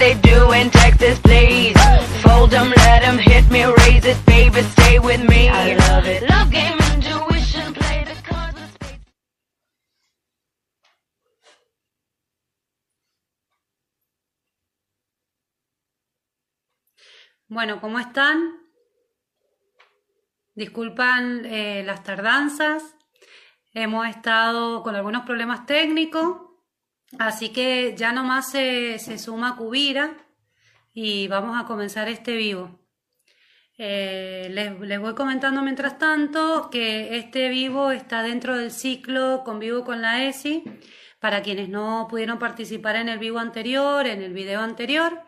[0.00, 1.76] they do in Texas, please.
[2.22, 5.48] Fold them, let them hit me, raise it, baby, stay with me.
[5.48, 6.22] I love it.
[6.28, 9.00] Love game, intuition, play the cards spades.
[17.48, 18.58] Bueno, ¿cómo están?
[20.54, 22.82] Disculpan eh, las tardanzas.
[23.74, 26.49] Hemos estado con algunos problemas técnicos,
[27.18, 30.16] así que ya nomás se, se suma Cubira
[30.92, 32.80] y vamos a comenzar este vivo.
[33.82, 39.84] Eh, les, les voy comentando mientras tanto que este vivo está dentro del ciclo Convivo
[39.84, 40.64] con la ESI.
[41.18, 45.22] Para quienes no pudieron participar en el vivo anterior, en el video anterior,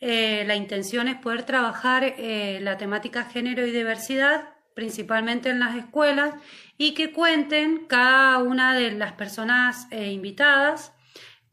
[0.00, 5.76] eh, la intención es poder trabajar eh, la temática género y diversidad, principalmente en las
[5.76, 6.34] escuelas,
[6.76, 10.93] y que cuenten cada una de las personas invitadas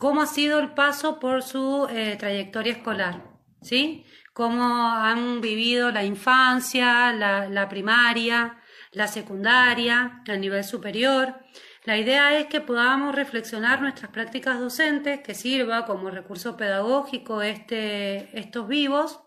[0.02, 3.22] cómo ha sido el paso por su eh, trayectoria escolar,
[3.62, 4.04] ¿sí?
[4.34, 8.58] Cómo han vivido la infancia, la, primaria,
[8.94, 11.36] la secundaria, el nivel superior.
[11.84, 18.36] La idea es que podamos reflexionar nuestras prácticas docentes, que sirva como recurso pedagógico este,
[18.40, 19.20] estos vivos,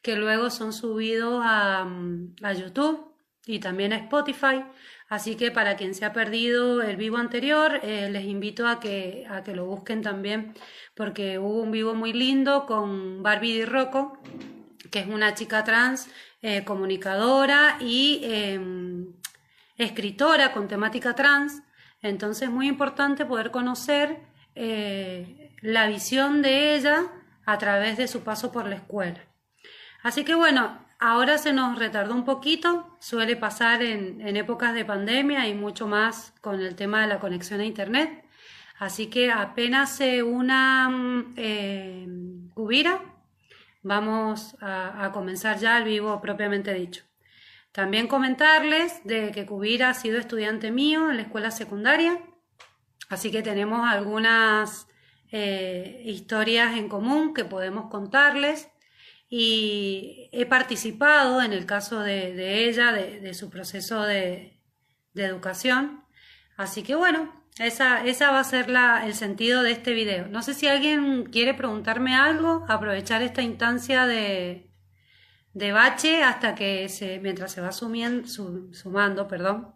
[0.00, 1.86] que luego son subidos a
[2.54, 3.14] YouTube
[3.44, 4.64] y también a Spotify.
[5.08, 9.26] Así que para quien se ha perdido el vivo anterior, eh, les invito a que,
[9.28, 10.54] a que lo busquen también,
[10.94, 14.18] porque hubo un vivo muy lindo con Barbie Di Rocco,
[14.90, 16.08] que es una chica trans,
[16.40, 18.60] eh, comunicadora y eh,
[19.76, 21.62] escritora con temática trans.
[22.02, 24.20] Entonces es muy importante poder conocer
[24.54, 27.06] eh, la visión de ella
[27.46, 29.20] a través de su paso por la escuela.
[30.02, 35.46] Así que bueno, ahora se nos retardó un poquito, suele pasar en, épocas de pandemia
[35.46, 38.24] y mucho más con el tema de la conexión a Internet.
[38.78, 42.08] Así que apenas se una eh,
[42.54, 43.02] Cubira,
[43.82, 47.04] vamos a, a comenzar ya el vivo propiamente dicho.
[47.70, 52.18] También comentarles de que Cubira ha sido estudiante mío en la escuela secundaria,
[53.10, 54.88] así que tenemos algunas
[55.32, 58.70] eh, historias en común que podemos contarles
[59.28, 64.60] y he participado en el caso de, ella, de, su proceso de,
[65.14, 66.04] educación.
[66.56, 70.28] Así que bueno, esa, esa va a ser la, el sentido de este video.
[70.28, 74.70] No sé si alguien quiere preguntarme algo, aprovechar esta instancia de,
[75.54, 79.74] bache hasta que se, mientras se va sumiendo, su, sumando, perdón,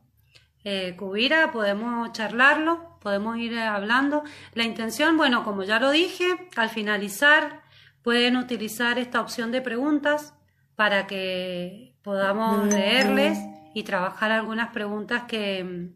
[0.64, 4.24] eh, Cubira, podemos charlarlo, podemos ir hablando.
[4.54, 7.62] La intención, bueno, como ya lo dije, al finalizar
[8.08, 10.32] pueden utilizar esta opción de preguntas
[10.76, 13.38] para que podamos leerles
[13.74, 15.90] y trabajar algunas preguntas que,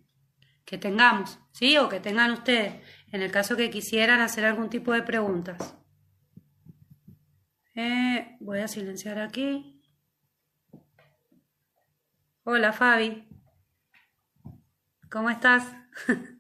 [0.67, 1.78] que tengamos, ¿sí?
[1.78, 2.75] O que tengan ustedes,
[3.12, 5.75] en el caso que quisieran hacer algún tipo de preguntas.
[7.75, 9.83] Eh, voy a silenciar aquí.
[12.44, 13.27] Hola Fabi.
[15.11, 15.65] ¿Cómo estás?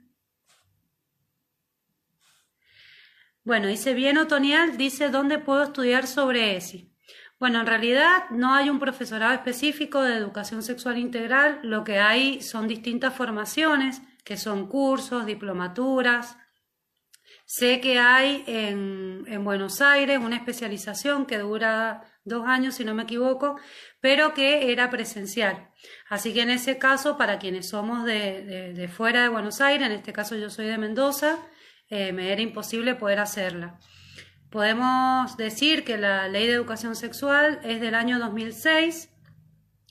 [3.44, 6.92] bueno, dice bien Otonial, dice ¿dónde puedo estudiar sobre ESI?
[7.38, 12.40] Bueno, en realidad no hay un profesorado específico de educación sexual integral, lo que hay
[12.40, 16.36] son distintas formaciones, que son cursos, diplomaturas,
[17.54, 22.94] Sé que hay en, en, Buenos Aires una especialización que dura dos años, si no
[22.94, 23.58] me equivoco,
[24.00, 25.68] pero que era presencial.
[26.08, 29.92] Así que en ese caso, para quienes somos de, de fuera de Buenos Aires, en
[29.92, 31.40] este caso yo soy de Mendoza,
[31.92, 33.78] eh, me era imposible poder hacerla.
[34.48, 39.10] Podemos decir que la ley de educación sexual es del año 2006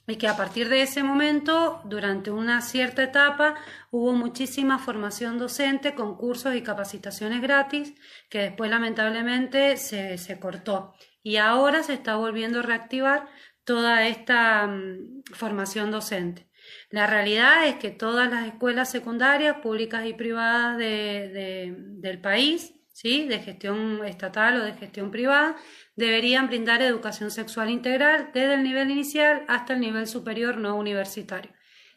[0.08, 3.54] y que a partir de ese momento, durante una cierta etapa,
[3.92, 7.94] hubo muchísima formación docente con cursos y capacitaciones gratis,
[8.32, 10.96] que después lamentablemente se, se cortó.
[11.22, 13.28] Y ahora se está volviendo a reactivar
[13.64, 16.50] toda esta um, formación docente.
[16.92, 22.74] La realidad es que todas las escuelas secundarias, públicas y privadas de, de, del país,
[22.92, 23.28] ¿sí?
[23.28, 25.56] de gestión estatal o de gestión privada,
[25.96, 31.52] deberían brindar educación sexual integral desde el nivel inicial hasta el nivel superior no universitario,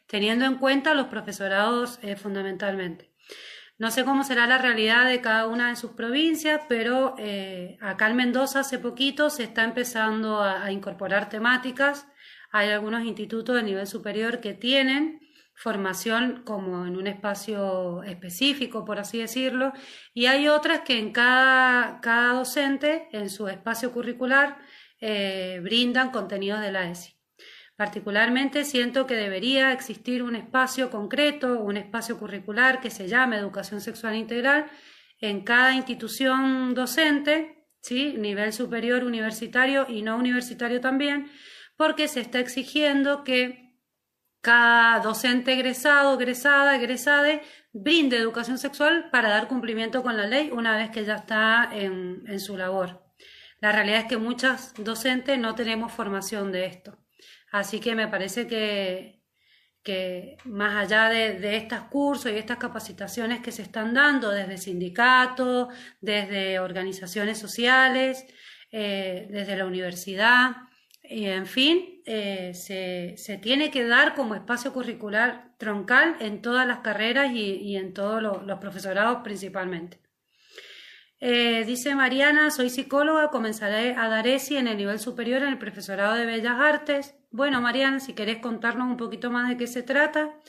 [0.07, 3.11] teniendo en cuenta los profesorados eh, fundamentalmente.
[3.77, 8.09] No sé cómo será la realidad de cada una de sus provincias, pero eh, acá
[8.09, 12.07] en Mendoza hace poquito se está empezando a incorporar temáticas.
[12.57, 15.19] Hay algunos institutos de nivel superior que tienen
[15.55, 19.73] formación como en un espacio específico, por así decirlo,
[20.13, 24.57] y hay otras que en cada, cada docente, en su espacio curricular,
[25.01, 27.17] eh, brindan contenidos de la ESI.
[27.75, 33.81] Particularmente siento que debería existir un espacio concreto, un espacio curricular que se llame Educación
[33.81, 34.67] Sexual Integral
[35.19, 38.15] en cada institución docente, ¿sí?
[38.17, 41.29] Nivel superior universitario y no universitario también,
[41.77, 43.65] porque se está exigiendo que
[44.41, 47.41] cada docente egresado, egresada, egresade
[47.73, 52.39] brinde educación sexual para dar cumplimiento con la ley una vez que ya está en,
[52.39, 53.03] su labor.
[53.59, 56.97] La realidad es que muchas docentes no tenemos formación de esto.
[57.51, 59.23] Así que me parece que,
[59.83, 65.73] que más allá de, estos cursos y estas capacitaciones que se están dando desde sindicatos,
[65.99, 68.25] desde organizaciones sociales,
[68.71, 70.51] eh, desde la universidad,
[71.09, 76.79] y en fin, eh, se, tiene que dar como espacio curricular troncal en todas las
[76.79, 79.99] carreras y, en todos los profesorados principalmente.
[81.19, 85.57] Eh, dice Mariana, soy psicóloga, comenzaré a dar ESI en el nivel superior en el
[85.57, 87.15] profesorado de Bellas Artes.
[87.31, 90.39] Bueno, Mariana, si querés contarnos un poquito más de qué se trata.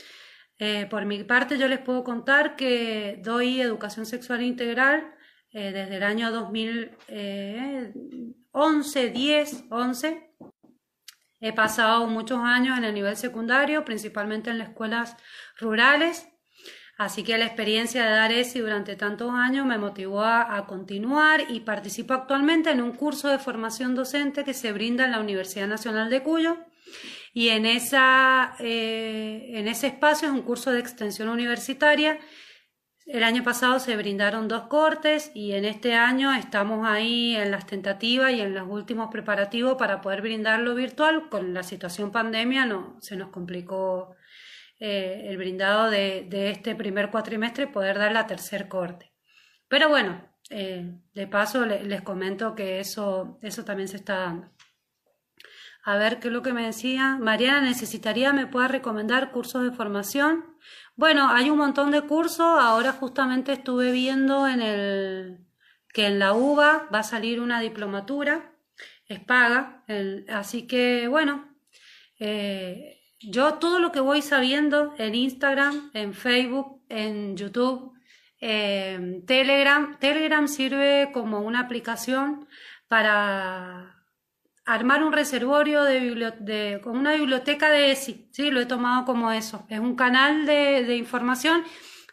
[0.58, 5.12] Eh, por mi parte, yo les puedo contar que doy educación sexual integral
[5.52, 10.25] desde el año 2011, 10, 11.
[11.40, 15.16] He pasado muchos años en el nivel secundario, principalmente en las escuelas
[15.58, 16.28] rurales.
[16.96, 21.60] Así que la experiencia de dar ESI durante tantos años me motivó a, continuar y
[21.60, 26.08] participo actualmente en un curso de formación docente que se brinda en la Universidad Nacional
[26.08, 26.56] de Cuyo.
[27.34, 32.18] Y en, esa, eh, en ese espacio es un curso de extensión universitaria.
[33.06, 37.64] El año pasado se brindaron dos cortes y en este año estamos ahí en las
[37.64, 41.28] tentativas y en los últimos preparativos para poder brindarlo virtual.
[41.28, 44.16] Con la situación pandemia no, se nos complicó
[44.80, 49.12] eh, el brindado de, este primer cuatrimestre poder dar la tercer corte.
[49.68, 54.50] Pero bueno, eh, de paso les comento que eso, eso también se está dando.
[55.84, 57.16] A ver qué es lo que me decía.
[57.20, 60.44] Mariana, necesitaría, me pueda recomendar cursos de formación.
[60.96, 62.40] Bueno, hay un montón de cursos.
[62.40, 65.46] Ahora justamente estuve viendo en el
[65.92, 68.52] que en la UBA va a salir una diplomatura,
[69.06, 69.84] es paga,
[70.28, 71.56] así que bueno,
[72.18, 77.94] eh, yo todo lo que voy sabiendo en Instagram, en Facebook, en YouTube,
[78.38, 82.46] Telegram, Telegram sirve como una aplicación
[82.88, 83.95] para
[84.66, 88.50] armar un reservorio de, con una biblioteca de ESI, ¿sí?
[88.50, 89.64] Lo he tomado como eso.
[89.68, 91.62] Es un canal de, de información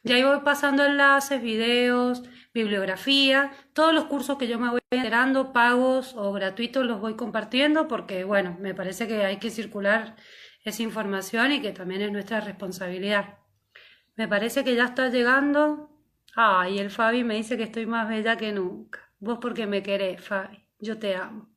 [0.03, 2.23] y ahí voy pasando enlaces, videos,
[2.53, 7.87] bibliografía, todos los cursos que yo me voy enterando, pagos o gratuitos, los voy compartiendo
[7.87, 10.15] porque, bueno, me parece que hay que circular
[10.63, 13.37] es información y que también es nuestra responsabilidad.
[14.15, 15.89] Me parece que ya está llegando.
[16.35, 19.11] Ay, el Fabi me dice que estoy más bella que nunca.
[19.19, 20.65] Vos porque me querés, Fabi.
[20.79, 21.52] Yo te amo.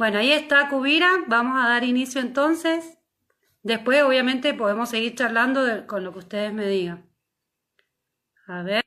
[0.00, 1.10] Bueno, ahí está Cubira.
[1.26, 2.96] Vamos a dar inicio entonces.
[3.62, 7.06] Después, obviamente, podemos seguir charlando con lo que ustedes me digan.
[8.46, 8.82] A ver.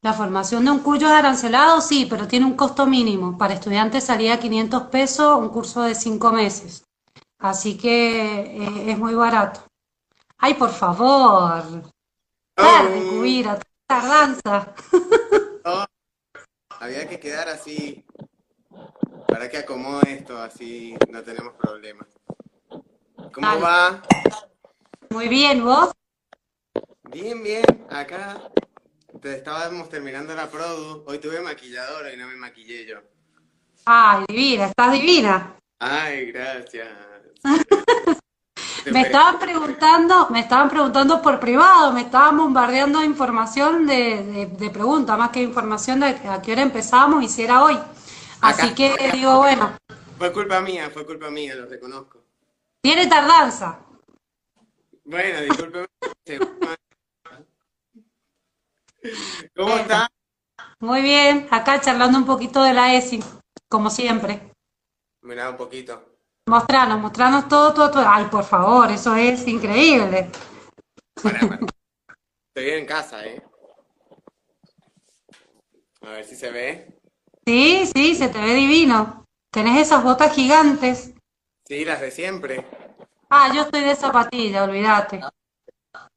[0.00, 3.36] La formación de un cuyo es arancelado, sí, pero tiene un costo mínimo.
[3.36, 6.84] Para estudiantes salía 500 pesos, un curso de 5 meses.
[7.40, 9.66] Así que eh, es muy barato.
[10.36, 11.82] Ay, por favor.
[12.54, 13.10] Tarde, oh.
[13.10, 13.58] Cubira,
[13.88, 14.72] tardanza.
[16.78, 18.04] Había que quedar así.
[19.28, 22.08] Para que acomode esto, así no tenemos problemas.
[23.32, 24.02] ¿Cómo va?
[25.10, 25.90] Muy bien, ¿vos?
[27.10, 27.64] Bien, bien.
[27.90, 28.40] Acá
[29.20, 31.04] te estábamos terminando la produ.
[31.06, 32.96] Hoy tuve maquilladora y no me maquillé yo.
[33.84, 35.56] Ay, divina, estás divina.
[35.78, 36.88] Ay, gracias.
[38.90, 45.18] me estaban preguntando, me estaban preguntando por privado, me estaban bombardeando información de, de, preguntas,
[45.18, 47.78] más que información de a qué hora empezamos y si era hoy.
[48.40, 49.76] Así que digo, bueno.
[50.16, 52.24] Fue culpa mía, fue culpa mía, lo reconozco.
[52.80, 53.80] Tiene tardanza.
[55.04, 55.86] Bueno, discúlpeme.
[59.56, 60.08] ¿Cómo está?
[60.80, 63.22] Muy bien, acá charlando un poquito de la ESI,
[63.68, 64.52] como siempre.
[65.22, 66.18] Mira, un poquito.
[66.46, 68.04] Mostranos, mostranos todo, todo, todo.
[68.06, 70.30] Ay, por favor, eso es increíble.
[72.54, 73.42] Estoy en casa, ¿eh?
[76.02, 76.97] A ver si se ve.
[77.48, 79.24] Sí, sí, se te ve divino.
[79.50, 81.14] Tenés esas botas gigantes.
[81.66, 82.66] Sí, las de siempre.
[83.30, 85.22] Ah, yo estoy de zapatilla, olvídate.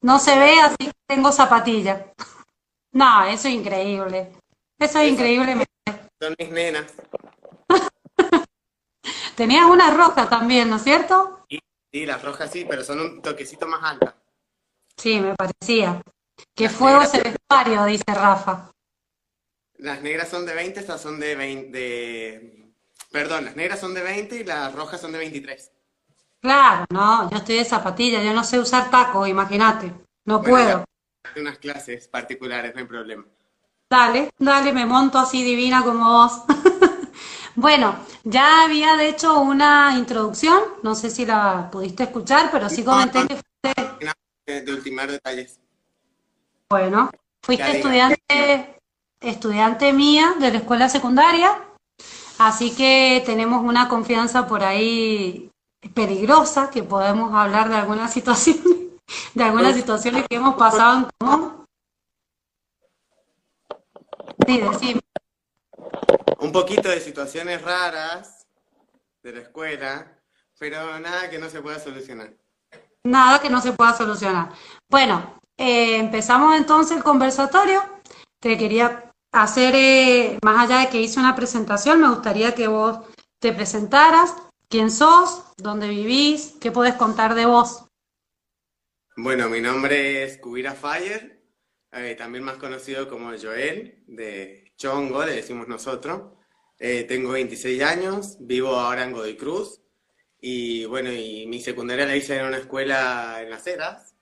[0.01, 2.11] No se ve, así que tengo zapatilla.
[2.93, 4.33] No, eso es increíble.
[4.77, 5.65] Eso es increíble.
[6.19, 6.93] Son mis nenas.
[9.37, 11.45] Tenías una roja también, ¿no es cierto?
[11.49, 14.13] Sí, las rojas sí, pero son un toquecito más alta.
[14.97, 16.01] Sí, me parecía.
[16.53, 18.70] Que fuego ese vestuario, dice Rafa.
[19.81, 22.73] Las negras son de 20, estas son de 20.
[23.11, 25.71] Perdón, las negras son de 20 y las rojas son de 23.
[26.39, 29.91] Claro, no, yo estoy de zapatilla, yo no sé usar taco, imagínate.
[30.25, 30.85] No puedo.
[31.35, 33.25] Unas clases particulares, no hay problema.
[33.89, 36.43] Dale, dale, me monto así divina como vos.
[37.53, 42.81] Bueno, ya había de hecho una introducción, no sé si la pudiste escuchar, pero sí
[42.81, 44.63] comenté que fuiste...
[44.63, 45.59] De ultimar detalles.
[46.69, 47.11] Bueno,
[47.41, 48.80] fuiste estudiante,
[49.21, 51.63] estudiante mía de la escuela secundaria,
[52.39, 55.49] así que tenemos una confianza por ahí
[55.93, 58.63] peligrosa, que podemos hablar de algunas situaciones,
[59.33, 61.65] de algunas situaciones que hemos pasado en común.
[64.45, 65.01] Sí, decime
[66.41, 68.47] un poquito de situaciones raras
[69.23, 70.19] de la escuela,
[70.59, 72.33] pero nada que no se pueda solucionar.
[73.03, 74.49] Nada que no se pueda solucionar.
[74.89, 77.83] Bueno, eh, empezamos entonces el conversatorio.
[78.39, 82.99] Te quería hacer, eh, más allá de que hice una presentación, me gustaría que vos
[83.39, 84.35] te presentaras,
[84.69, 87.85] quién sos, dónde vivís, qué podés contar de vos.
[89.15, 91.41] Bueno, mi nombre es Kubira Fire,
[91.91, 96.33] eh, también más conocido como Joel, de Chongo, le decimos nosotros.
[96.79, 99.81] Eh, tengo 26 años, vivo ahora en Godoy Cruz.
[100.39, 104.15] Y bueno, y mi secundaria la hice en una escuela en Las Heras,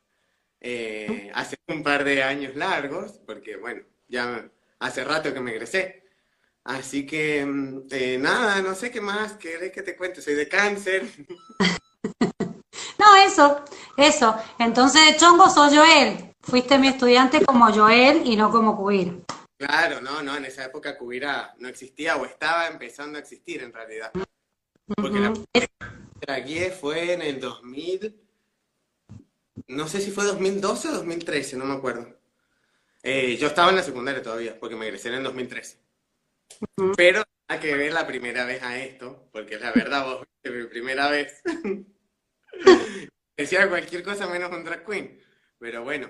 [0.59, 6.03] eh, hace un par de años largos, porque bueno, ya hace rato que me egresé.
[6.63, 10.47] Así que mm, eh, nada, no sé qué más querés que te cuente, soy de
[10.47, 11.07] cáncer.
[12.99, 13.63] No, eso,
[13.95, 14.35] eso.
[14.59, 16.33] Entonces, Chongo, soy Joel.
[16.41, 19.23] Fuiste mi estudiante como Joel y no como Cubir.
[19.57, 23.73] Claro, no, no, en esa época Cubira no existía o estaba empezando a existir en
[23.73, 24.11] realidad.
[24.95, 25.33] Porque
[26.27, 28.21] la guía fue en el 2000,
[29.67, 32.18] no sé si fue 2012 o 2013, no me acuerdo.
[33.03, 35.79] Eh, yo estaba en la secundaria todavía, porque me egresé en el 2013.
[36.97, 40.67] Pero hay que ver la primera vez a esto, porque la verdad, vos viste mi
[40.67, 41.41] primera vez.
[43.37, 45.19] Decía cualquier cosa menos un drag queen.
[45.57, 46.09] Pero bueno,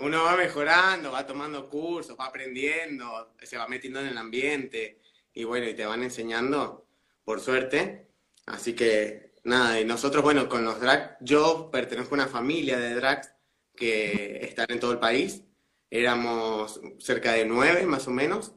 [0.00, 5.00] uno va mejorando, va tomando cursos, va aprendiendo, se va metiendo en el ambiente
[5.34, 6.86] y bueno, y te van enseñando,
[7.24, 8.08] por suerte.
[8.46, 12.94] Así que nada, y nosotros, bueno, con los drags, yo pertenezco a una familia de
[12.94, 13.31] drags
[13.74, 15.42] que están en todo el país.
[15.90, 18.52] Éramos cerca de nueve, más o menos.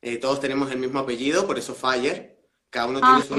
[0.00, 2.38] Eh, todos tenemos el mismo apellido, por eso Fire.
[2.70, 3.22] Cada uno tiene ah.
[3.22, 3.38] su...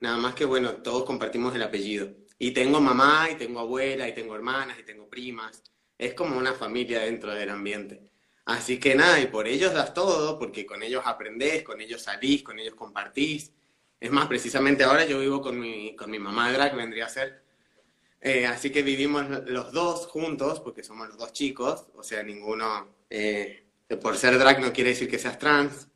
[0.00, 2.10] Nada más que, bueno, todos compartimos el apellido.
[2.38, 5.62] Y tengo mamá, y tengo abuela, y tengo hermanas, y tengo primas
[6.02, 8.02] es como una familia dentro del ambiente.
[8.44, 12.42] Así que nada, y por ellos das todo, porque con ellos aprendés, con ellos salís,
[12.42, 13.52] con ellos compartís.
[14.00, 17.44] Es más, precisamente ahora yo vivo con mi, con mi mamá drag, vendría a ser.
[18.22, 22.94] Eh, así que vivimos los dos juntos, porque somos los dos chicos, o sea, ninguno,
[23.10, 23.66] eh,
[24.00, 25.88] por ser drag no quiere decir que seas trans,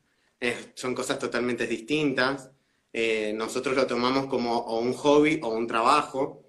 [0.75, 2.51] son cosas totalmente distintas.
[2.93, 6.43] Eh, nosotros lo tomamos como o un hobby o un trabajo,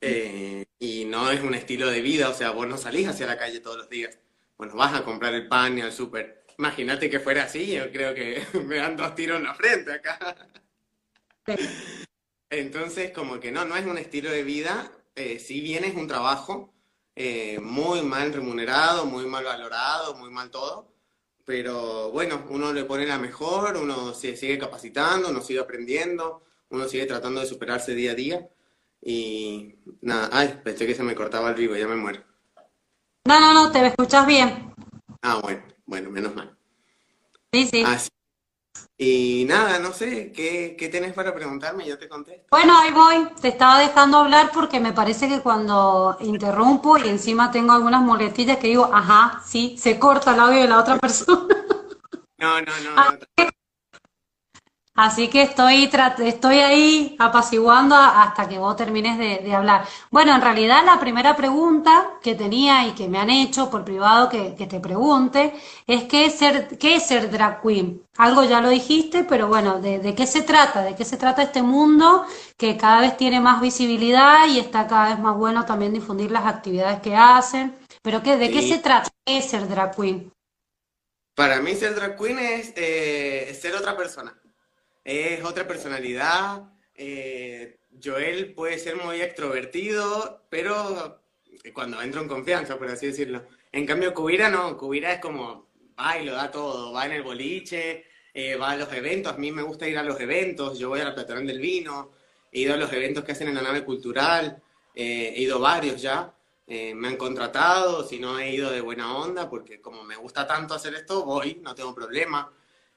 [0.00, 3.36] eh, y no es un estilo de vida, o sea, vos no salís hacia la
[3.36, 4.18] calle todos los días.
[4.56, 6.44] Bueno, vas a comprar el pan y al súper.
[6.58, 10.36] Imagínate que fuera así, yo creo que me dan dos tiros en la frente acá.
[12.50, 16.08] Entonces, como que no, no es un estilo de vida, eh, si bien es un
[16.08, 16.74] trabajo
[17.14, 20.92] eh, muy mal remunerado, muy mal valorado, muy mal todo,
[21.44, 26.88] pero bueno, uno le pone la mejor, uno se sigue capacitando, uno sigue aprendiendo, uno
[26.88, 28.48] sigue tratando de superarse día a día.
[29.02, 32.22] Y nada, ay, pensé que se me cortaba el vivo, ya me muero.
[33.24, 34.74] No, no, no, te escuchas bien.
[35.22, 36.56] Ah, bueno, bueno, menos mal.
[37.52, 37.84] Sí, sí.
[38.98, 41.86] Y nada, no sé, ¿qué, ¿qué tenés para preguntarme?
[41.86, 42.46] Yo te contesto.
[42.50, 43.28] Bueno, ahí voy.
[43.40, 48.58] Te estaba dejando hablar porque me parece que cuando interrumpo y encima tengo algunas muletillas
[48.58, 51.56] que digo, ajá, sí, se corta el audio de la otra persona.
[52.38, 52.94] No, no, no.
[52.94, 53.50] no.
[55.02, 55.88] Así que estoy,
[56.18, 59.86] estoy ahí apaciguando hasta que vos termines de, hablar.
[60.10, 64.28] Bueno, en realidad la primera pregunta que tenía y que me han hecho por privado
[64.28, 65.54] que, te pregunte
[65.86, 68.02] es ¿qué es, ser, qué es ser drag queen?
[68.18, 70.82] Algo ya lo dijiste, pero bueno, ¿de, qué se trata?
[70.82, 72.26] ¿De qué se trata este mundo
[72.58, 76.44] que cada vez tiene más visibilidad y está cada vez más bueno también difundir las
[76.44, 77.74] actividades que hacen?
[78.02, 79.08] Pero ¿qué, ¿de qué se trata?
[79.24, 80.30] ¿Qué es ser drag queen?
[81.34, 84.38] Para mí ser drag queen es eh, ser otra persona
[85.04, 86.62] es otra personalidad.
[86.94, 91.22] Eh, Joel puede ser muy extrovertido, pero
[91.72, 93.44] cuando entra en confianza, por así decirlo.
[93.72, 97.22] En cambio, Cubira no, Cubira es como va y lo da todo, va en el
[97.22, 100.88] boliche, eh, va a los eventos, a mí me gusta ir a los eventos, yo
[100.88, 102.12] voy a la Platarán del Vino,
[102.50, 104.62] he ido a los eventos que hacen en la nave cultural,
[104.94, 106.34] eh, he ido varios ya,
[106.66, 110.72] me han contratado, si no he ido de buena onda, porque como me gusta tanto
[110.72, 112.48] hacer esto, voy, no tengo problema.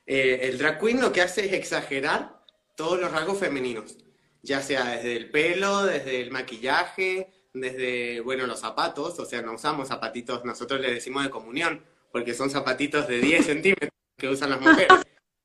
[0.06, 2.44] Eh, el drag queen lo que hace es exagerar
[2.76, 3.98] todos los rasgos femeninos,
[4.42, 9.54] ya sea desde el pelo, desde el maquillaje, desde, bueno, los zapatos, o sea, no
[9.54, 14.50] usamos zapatitos, nosotros le decimos de comunión, porque son zapatitos de 10 centímetros que usan
[14.50, 14.88] las mujeres.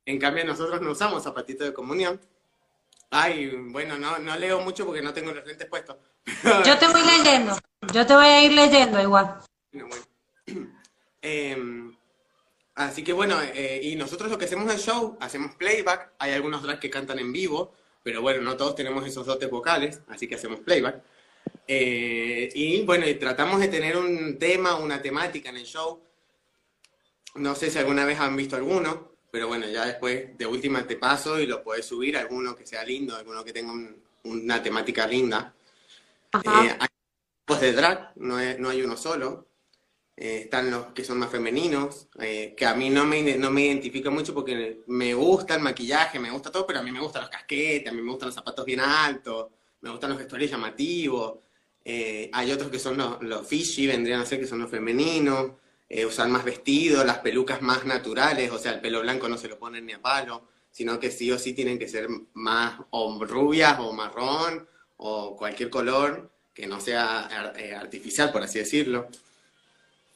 [0.05, 2.19] En cambio, nosotros no usamos zapatitos de comunión.
[3.11, 5.97] Ay, bueno, no, no leo mucho porque no tengo los lentes puestos.
[6.65, 7.57] Yo te voy leyendo,
[7.93, 9.39] yo te voy a ir leyendo igual.
[9.71, 10.69] Bueno, bueno.
[11.21, 11.97] Em,
[12.79, 16.63] así que bueno, eh, y nosotros lo que hacemos es show, hacemos playback, hay algunos
[16.63, 20.35] drags que cantan en vivo, pero bueno, no todos tenemos esos dotes vocales, así que
[20.35, 21.01] hacemos playback.
[21.67, 26.01] Eh, y bueno, y tratamos de tener un tema, una temática en el show.
[27.35, 30.95] No sé si alguna vez han visto alguno, pero bueno, ya después de última te
[30.95, 35.05] paso y lo puedes subir, alguno que sea lindo, alguno que tenga un- una temática
[35.05, 35.53] linda.
[36.31, 36.65] Ajá.
[36.65, 36.87] Eh, hay
[37.45, 39.45] tipos de drag, no, es- no hay uno solo.
[40.21, 43.61] Eh, están los que son más femeninos, eh, que a mí no me, no me
[43.67, 47.21] identifico mucho porque me gusta el maquillaje, me gusta todo, pero a mí me gustan
[47.21, 49.47] los casquetes, a mí me gustan los zapatos bien altos,
[49.79, 51.39] me gustan los vestuarios llamativos.
[51.85, 55.53] Eh, hay otros que son los, los fishy, vendrían a ser que son los femeninos,
[56.05, 59.57] usan más vestidos, las pelucas más naturales, o sea, el pelo blanco no se lo
[59.57, 63.93] ponen ni a palo, sino que sí o sí tienen que ser más rubias o
[63.93, 69.07] marrón o cualquier color que no sea ar- artificial, por así decirlo.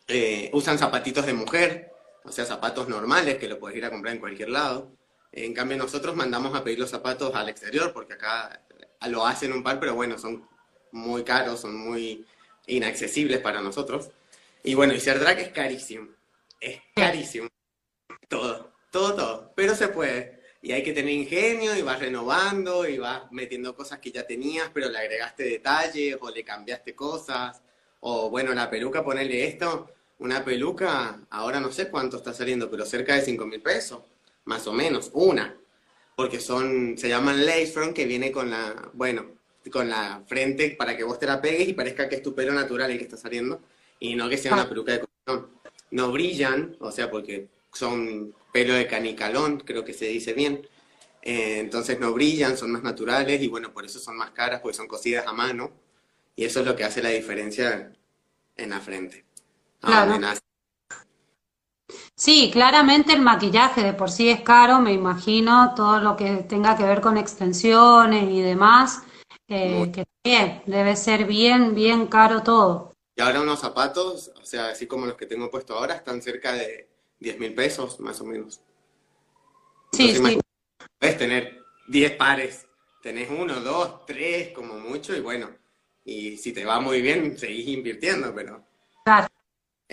[0.07, 1.91] Eh, usan zapatitos de mujer,
[2.23, 4.91] o sea, zapatos normales que lo puedes ir a comprar en cualquier lado.
[5.31, 8.61] En cambio, nosotros mandamos a pedir los zapatos al exterior porque acá
[9.07, 10.47] lo hacen un par, pero bueno, son
[10.91, 12.25] muy caros, son muy
[12.67, 14.09] inaccesibles para nosotros.
[14.63, 16.07] Y bueno, y ser drag es carísimo.
[16.59, 17.49] Es carísimo.
[18.29, 19.53] Todo, todo, todo.
[19.55, 20.41] Pero se puede.
[20.61, 24.69] Y hay que tener ingenio y vas renovando y vas metiendo cosas que ya tenías,
[24.73, 27.61] pero le agregaste detalles o le cambiaste cosas.
[27.99, 29.92] O bueno, la peluca, ponerle esto.
[30.19, 34.01] Una peluca, ahora no sé cuánto está saliendo, pero cerca de 5 mil pesos.
[34.45, 35.57] Más o menos, una.
[36.15, 39.25] Porque son, se llaman lace front, que viene con la, bueno,
[39.71, 42.53] con la frente para que vos te la pegues y parezca que es tu pelo
[42.53, 43.61] natural el que está saliendo.
[43.99, 45.49] Y no que sea una peluca de cotón.
[45.91, 50.67] No brillan, o sea, porque son pelo de canicalón, creo que se dice bien.
[51.21, 54.75] Eh, entonces no brillan, son más naturales y bueno, por eso son más caras, porque
[54.77, 55.71] son cosidas a mano.
[56.35, 57.93] Y eso es lo que hace la diferencia
[58.57, 59.23] en la frente.
[59.83, 60.17] Claro.
[60.17, 60.41] nace.
[62.15, 66.77] Sí, claramente el maquillaje de por sí es caro, me imagino, todo lo que tenga
[66.77, 69.01] que ver con extensiones y demás,
[69.47, 72.93] eh, que también debe ser bien, bien caro todo.
[73.15, 76.53] Y ahora unos zapatos, o sea, así como los que tengo puesto ahora, están cerca
[76.53, 78.61] de 10 mil pesos, más o menos.
[79.91, 80.39] Sí, Entonces, sí,
[80.97, 82.67] puedes tener 10 pares,
[83.01, 85.49] tenés uno, dos, tres, como mucho, y bueno,
[86.05, 88.72] y si te va muy bien, seguís invirtiendo, pero.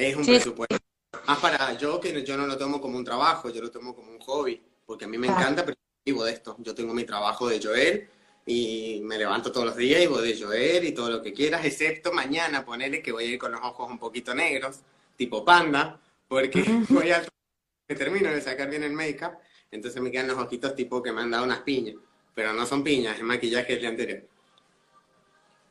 [0.09, 0.33] Es un Sí.
[0.33, 0.77] presupuesto.
[1.27, 4.11] Más para yo, que yo no lo tomo como un trabajo, yo lo tomo como
[4.11, 5.43] un hobby, porque a mí me Claro.
[5.43, 6.57] encanta, pero vivo de esto.
[6.59, 8.09] Yo tengo mi trabajo de Joel
[8.47, 11.65] y me levanto todos los días y voy de Joel y todo lo que quieras,
[11.65, 14.81] excepto mañana, ponerle que voy a ir con los ojos un poquito negros,
[15.17, 17.27] tipo panda, porque voy al
[17.87, 19.33] que termino de sacar bien el make-up,
[19.71, 21.97] entonces me quedan los ojitos tipo que me han dado unas piñas,
[22.35, 24.23] pero no son piñas, es maquillaje del día anterior.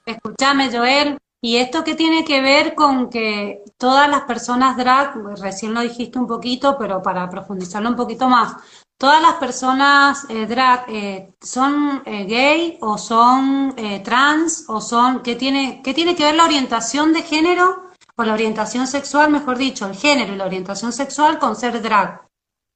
[0.05, 5.73] Escúchame, Joel, ¿y esto qué tiene que ver con que todas las personas drag, recién
[5.73, 8.55] lo dijiste un poquito, pero para profundizarlo un poquito más,
[8.97, 15.23] todas las personas eh, drag eh, son eh, gay o son eh, trans o son,
[15.23, 19.57] ¿qué tiene, qué tiene que ver la orientación de género o la orientación sexual, mejor
[19.57, 22.27] dicho, el género y la orientación sexual con ser drag?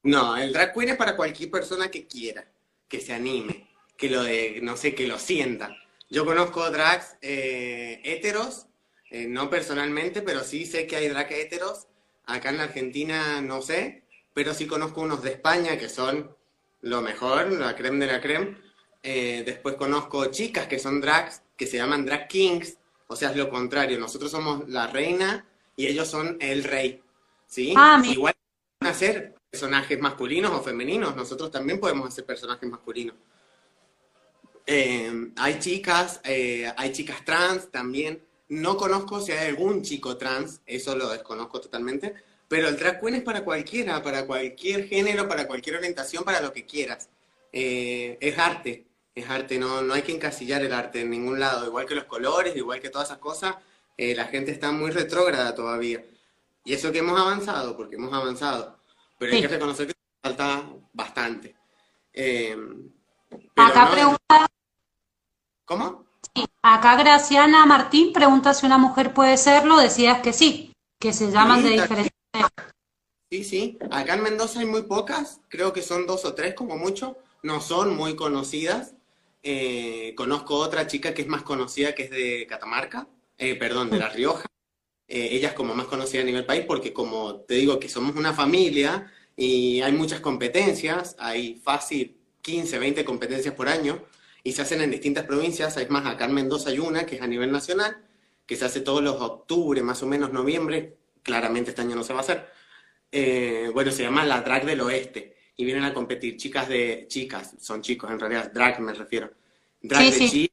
[0.04, 2.46] No, el drag queen es para cualquier persona que quiera,
[2.88, 5.76] que se anime, que lo de, no sé, que lo sienta.
[6.14, 8.68] Yo conozco drags eh, heteros,
[9.10, 11.88] eh, no personalmente, pero sí sé que hay drag heteros.
[12.28, 16.30] Acá en la Argentina no sé, pero sí conozco unos de España que son
[16.82, 18.56] lo mejor, la creme de la creme.
[19.02, 23.36] Eh, después conozco chicas que son drags, que se llaman drag kings, o sea, es
[23.36, 23.98] lo contrario.
[23.98, 27.02] Nosotros somos la reina y ellos son el rey,
[27.48, 27.74] ¿sí?
[27.76, 28.36] Ah, Igual
[28.78, 33.16] pueden hacer personajes masculinos o femeninos, nosotros también podemos hacer personajes masculinos.
[34.66, 38.24] Eh, hay chicas, eh, hay chicas trans también.
[38.50, 42.14] No conozco si hay algún chico trans, eso lo desconozco totalmente,
[42.48, 46.54] pero el drag queen es para cualquiera, para cualquier género, para cualquier orientación, para lo
[46.54, 47.10] que quieras.
[47.52, 51.66] Eh, es arte, es arte, no, no hay que encasillar el arte en ningún lado,
[51.66, 53.56] igual que los colores, igual que todas esas cosas,
[53.98, 56.04] eh, la gente está muy retrógrada todavía.
[56.66, 58.78] Y eso que hemos avanzado, porque hemos avanzado,
[59.18, 59.48] pero hay Sí.
[59.48, 61.56] que reconocer que falta bastante.
[63.56, 64.48] Pero Acá no- pregunta,
[65.66, 66.06] ¿Cómo?
[66.62, 71.62] acá Graciana Martín pregunta si una mujer puede serlo, decías que sí, que se llaman
[71.64, 72.14] de Sí, diferentes
[73.32, 73.78] Sí, sí.
[73.90, 77.62] Acá en Mendoza hay muy pocas, creo que son dos o tres como mucho, no
[77.62, 78.94] son muy conocidas.
[79.42, 83.98] Eh, conozco otra chica que es más conocida, que es de Catamarca, eh, perdón, de
[83.98, 84.46] La Rioja.
[85.08, 88.16] eh, ella es como más conocida a nivel país porque como te digo que somos
[88.16, 94.04] una familia y hay muchas competencias, hay fácil 15, 20 competencias por año
[94.44, 95.78] y se hacen en distintas provincias.
[95.78, 97.98] Hay más, acá en Mendoza hay una que es a nivel nacional,
[98.46, 100.98] que se hace todos los octubre, más o menos noviembre.
[101.24, 102.50] Claramente este año no se va a hacer.
[103.12, 107.56] Eh, bueno, se llama la Drag del Oeste y vienen a competir chicas de chicas,
[107.60, 109.32] son chicos en realidad, drag me refiero.
[109.82, 110.52] Drag de Chile,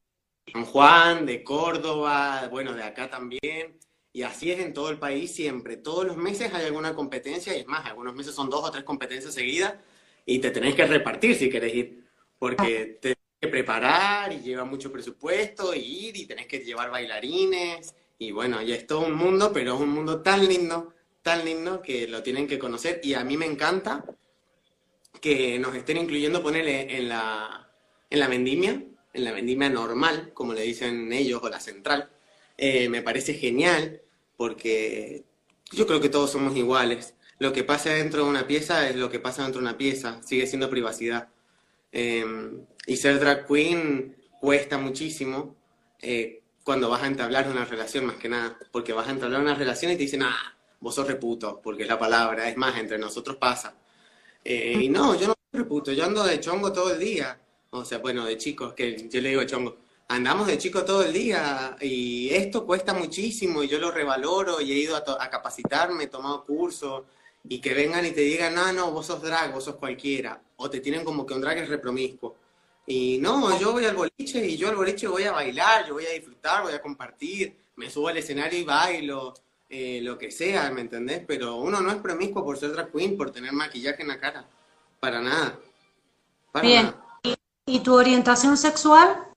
[0.53, 3.79] San Juan, de Córdoba, bueno, de acá también.
[4.12, 5.76] Y así es en todo el país siempre.
[5.76, 8.85] Todos los meses hay alguna competencia y es más, algunos meses son dos o tres
[8.85, 9.74] competencias seguidas
[10.26, 12.04] y te tenés que repartir si querés ir,
[12.38, 16.90] porque te tenés que preparar y lleva mucho presupuesto y ir y tenés que llevar
[16.90, 21.44] bailarines y bueno, ya es todo un mundo, pero es un mundo tan lindo, tan
[21.44, 24.04] lindo que lo tienen que conocer y a mí me encanta
[25.20, 27.70] que nos estén incluyendo, ponerle en la,
[28.09, 32.11] en la vendimia, en la vendimia normal, como le dicen ellos, o la central.
[32.56, 34.02] Eh, me parece genial
[34.37, 35.24] porque
[35.72, 37.14] yo creo que todos somos iguales.
[37.40, 40.22] Lo que pasa dentro de una pieza es lo que pasa dentro de una pieza,
[40.22, 41.31] sigue siendo privacidad.
[41.90, 45.57] Em, y ser drag queen cuesta muchísimo
[46.00, 49.55] eh, cuando vas a entablar una relación, más que nada, porque vas a entablar una
[49.55, 52.98] relación y te dicen, ah, vos sos reputo, porque es la palabra, es más, entre
[52.98, 53.74] nosotros pasa.
[54.44, 57.40] Eh, y no, yo no soy reputo, yo ando de chongo todo el día.
[57.70, 59.79] O sea, bueno, de chicos, que yo le digo chongo.
[60.09, 64.72] Andamos de chico todo el día y esto cuesta muchísimo y yo lo revaloro y
[64.72, 67.05] he ido a, capacitarme, he tomado cursos
[67.48, 70.40] y que vengan y te digan, no, no, vos sos drag, vos sos cualquiera.
[70.57, 72.37] O te tienen como que un drag es repromiscuo.
[72.87, 76.07] Y no, yo voy al boliche y yo al boliche voy a bailar, yo voy
[76.07, 79.35] a disfrutar, voy a compartir, me subo al escenario y bailo.
[79.72, 81.22] Eh, lo que sea, ¿me entendés?
[81.24, 84.44] Pero uno no es promiscuo por ser drag queen, por tener maquillaje en la cara.
[84.98, 85.59] Para nada.
[86.61, 86.92] Bien.
[87.66, 89.29] ¿Y, tu orientación sexual?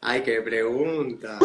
[0.00, 1.38] Ay, qué pregunta.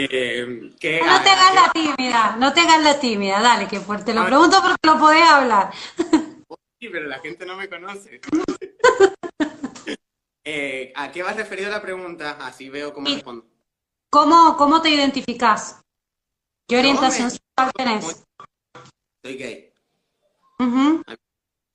[0.00, 4.24] Eh, no te hagas la tímida, no te hagas la tímida, dale, que te lo
[4.26, 5.72] pregunto porque lo podés hablar.
[6.80, 8.20] Sí, pero la gente no me conoce.
[10.50, 12.38] Eh, ¿A qué vas referido la pregunta?
[12.40, 13.44] Así veo cómo respondo.
[14.08, 15.82] ¿Cómo, cómo te identificas?
[16.66, 18.24] ¿Qué orientación sexual tenés?
[19.22, 19.74] Soy gay.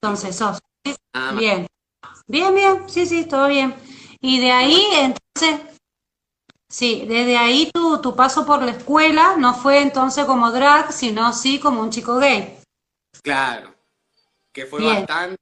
[0.02, 0.58] Entonces, sos.
[1.12, 1.68] Ah, bien.
[2.26, 3.76] Bien, bien, sí, sí, todo bien.
[4.20, 5.73] Y de ahí, entonces,
[6.74, 11.32] sí, desde ahí tu, tu paso por la escuela no fue entonces como drag, sino
[11.32, 12.58] sí como un chico gay.
[13.22, 13.72] Claro,
[14.52, 15.36] que fue bastante,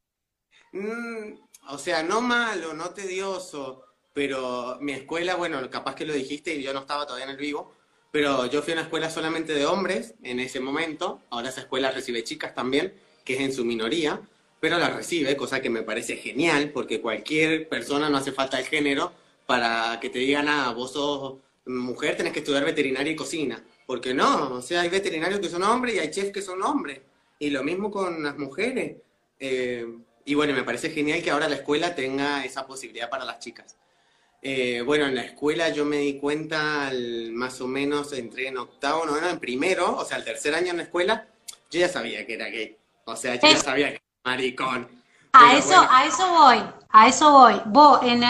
[0.73, 1.33] mm,
[1.71, 6.63] o sea, no malo, no tedioso, pero mi escuela, bueno, capaz que lo dijiste y
[6.63, 7.73] yo no estaba todavía en el vivo,
[8.11, 11.91] pero yo fui a una escuela solamente de hombres en ese momento, ahora esa escuela
[11.91, 12.93] recibe chicas también,
[13.25, 14.21] que es en su minoría,
[14.61, 18.67] pero la recibe, cosa que me parece genial, porque cualquier persona no hace falta el
[18.67, 19.13] género
[19.47, 24.15] para que te digan, ah, vos sos mujer, tenés que estudiar veterinaria y cocina, porque
[24.15, 27.01] no, o sea, hay veterinarios que son hombres y hay chefs que son hombres,
[27.39, 28.97] y lo mismo con las mujeres.
[29.39, 29.87] Eh,
[30.25, 33.77] y bueno, me parece genial que ahora la escuela tenga esa posibilidad para las chicas.
[34.41, 36.91] Eh, bueno, en la escuela yo me di cuenta,
[37.33, 40.79] más o menos entré en octavo, noveno, en primero, o sea, el tercer año en
[40.79, 41.29] la escuela,
[41.71, 42.77] yo ya sabía que era gay.
[43.05, 44.89] O sea, yo ya sabía que era maricón.
[45.35, 46.59] A eso, a eso voy,
[46.91, 47.55] a eso voy.
[47.65, 48.23] Vos, en,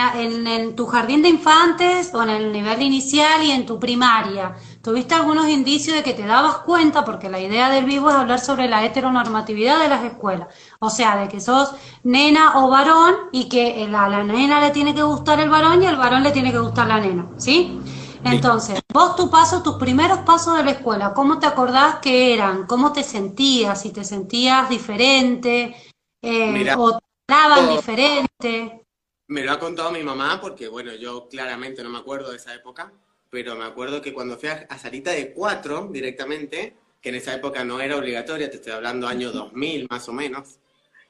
[0.46, 5.16] en, tu jardín de infantes o en el nivel inicial y en tu primaria, ¿tuviste
[5.16, 7.04] algunos indicios de que te dabas cuenta?
[7.04, 10.46] Porque la idea del vivo es hablar sobre la heteronormatividad de las escuelas.
[10.78, 11.72] O sea, de que sos
[12.04, 15.86] nena o varón y que a la nena le tiene que gustar el varón y
[15.86, 17.80] al varón le tiene que gustar la nena, ¿sí?
[18.24, 22.66] Entonces, vos tu paso, tus primeros pasos de la escuela, ¿cómo te acordás que eran?
[22.68, 23.82] ¿Cómo te sentías?
[23.82, 25.74] ¿Si te sentías diferente?
[26.22, 28.86] Eh, ¿O te hablaban diferente?
[29.26, 32.54] Me lo ha contado mi mamá porque, bueno, yo claramente no me acuerdo de esa
[32.54, 32.92] época,
[33.28, 37.64] pero me acuerdo que cuando fui a, Salita de cuatro directamente, que en esa época
[37.64, 40.60] no era obligatoria, te estoy hablando año 2000 más o menos,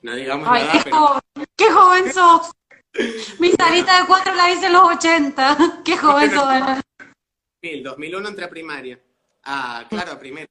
[0.00, 1.20] no digamos Ay, nada, qué, joven,
[1.56, 2.50] qué joven sos.
[3.38, 5.82] Mi salita de cuatro la hice en los 80.
[5.84, 6.44] Qué joven sos.
[7.62, 9.00] 2000, 2001 entré a primaria.
[9.44, 10.48] Ah, claro, primero.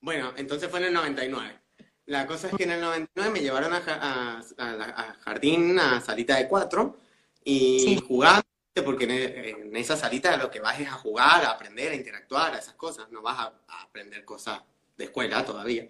[0.00, 1.63] Bueno, entonces fue en el 99.
[2.06, 4.42] La cosa es que en el 99 me llevaron a,
[5.20, 6.98] jardín, a salita de cuatro,
[7.42, 8.44] y jugando,
[8.84, 12.58] porque en, esa salita lo que vas es a jugar, a aprender, a interactuar, a
[12.58, 14.60] esas cosas, no vas a, aprender cosas
[14.96, 15.86] de escuela todavía.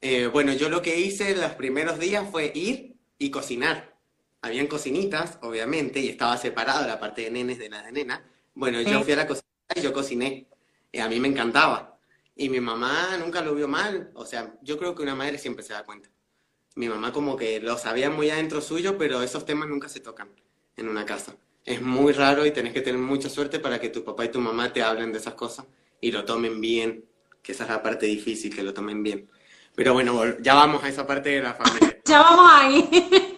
[0.00, 3.96] Eh, bueno, yo lo que hice los primeros días fue ir y cocinar.
[4.42, 8.24] Habían cocinitas, obviamente, y estaba separada la parte de nenes de la de nena.
[8.54, 10.46] Bueno, yo fui a la cocina y yo cociné.
[10.92, 11.95] Y a mí me encantaba.
[12.36, 14.10] Y mi mamá nunca lo vio mal.
[14.14, 16.10] O sea, yo creo que una madre siempre se da cuenta.
[16.76, 20.28] Mi mamá como que lo sabía muy adentro suyo, pero esos temas nunca se tocan
[20.76, 21.34] en una casa.
[21.64, 24.40] Es muy raro y tenés que tener mucha suerte para que tu papá y tu
[24.40, 25.66] mamá te hablen de esas cosas
[26.00, 27.06] y lo tomen bien,
[27.42, 29.28] que esa es la parte difícil, que lo tomen bien.
[29.74, 31.98] Pero bueno, ya vamos a esa parte de la familia.
[32.04, 33.32] ya vamos ahí.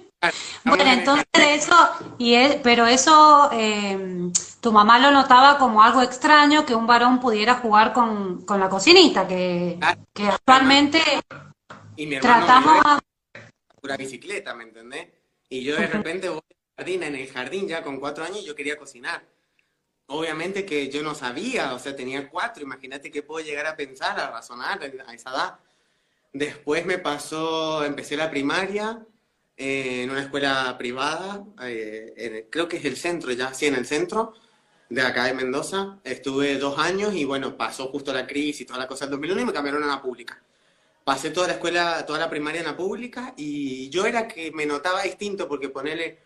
[0.64, 1.76] Bueno, entonces eso,
[2.18, 7.54] y pero eso, em, tu mamá lo notaba como algo extraño que un varón pudiera
[7.54, 9.78] jugar con, la cocinita, que,
[10.12, 11.00] que actualmente
[11.96, 13.00] y mi tratamos a...
[13.81, 15.09] pura bicicleta, ¿me entendés?
[15.48, 18.54] Y yo de repente voy al jardín, en el jardín ya con cuatro años, yo
[18.54, 19.24] quería cocinar.
[20.07, 24.18] Obviamente que yo no sabía, o sea, tenía cuatro, imagínate que puedo llegar a pensar,
[24.18, 25.59] a razonar a esa edad.
[26.33, 29.04] Después me pasó, empecé la primaria
[29.58, 33.86] eh, en una escuela privada, eh, creo que es el centro ya, sí, en el
[33.86, 34.34] centro
[34.88, 35.98] de acá de Mendoza.
[36.04, 39.40] Estuve dos años y bueno, pasó justo la crisis y toda la cosa del 2001
[39.40, 40.40] y me cambiaron a la pública.
[41.02, 44.64] Pasé toda la escuela, toda la primaria en la pública y yo era que me
[44.64, 46.20] notaba distinto porque ponerle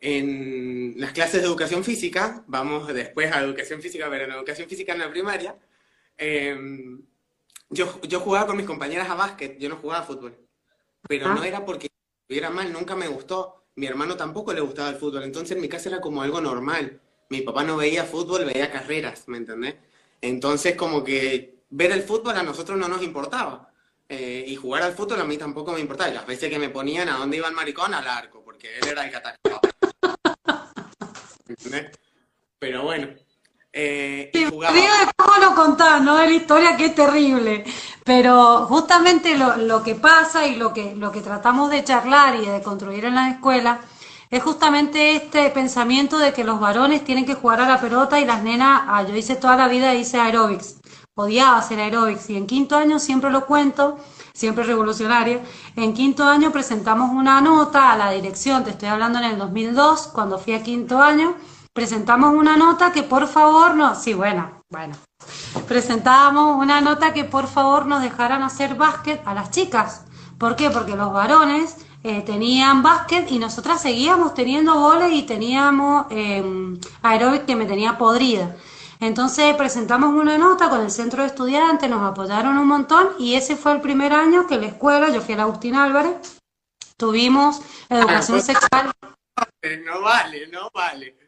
[0.00, 4.94] en las clases de educación física, vamos después a educación física, pero en educación física
[4.94, 5.56] en la primaria,
[6.16, 6.56] eh,
[7.68, 10.38] yo, yo jugaba con mis compañeras a básquet, yo no jugaba a fútbol.
[11.08, 11.48] Pero no ah.
[11.48, 11.88] era porque
[12.26, 13.62] estuviera mal, nunca me gustó.
[13.76, 17.00] Mi hermano tampoco le gustaba el fútbol, entonces en mi casa era como algo normal.
[17.28, 19.76] Mi papá no veía fútbol, veía carreras, ¿me entendés?
[20.20, 23.70] Entonces como que ver el fútbol a nosotros no nos importaba.
[24.08, 26.10] Eh, y jugar al fútbol a mí tampoco me importaba.
[26.10, 28.88] Y las veces que me ponían a dónde iba el maricón, al arco, porque él
[28.88, 29.60] era el que atacaba.
[31.48, 31.92] ¿Entendés?
[32.58, 33.08] Pero bueno,
[33.78, 34.74] eh, y jugaba.
[35.16, 36.16] cómo lo contás, ¿no?
[36.16, 37.62] De la historia que es terrible.
[38.02, 42.62] Pero justamente lo, que pasa y lo que, lo que tratamos de charlar y de
[42.62, 43.80] construir en la escuela
[44.30, 48.24] es justamente este pensamiento de que los varones tienen que jugar a la pelota y
[48.24, 50.76] las nenas, ah, yo hice toda la vida, hice aeróbics,
[51.14, 53.98] odiaba hacer aeróbics y en quinto año siempre lo cuento,
[54.32, 55.40] siempre revolucionario,
[55.76, 60.08] en quinto año presentamos una nota a la dirección, te estoy hablando en el 2002,
[60.08, 61.36] cuando fui a quinto año,
[61.76, 64.96] presentamos una nota que por favor no, sí, bueno, bueno,
[65.68, 70.06] presentábamos una nota que por favor nos dejaran hacer básquet a las chicas.
[70.38, 70.70] ¿Por qué?
[70.70, 76.42] Porque los varones eh, tenían básquet y nosotras seguíamos teniendo goles y teníamos eh,
[77.02, 78.56] aeróbic que me tenía podrida.
[78.98, 83.54] Entonces presentamos una nota con el centro de estudiantes, nos apoyaron un montón y ese
[83.54, 86.38] fue el primer año que la escuela, yo fui a la Agustín Álvarez,
[86.96, 87.60] tuvimos
[87.90, 88.92] educación sexual.
[89.84, 91.25] No vale, no vale.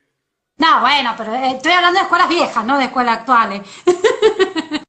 [0.58, 3.62] No, bueno, pero eh, estoy hablando de escuelas viejas, no de escuelas actuales.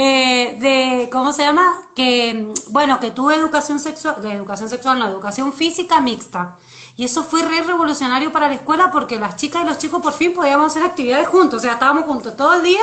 [0.00, 1.90] Eh, de, ¿cómo se llama?
[1.92, 6.56] Que, bueno, que tuve educación sexual, de educación sexual, no, educación física mixta.
[6.96, 10.12] Y eso fue re revolucionario para la escuela porque las chicas y los chicos por
[10.12, 12.82] fin podíamos hacer actividades juntos, o sea, estábamos juntos todo el día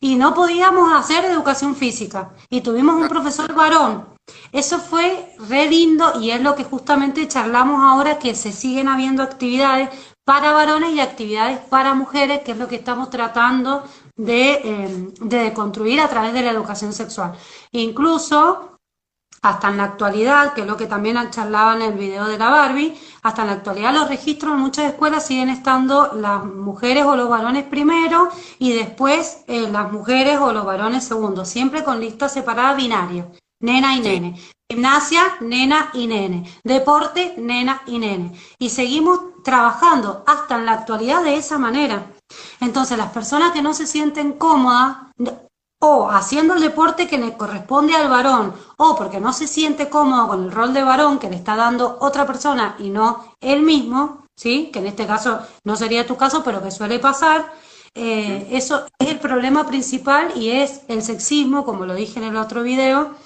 [0.00, 2.32] y no podíamos hacer educación física.
[2.50, 4.12] Y tuvimos un profesor varón.
[4.52, 9.22] Eso fue re lindo y es lo que justamente charlamos ahora, que se siguen habiendo
[9.22, 9.88] actividades
[10.24, 13.84] para varones y actividades para mujeres, que es lo que estamos tratando
[14.16, 17.34] de, eh, de construir a través de la educación sexual.
[17.72, 18.78] Incluso,
[19.42, 22.50] hasta en la actualidad, que es lo que también charlaba en el video de la
[22.50, 27.16] Barbie, hasta en la actualidad los registros en muchas escuelas siguen estando las mujeres o
[27.16, 28.28] los varones primero
[28.60, 33.26] y después eh, las mujeres o los varones segundo, siempre con listas separadas binarias,
[33.58, 34.40] nena y nene.
[34.70, 36.48] Gimnasia, nena y nene.
[36.64, 38.32] Deporte, nena y nene.
[38.58, 42.06] Y seguimos trabajando hasta en la actualidad de esa manera.
[42.60, 44.96] Entonces, las personas que no se sienten cómodas
[45.84, 50.28] o haciendo el deporte que le corresponde al varón, o porque no se siente cómodo
[50.28, 54.26] con el rol de varón que le está dando otra persona y no él mismo,
[54.36, 54.70] ¿sí?
[54.72, 57.52] que en este caso no sería tu caso, pero que suele pasar,
[57.94, 62.36] eh, eso es el problema principal y es el sexismo, como lo dije en el
[62.36, 63.16] otro video,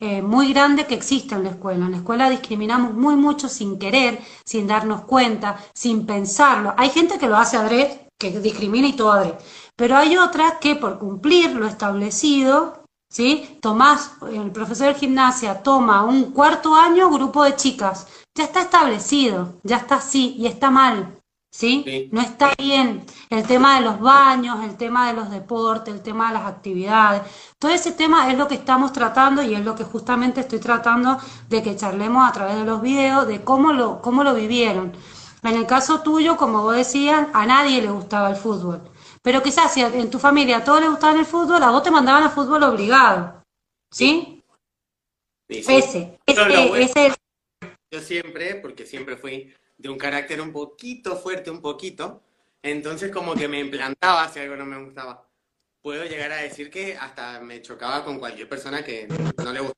[0.00, 1.86] eh, muy grande que existe en la escuela.
[1.86, 6.74] En la escuela discriminamos muy mucho sin querer, sin darnos cuenta, sin pensarlo.
[6.76, 9.38] Hay gente que lo hace adrede, que discrimina y todo adrede.
[9.76, 13.58] Pero hay otras que por cumplir lo establecido, ¿sí?
[13.60, 18.06] Tomás, el profesor de gimnasia toma un cuarto año grupo de chicas.
[18.36, 21.13] Ya está establecido, ya está así y está mal.
[21.54, 22.08] ¿Sí?
[22.10, 26.28] No está bien el tema de los baños, el tema de los deportes, el tema
[26.28, 27.22] de las actividades.
[27.60, 31.16] Todo ese tema es lo que estamos tratando y es lo que justamente estoy tratando
[31.48, 34.92] de que charlemos a través de los videos de cómo lo, cómo lo vivieron.
[35.44, 38.90] En el caso tuyo, como vos decías, a nadie le gustaba el fútbol.
[39.22, 41.90] Pero quizás si en tu familia a todos les gustaba el fútbol, a vos te
[41.92, 43.44] mandaban al fútbol obligado.
[43.92, 44.42] ¿Sí?
[45.48, 47.14] Ese, ese, ese.
[47.92, 52.22] Yo siempre, porque siempre fui de un carácter un poquito fuerte, un poquito,
[52.62, 55.26] entonces como que me implantaba si algo no me gustaba.
[55.82, 59.74] Puedo llegar a decir que hasta me chocaba con cualquier persona que no le gustaba.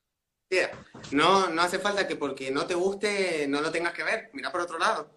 [1.11, 4.53] No, no hace falta que porque no te guste no lo tengas que ver, mira
[4.53, 5.11] por otro lado.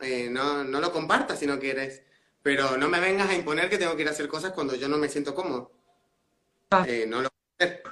[0.00, 2.02] Eh, no, no lo compartas si no quieres.
[2.42, 4.88] pero no me vengas a imponer que tengo que ir a hacer cosas cuando yo
[4.88, 5.72] no me siento cómodo.
[6.86, 7.82] Eh, no lo puedo hacer.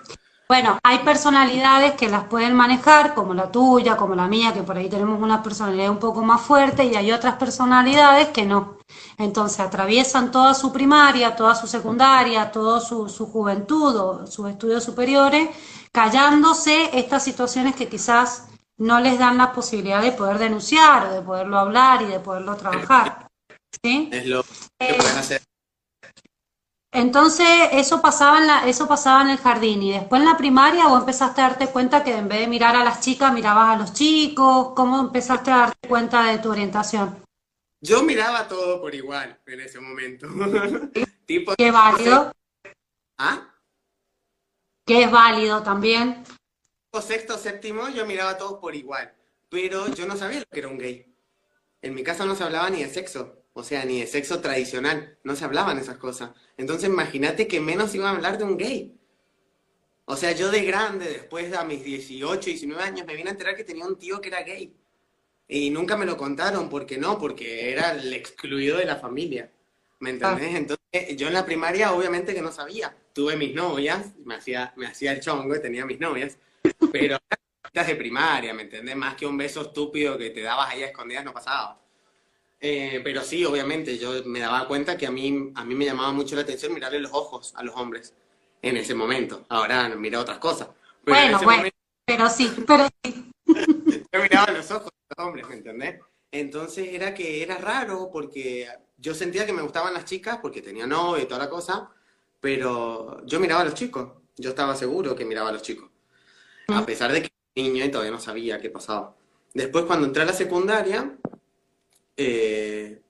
[0.51, 4.79] Bueno, hay personalidades que las pueden manejar, como la tuya, como la mía, que por
[4.79, 8.79] ahí tenemos una personalidad un poco más fuerte, y hay otras personalidades que no.
[9.19, 14.83] Entonces atraviesan toda su primaria, toda su secundaria, toda su, su juventud o sus estudios
[14.83, 15.51] superiores,
[15.93, 21.21] callándose estas situaciones que quizás no les dan la posibilidad de poder denunciar o de
[21.21, 23.29] poderlo hablar y de poderlo trabajar.
[23.83, 24.09] ¿Sí?
[24.11, 25.48] Es lo que pueden hacer.
[26.91, 30.89] Entonces, eso pasaba, en la, eso pasaba en el jardín y después en la primaria
[30.89, 33.79] vos empezaste a darte cuenta que en vez de mirar a las chicas, mirabas a
[33.79, 34.73] los chicos.
[34.75, 37.23] ¿Cómo empezaste a darte cuenta de tu orientación?
[37.81, 40.27] Yo miraba todo por igual en ese momento.
[41.27, 42.33] tipo, Qué válido,
[43.19, 43.55] ¿Ah?
[44.87, 46.25] que es válido también.
[47.01, 49.15] Sexto, séptimo, yo miraba a todos por igual.
[49.51, 51.15] Pero yo no sabía lo que era un gay.
[51.81, 53.45] En mi casa no se hablaba ni de sexo.
[53.59, 55.19] O sea, ni de sexo tradicional.
[55.25, 56.31] No se hablaban esas cosas.
[56.57, 58.97] Entonces, imagínate que menos iba a hablar de un gay.
[60.05, 63.33] O sea, yo de grande, después de a mis 18, 19 años, me vine a
[63.33, 64.73] enterar que tenía un tío que era gay.
[65.49, 67.19] Y nunca me lo contaron, ¿por qué no?
[67.19, 69.51] Porque era el excluido de la familia.
[69.99, 70.55] ¿Me entendés?
[70.55, 72.97] Entonces, yo en la primaria, obviamente que no sabía.
[73.13, 76.39] Tuve mis novias, me hacía, me hacía el chongo y tenía mis novias.
[76.93, 77.19] Pero
[77.75, 78.95] de primaria, ¿me entendés?
[78.95, 81.88] Más que un beso estúpido que te dabas ahí a escondidas, no pasaba.
[82.61, 86.13] Eh, pero sí, obviamente, yo me daba cuenta que a mí, a mí me llamaba
[86.13, 88.15] mucho la atención mirarle los ojos a los hombres
[88.63, 89.45] en ese momento.
[89.49, 90.69] Ahora mira otras cosas.
[91.05, 93.31] Pero en Bueno, bueno, momento pero sí, pero sí.
[94.13, 96.01] yo miraba los ojos de los hombres, ¿me entendés?
[96.33, 98.67] Entonces era que era raro porque
[98.97, 101.91] yo sentía que me gustaban las chicas porque tenía novio y toda la cosa,
[102.41, 104.11] pero yo miraba a los chicos.
[104.37, 105.91] Yo estaba seguro que miraba a los chicos.
[106.69, 109.15] A pesar de que era niño y todavía no sabía qué pasaba.
[109.55, 111.17] Después, cuando entré a la secundaria,
[112.19, 113.01] eh,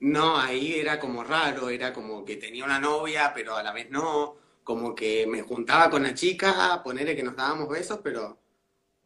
[0.00, 3.90] no, ahí era como raro, era como que tenía una novia, pero a la vez
[3.90, 8.38] no, como que me juntaba con la chica, ponerle que nos dábamos besos, pero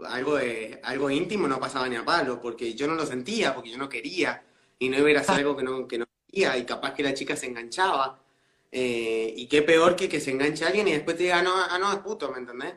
[0.07, 3.71] algo de, algo íntimo no pasaba ni a palo, porque yo no lo sentía, porque
[3.71, 4.45] yo no quería,
[4.79, 6.95] y no iba a ir a hacer algo que no, que no quería, y capaz
[6.95, 8.21] que la chica se enganchaba.
[8.73, 11.43] Eh, y qué peor que que se enganche a alguien y después te diga, ah,
[11.43, 12.75] no, ah, no, es puto, ¿me entendés?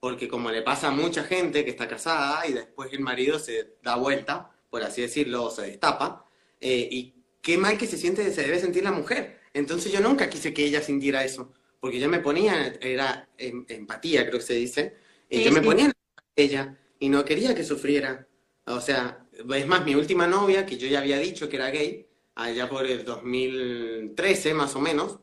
[0.00, 3.76] Porque como le pasa a mucha gente que está casada y después el marido se
[3.82, 6.24] da vuelta, por así decirlo, se destapa,
[6.60, 9.40] eh, y qué mal que se siente, se debe sentir la mujer.
[9.54, 14.22] Entonces yo nunca quise que ella sintiera eso, porque yo me ponía, era em- empatía,
[14.26, 14.96] creo que se dice,
[15.30, 15.92] y Sí, yo me ponía en
[16.36, 18.26] ella y no quería que sufriera.
[18.66, 22.06] O sea, es más, mi última novia, que yo ya había dicho que era gay,
[22.34, 25.20] allá por el 2013 más o menos,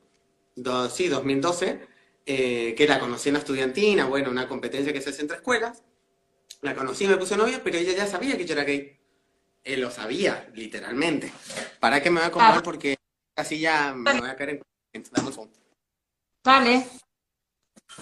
[0.56, 1.82] do- sí, 2012,
[2.26, 5.84] eh, que la conocí en la estudiantina, bueno, una competencia que se hace entre escuelas,
[6.62, 8.98] la conocí, me puse novia, pero ella ya sabía que yo era gay.
[9.66, 11.34] Lo sabía, literalmente.
[11.80, 12.52] ¿Para qué me voy a comprar?
[12.52, 12.64] Claro.
[12.64, 12.98] Porque
[13.36, 14.62] así ya me voy a caer
[14.94, 15.04] en...
[15.12, 15.60] Dame un segundo.
[16.44, 16.88] Dale.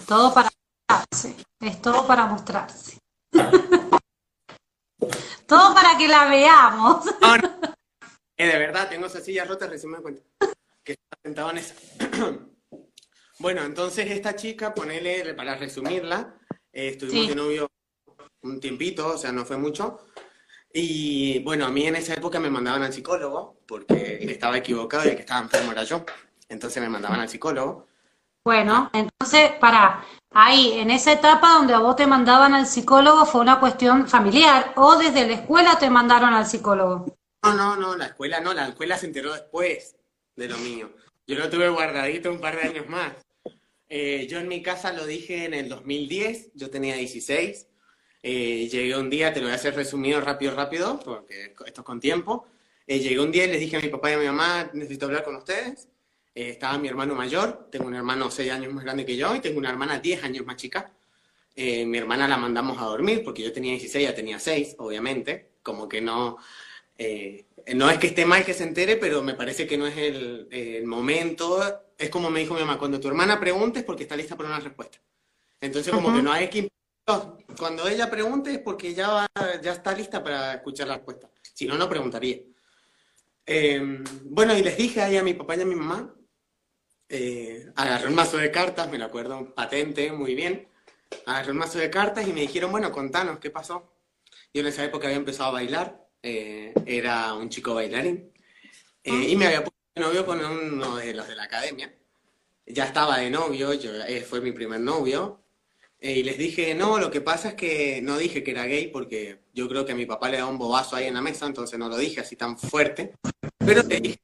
[0.06, 0.50] Todo para
[0.88, 1.34] mostrarse.
[1.60, 2.98] Es todo para mostrarse.
[5.46, 7.06] todo para que la veamos.
[7.20, 7.58] No, no.
[8.36, 10.22] Eh, de verdad, tengo esa silla rota, recién me cuenta.
[10.84, 11.74] Que estaba sentado en esa.
[13.40, 16.38] Bueno, entonces esta chica, ponele, para resumirla,
[16.72, 17.28] eh, estuvimos Sí.
[17.30, 17.68] de novio
[18.42, 20.06] un tiempito, o sea, no fue mucho.
[20.76, 25.10] Y bueno, a mí en esa época me mandaban al psicólogo, porque estaba equivocado y
[25.10, 26.04] el que estaba enfermo era yo.
[26.48, 27.86] Entonces me mandaban al psicólogo.
[28.44, 33.40] Bueno, entonces, para ahí, en esa etapa donde a vos te mandaban al psicólogo, fue
[33.40, 37.06] una cuestión familiar o desde la escuela te mandaron al psicólogo.
[37.44, 39.94] No, no, no, la escuela no, la escuela se enteró después
[40.34, 40.90] de lo mío.
[41.24, 43.12] Yo lo tuve guardadito un par de años más.
[43.88, 47.68] Eh, yo en mi casa lo dije en el 2010, yo tenía 16.
[48.26, 51.84] Eh, llegué un día, te lo voy a hacer resumido rápido, rápido, porque esto es
[51.84, 52.46] con tiempo.
[52.86, 55.04] Eh, llegué un día y les dije a mi papá y a mi mamá, necesito
[55.04, 55.88] hablar con ustedes.
[56.34, 59.40] Eh, estaba mi hermano mayor, tengo un hermano 6 años más grande que yo y
[59.40, 60.90] tengo una hermana 10 años más chica.
[61.54, 65.50] Eh, mi hermana la mandamos a dormir porque yo tenía 16, ella tenía 6, obviamente.
[65.62, 66.38] Como que no,
[66.96, 67.44] eh,
[67.74, 70.48] no es que esté mal que se entere, pero me parece que no es el,
[70.50, 71.62] el momento.
[71.98, 74.48] Es como me dijo mi mamá, cuando tu hermana pregunte es porque está lista para
[74.48, 74.98] una respuesta.
[75.60, 76.16] Entonces como Ujú.
[76.16, 76.70] que no hay que...
[77.58, 79.30] Cuando ella pregunte es porque ya, va-
[79.62, 81.30] ya está lista para escuchar la respuesta.
[81.52, 82.38] Si no, no preguntaría.
[83.46, 86.14] Eh, bueno, y les dije ahí a mi papá y a mi mamá,
[87.08, 90.66] eh, agarré un mazo de cartas, me lo acuerdo patente, muy bien.
[91.26, 93.92] Agarré un mazo de cartas y me dijeron, bueno, contanos, ¿qué pasó?
[94.52, 98.32] Yo en esa época había empezado a bailar, eh, era un chico bailarín,
[99.04, 101.94] eh, y me había puesto de novio con uno de los de la academia.
[102.66, 105.43] Ya estaba de novio, yo, eh, fue mi primer novio,
[106.10, 109.38] y les dije, no, lo que pasa es que no dije que era gay porque
[109.54, 111.78] yo creo que a mi papá le da un bobazo ahí en la mesa, entonces
[111.78, 113.14] no lo dije así tan fuerte,
[113.56, 114.18] pero le dije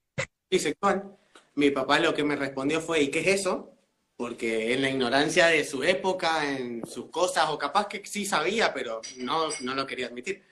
[0.51, 1.16] bisexual.
[1.55, 3.72] Mi papá lo que me respondió fue, ¿y qué es eso?
[4.14, 8.74] Porque en la ignorancia de su época, en sus cosas, o capaz que sí sabía,
[8.74, 10.43] pero no, no lo quería admitir.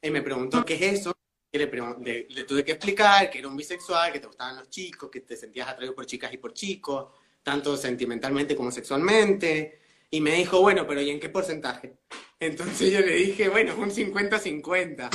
[0.00, 1.12] Él me preguntó, ¿qué es eso?
[1.52, 4.68] Y le, le, le, tuve que explicar que era un bisexual, que te gustaban los
[4.68, 7.06] chicos, que te sentías atraído por chicas y por chicos,
[7.40, 9.81] tanto sentimentalmente como sexualmente.
[10.14, 11.96] Y me dijo, bueno, pero ¿y en qué porcentaje?
[12.38, 15.08] Entonces yo le dije, bueno, un 50-50.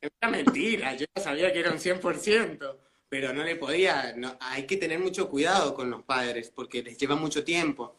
[0.00, 2.78] Era mentira, yo sabía que era un 100%,
[3.08, 6.98] pero no le podía, no, hay que tener mucho cuidado con los padres porque les
[6.98, 7.94] lleva mucho tiempo.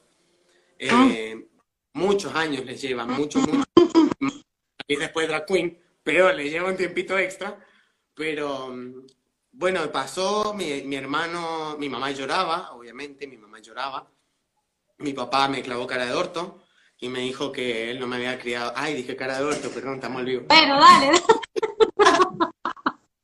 [0.78, 1.48] Eh,
[1.94, 4.44] muchos años les lleva, muchos, muchos.
[4.86, 7.66] Y después Drag Queen, pero le lleva un tiempito extra.
[8.14, 8.76] Pero
[9.54, 14.12] bueno, pasó, mi, mi hermano, mi mamá lloraba, obviamente, mi mamá lloraba.
[15.02, 16.64] Mi papá me clavó cara de orto
[17.00, 18.72] y me dijo que él no me había criado.
[18.76, 20.46] Ay, dije cara de orto, perdón, estamos vivos.
[20.48, 21.12] Bueno, dale.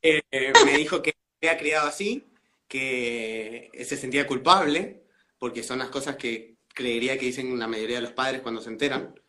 [0.10, 2.32] Eh, me dijo que me había criado así,
[2.66, 5.04] que se sentía culpable,
[5.38, 8.70] porque son las cosas que creería que dicen la mayoría de los padres cuando se
[8.70, 9.20] enteran.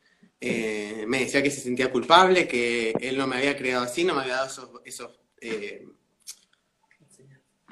[0.41, 4.15] Eh, me decía que se sentía culpable, que él no me había criado así, no
[4.15, 5.85] me había dado esos, esos eh,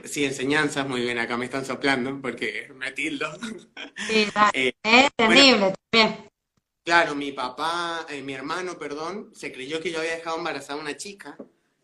[0.05, 3.26] sí, enseñanzas, muy bien, acá me están soplando porque me tildo.
[4.09, 4.74] Sí, es
[5.16, 6.30] terrible bueno, también.
[6.84, 10.82] Claro, mi papá, eh, mi hermano, perdón, se creyó que yo había dejado embarazada a
[10.82, 11.36] una chica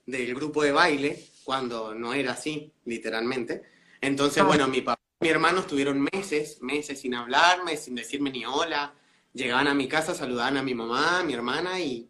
[0.07, 3.63] del grupo de baile, cuando no era así, literalmente.
[4.01, 4.47] Entonces, Ah.
[4.47, 8.95] bueno, mi papá y mi hermano estuvieron meses, meses sin hablarme, sin decirme ni hola.
[9.33, 12.09] Llegaban a mi casa, saludaban a mi mamá, a mi hermana y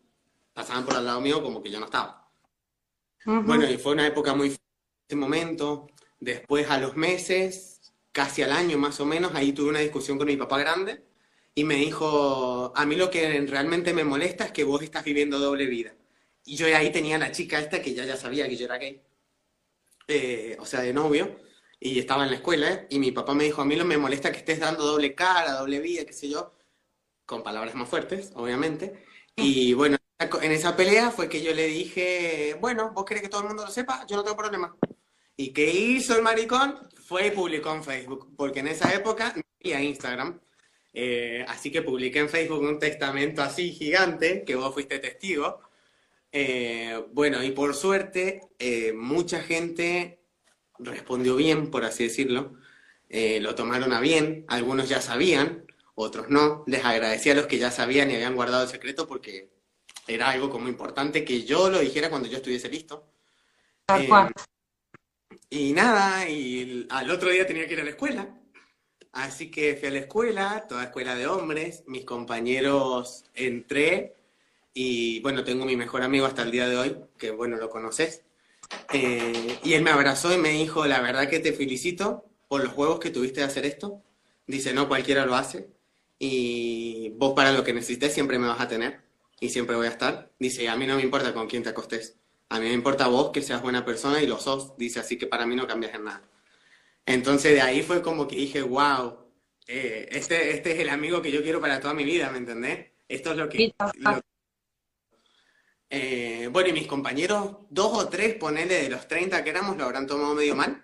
[0.52, 2.28] pasaban por al lado mío como que yo no estaba.
[3.24, 4.54] Bueno, y fue una época muy
[5.12, 5.88] ese momento.
[6.20, 10.26] Después, a los meses, casi al año más o menos, ahí tuve una discusión con
[10.26, 11.02] mi papá grande
[11.54, 15.38] y me dijo, a mí lo que realmente me molesta es que vos estás viviendo
[15.38, 15.94] doble vida.
[16.44, 18.78] Y yo ahí tenía a la chica esta que ya, ya sabía que yo era
[18.78, 19.02] gay,
[20.08, 21.36] eh, o sea, de novio,
[21.78, 22.86] y estaba en la escuela, ¿eh?
[22.90, 25.52] y mi papá me dijo, a mí lo me molesta que estés dando doble cara,
[25.52, 26.54] doble vida, qué sé yo,
[27.26, 29.04] con palabras más fuertes, obviamente.
[29.36, 33.42] Y bueno, en esa pelea fue que yo le dije, bueno, vos querés que todo
[33.42, 34.76] el mundo lo sepa, yo no tengo problema.
[35.36, 36.78] ¿Y qué hizo el maricón?
[37.04, 40.40] Fue y publicó en Facebook, porque en esa época no había Instagram.
[40.94, 45.60] Eh, así que publiqué en Facebook un testamento así gigante, que vos fuiste testigo.
[46.30, 50.20] Eh, bueno, y por suerte, eh, mucha gente
[50.78, 52.54] respondió bien, por así decirlo.
[53.40, 56.64] Lo tomaron a bien, algunos ya sabían, otros no.
[56.66, 59.50] Les agradecí a los que ya sabían y habían guardado el secreto porque
[60.06, 63.06] era algo como importante que yo lo dijera cuando yo estuviese listo.
[63.84, 64.32] Tal cual.
[65.52, 68.34] Y nada, y al otro día tenía que ir a la escuela.
[69.12, 74.14] Así que fui a la escuela, toda escuela de hombres, mis compañeros entré
[74.72, 78.22] y bueno, tengo mi mejor amigo hasta el día de hoy, que bueno, lo conoces.
[78.94, 82.72] Eh, y él me abrazó y me dijo, la verdad que te felicito por los
[82.72, 84.02] juegos que tuviste de hacer esto.
[84.46, 85.68] Dice, no cualquiera lo hace.
[86.18, 89.02] Y vos para lo que necesites siempre me vas a tener
[89.38, 90.30] y siempre voy a estar.
[90.38, 92.16] Dice, a mí no me importa con quién te acostes.
[92.52, 94.76] A mí me importa vos que seas buena persona y lo sos.
[94.76, 96.22] Dice, así que para mí no cambias en nada.
[97.06, 99.18] Entonces de ahí fue como que dije, wow,
[99.66, 102.90] eh, este, este es el amigo que yo quiero para toda mi vida, ¿me entendés?
[103.08, 103.58] Esto es lo que...
[103.94, 104.20] Lo-
[105.90, 109.84] Eh, bueno, y mis compañeros, dos o tres, ponele de los 30 que éramos, lo
[109.84, 110.82] habrán tomado medio mal.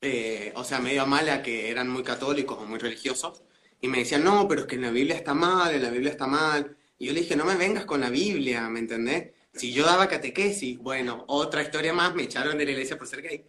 [0.00, 3.42] Eh, o sea, medio mal a que eran muy católicos o muy religiosos.
[3.80, 6.10] Y me decían, no, pero es que en la Biblia está mal, en la Biblia
[6.10, 6.76] está mal.
[6.98, 9.32] Y yo le dije, no me vengas con la Biblia, ¿me entendés?
[9.56, 13.22] Si yo daba catequesis, bueno, otra historia más, me echaron de la iglesia por ser
[13.22, 13.46] gay.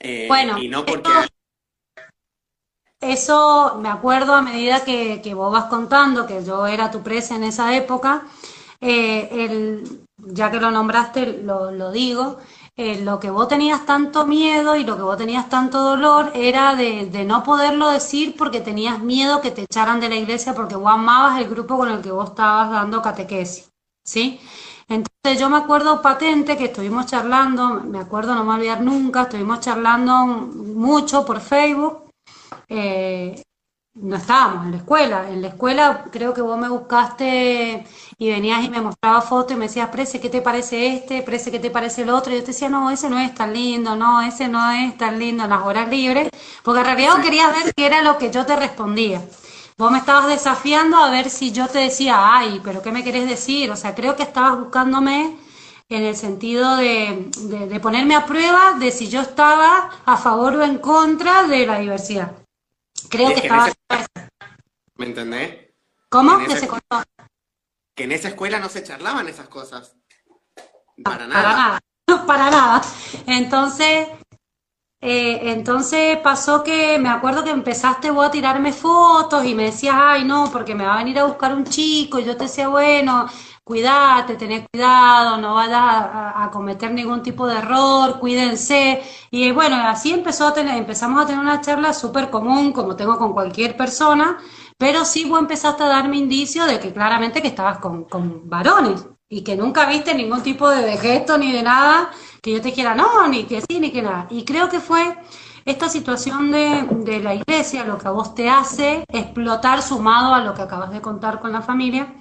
[0.00, 1.12] Eh, Bueno, y no porque...
[1.12, 1.34] esto-
[3.00, 7.34] Eso me acuerdo a medida que, que vos vas contando, que yo era tu presa
[7.36, 8.24] en esa época,
[8.80, 12.38] eh, el, ya que lo nombraste, lo, lo digo,
[12.76, 16.74] eh, lo que vos tenías tanto miedo y lo que vos tenías tanto dolor era
[16.76, 20.76] de, de no poderlo decir porque tenías miedo que te echaran de la iglesia porque
[20.76, 23.70] vos amabas el grupo con el que vos estabas dando catequesis,
[24.04, 24.40] ¿sí?
[24.90, 28.80] Entonces yo me acuerdo patente que estuvimos charlando, me acuerdo, no me voy a olvidar
[28.82, 32.10] nunca, estuvimos charlando mucho por Facebook
[32.68, 33.42] eh,
[33.94, 35.30] no estábamos en la escuela.
[35.30, 37.84] En la escuela creo que vos me buscaste
[38.18, 41.22] y venías y me mostrabas fotos y me decías, Prece, ¿qué te parece este?
[41.22, 42.32] Prece, ¿qué te parece el otro?
[42.32, 45.18] Y yo te decía, no, ese no es tan lindo, no, ese no es tan
[45.18, 46.30] lindo en las horas libres,
[46.62, 49.22] porque en realidad vos querías ver qué era lo que yo te respondía.
[49.80, 53.26] Vos me estabas desafiando a ver si yo te decía, ay, pero ¿qué me querés
[53.26, 53.70] decir?
[53.70, 55.38] O sea, creo que estabas buscándome
[55.88, 60.56] en el sentido de, de- de ponerme a prueba de si yo estaba a favor
[60.56, 62.32] o en contra de la diversidad.
[63.08, 63.68] Creo Es que que en estaba...
[63.96, 64.28] ese-
[64.96, 65.70] ¿Me entendés?
[66.10, 66.32] ¿Cómo?
[66.34, 67.02] en Que ese- se cortó.
[67.94, 69.96] Que en esa escuela no se charlaban esas cosas.
[71.02, 71.56] Para Para nada.
[71.56, 71.80] nada.
[72.26, 72.82] Para nada.
[73.26, 74.08] Entonces,
[75.02, 79.94] Eh, entonces pasó que me acuerdo que empezaste vos a tirarme fotos y me decías,
[79.98, 82.18] ay, no, porque me va a venir a buscar un chico.
[82.18, 83.26] Y yo te decía, bueno,
[83.64, 89.02] cuídate, tened cuidado, no vayas a, cometer ningún tipo de error, cuídense.
[89.30, 93.16] Y bueno, así empezó a tener, empezamos a tener una charla súper común, como tengo
[93.18, 94.38] con cualquier persona,
[94.76, 99.06] pero sí vos empezaste a darme indicio de que claramente que estabas con, con varones
[99.28, 102.10] y que nunca viste ningún tipo de gesto ni de nada
[102.42, 104.26] que yo te dijera no, ni que sí, ni que nada.
[104.30, 105.16] Y creo que fue
[105.64, 110.40] esta situación de, de la iglesia lo que a vos te hace explotar sumado a
[110.40, 112.14] lo que acabas de contar con la familia.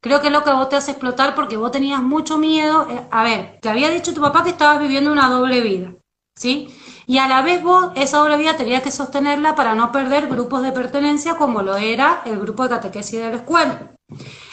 [0.00, 2.86] Creo que es lo que a vos te hace explotar porque vos tenías mucho miedo.
[2.90, 5.94] Eh, a ver, te había dicho tu papá que estabas viviendo una doble vida,
[6.34, 6.74] ¿sí?
[7.06, 10.62] Y a la vez vos esa doble vida tenías que sostenerla para no perder grupos
[10.62, 13.92] de pertenencia como lo era el grupo de catequesis de la escuela.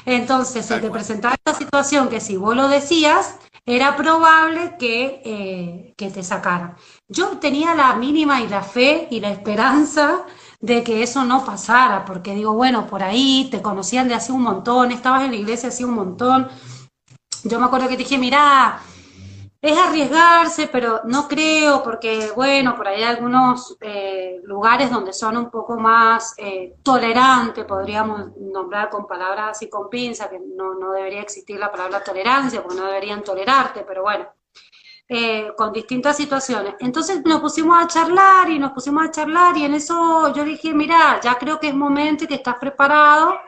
[0.07, 3.35] Entonces, se te presentaba esta situación que si vos lo decías,
[3.65, 6.77] era probable que, eh, que te sacaran.
[7.09, 10.23] Yo tenía la mínima y la fe y la esperanza
[10.61, 14.43] de que eso no pasara, porque digo, bueno, por ahí te conocían de hace un
[14.43, 16.47] montón, estabas en la iglesia hace un montón.
[17.43, 18.79] Yo me acuerdo que te dije, mira,
[19.61, 25.37] es arriesgarse, pero no creo, porque bueno, por ahí hay algunos eh, lugares donde son
[25.37, 30.91] un poco más eh, tolerantes, podríamos nombrar con palabras así con pinza, que no, no
[30.91, 34.27] debería existir la palabra tolerancia, porque no deberían tolerarte, pero bueno,
[35.09, 36.75] eh, con distintas situaciones.
[36.79, 40.73] Entonces nos pusimos a charlar y nos pusimos a charlar y en eso yo dije,
[40.73, 43.39] mira, ya creo que es momento y que estás preparado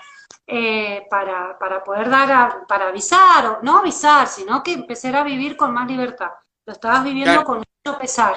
[0.52, 5.56] eh, para, para, poder dar, para avisar, o no avisar, sino que empezar a vivir
[5.56, 6.32] con más libertad.
[6.66, 8.36] Lo estabas viviendo con mucho pesar.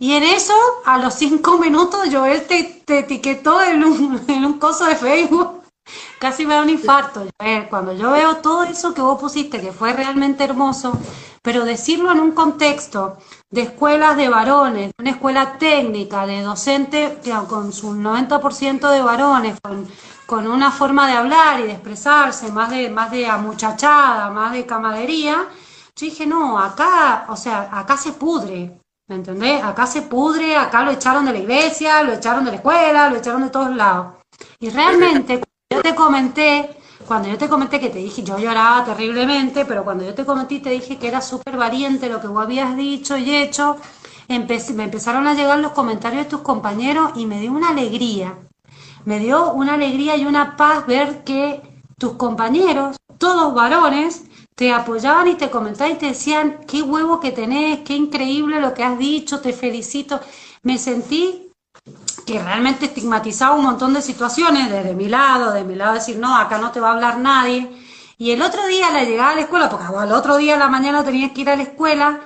[0.00, 0.54] Y en eso,
[0.84, 5.62] a los cinco minutos, Joel te, te etiquetó en un, en un coso de Facebook.
[6.18, 7.24] Casi me da un infarto.
[7.70, 10.92] Cuando yo veo todo eso que vos pusiste, que fue realmente hermoso,
[11.40, 17.72] pero decirlo en un contexto de escuelas de varones, una escuela técnica, de docente con
[17.72, 19.88] su 90% de varones, con
[20.28, 24.66] con una forma de hablar y de expresarse, más de, más de amuchachada, más de
[24.66, 25.48] camadería,
[25.96, 29.64] yo dije, no, acá, o sea, acá se pudre, ¿me entendés?
[29.64, 33.16] Acá se pudre, acá lo echaron de la iglesia, lo echaron de la escuela, lo
[33.16, 34.16] echaron de todos lados.
[34.60, 36.76] Y realmente, cuando yo te comenté,
[37.06, 40.60] cuando yo te comenté que te dije, yo lloraba terriblemente, pero cuando yo te comenté
[40.60, 43.78] te dije que era súper valiente lo que vos habías dicho y hecho,
[44.28, 48.36] me empezaron a llegar los comentarios de tus compañeros y me dio una alegría
[49.08, 51.62] me dio una alegría y una paz ver que
[51.98, 57.32] tus compañeros, todos varones, te apoyaban y te comentaban y te decían, qué huevo que
[57.32, 60.20] tenés, qué increíble lo que has dicho, te felicito.
[60.62, 61.50] Me sentí
[62.26, 66.36] que realmente estigmatizaba un montón de situaciones desde mi lado, de mi lado decir, no,
[66.36, 67.66] acá no te va a hablar nadie.
[68.18, 70.68] Y el otro día la llegada a la escuela, porque el otro día a la
[70.68, 72.20] mañana tenías que ir a la escuela,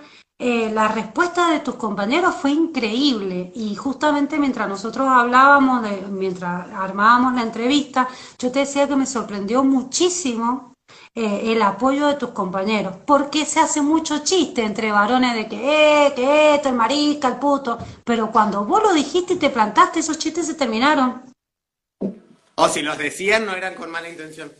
[0.44, 6.68] eh, la respuesta de tus compañeros fue increíble y justamente mientras nosotros hablábamos, de, mientras
[6.72, 8.08] armábamos la entrevista,
[8.40, 10.74] yo te decía que me sorprendió muchísimo
[11.14, 16.06] eh, el apoyo de tus compañeros, porque se hace mucho chiste entre varones de que,
[16.06, 20.00] eh, que esto, el marica, el puto, pero cuando vos lo dijiste y te plantaste,
[20.00, 21.22] esos chistes se terminaron.
[22.56, 24.50] O si los decían, no eran con mala intención.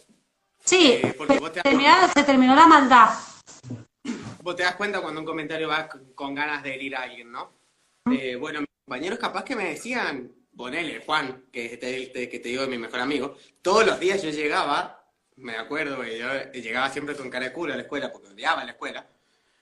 [0.64, 3.09] Sí, se terminó la maldad
[4.43, 7.53] vos te das cuenta cuando un comentario va con ganas de herir a alguien, ¿no?
[8.11, 12.49] Eh, bueno, mis compañeros capaz que me decían, ponele, Juan, que es este, que te
[12.49, 17.30] digo mi mejor amigo, todos los días yo llegaba, me acuerdo, yo llegaba siempre con
[17.30, 19.07] cara de culo a la escuela, porque odiaba la escuela,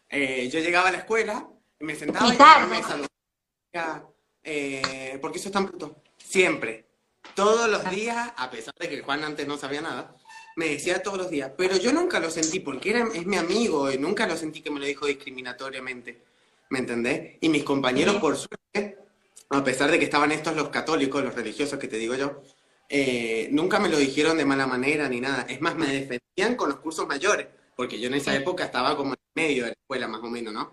[0.09, 1.47] eh, yo llegaba a la escuela
[1.79, 4.11] y me sentaba y, me saludaba,
[4.43, 6.87] eh, porque eso es tan bruto, siempre,
[7.35, 10.17] todos los días, a pesar de que Juan antes no sabía nada,
[10.57, 13.91] me decía todos los días, pero yo nunca lo sentí porque era, es mi amigo
[13.91, 16.23] y nunca lo sentí que me lo dijo discriminatoriamente,
[16.71, 17.39] ¿me entendés?
[17.41, 18.99] Y mis compañeros, por suerte,
[19.51, 22.43] a pesar de que estaban estos los católicos, los religiosos que te digo yo,
[22.89, 25.47] eh, nunca me lo dijeron de mala manera ni nada.
[25.49, 27.47] Es más, me defendían con los cursos mayores,
[27.77, 30.53] porque yo en esa época estaba como en medio de la escuela, más o menos,
[30.53, 30.73] ¿no?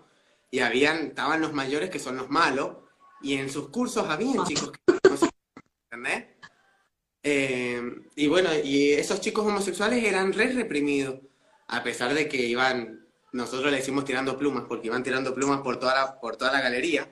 [0.50, 2.76] Y habían, estaban los mayores que son los malos,
[3.20, 5.16] y en sus cursos habían chicos que no
[5.90, 6.37] ¿entendés?
[7.22, 7.82] Eh,
[8.16, 11.20] y bueno, y esos chicos homosexuales eran re reprimidos,
[11.66, 15.78] a pesar de que iban, nosotros le decimos tirando plumas, porque iban tirando plumas por
[15.78, 17.08] toda la, por toda la galería,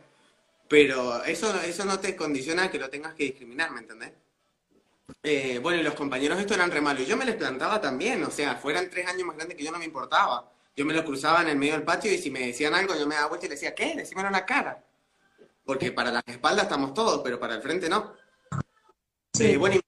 [0.69, 4.13] pero eso, eso no te condiciona a que lo tengas que discriminar, ¿me entendés?
[5.23, 8.23] Eh, bueno, y los compañeros estos eran re malos, y yo me les plantaba también,
[8.25, 10.51] o sea, fueran tres años más grandes que yo no me importaba.
[10.77, 13.07] Yo me los cruzaba en el medio del patio y si me decían algo, yo
[13.07, 13.95] me daba vuelta y le decía, ¿qué?
[13.97, 14.85] Decímelo en la cara.
[15.65, 18.13] Porque para las espaldas estamos todos, pero para el frente no.
[19.33, 19.53] Sí.
[19.53, 19.81] Eh, bueno,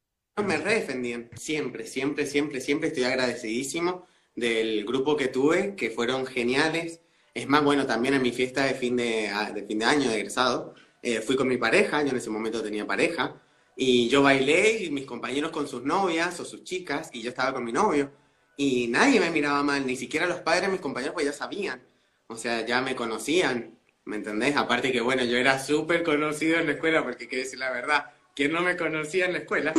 [0.45, 7.01] me redefendían, siempre, siempre, siempre, siempre estoy agradecidísimo del grupo que tuve, que fueron geniales.
[7.34, 10.09] Es más, bueno, también en mi fiesta de fin de, a- de fin de año,
[10.11, 13.41] de egresado, eh, fui con mi pareja, yo en ese momento tenía pareja,
[13.76, 17.53] y yo bailé y mis compañeros con sus novias o sus chicas, y yo estaba
[17.55, 18.11] con mi novio,
[18.57, 21.82] y nadie me miraba mal, ni siquiera los padres de mis compañeros, pues ya sabían,
[22.26, 24.57] o sea, ya me conocían, ¿me entendés?
[24.57, 27.70] Aparte que, bueno, yo era súper conocido en la escuela, porque hay que decir la
[27.70, 29.72] verdad, ¿quién no me conocía en la escuela?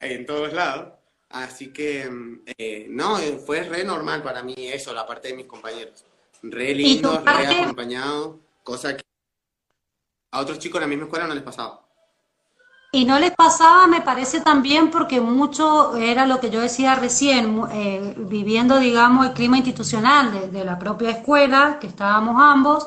[0.00, 0.92] En todos lados.
[1.30, 5.34] Así que, mm, eh, no, eh, fue re normal para mí eso, la parte de
[5.34, 6.04] mis compañeros.
[6.42, 9.02] Re ¿Y tu lindos, re acompañados, cosa que
[10.30, 11.80] a otros chicos en la misma escuela no les pasaba.
[12.92, 17.60] Y no les pasaba, me parece también, porque mucho era lo que yo decía recién,
[17.72, 22.86] eh, viviendo, digamos, el clima institucional de, de la propia escuela, que estábamos ambos,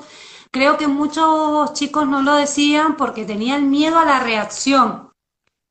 [0.51, 5.06] creo que muchos chicos no lo decían porque tenían miedo a la reacción,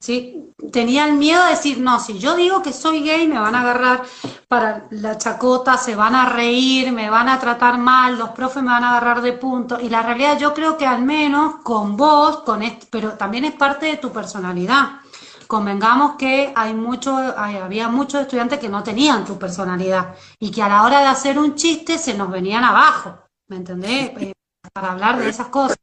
[0.07, 0.53] ¿sí?
[0.73, 4.03] Tenían miedo a decir, no, si yo digo que soy gay, me van a agarrar
[4.49, 8.71] para la chacota, se van a reír, me van a tratar mal, los profes me
[8.71, 9.79] van a agarrar de punto.
[9.81, 13.53] Y la realidad yo creo que al menos con vos, con este, pero también es
[13.55, 15.01] parte de tu personalidad.
[15.47, 20.63] Convengamos que hay mucho, hay- había muchos estudiantes que no tenían tu personalidad y que
[20.63, 24.11] a la hora de hacer un chiste se nos venían abajo, ¿me entendés?
[24.19, 24.33] Eh,
[24.73, 25.77] para hablar de esas cosas.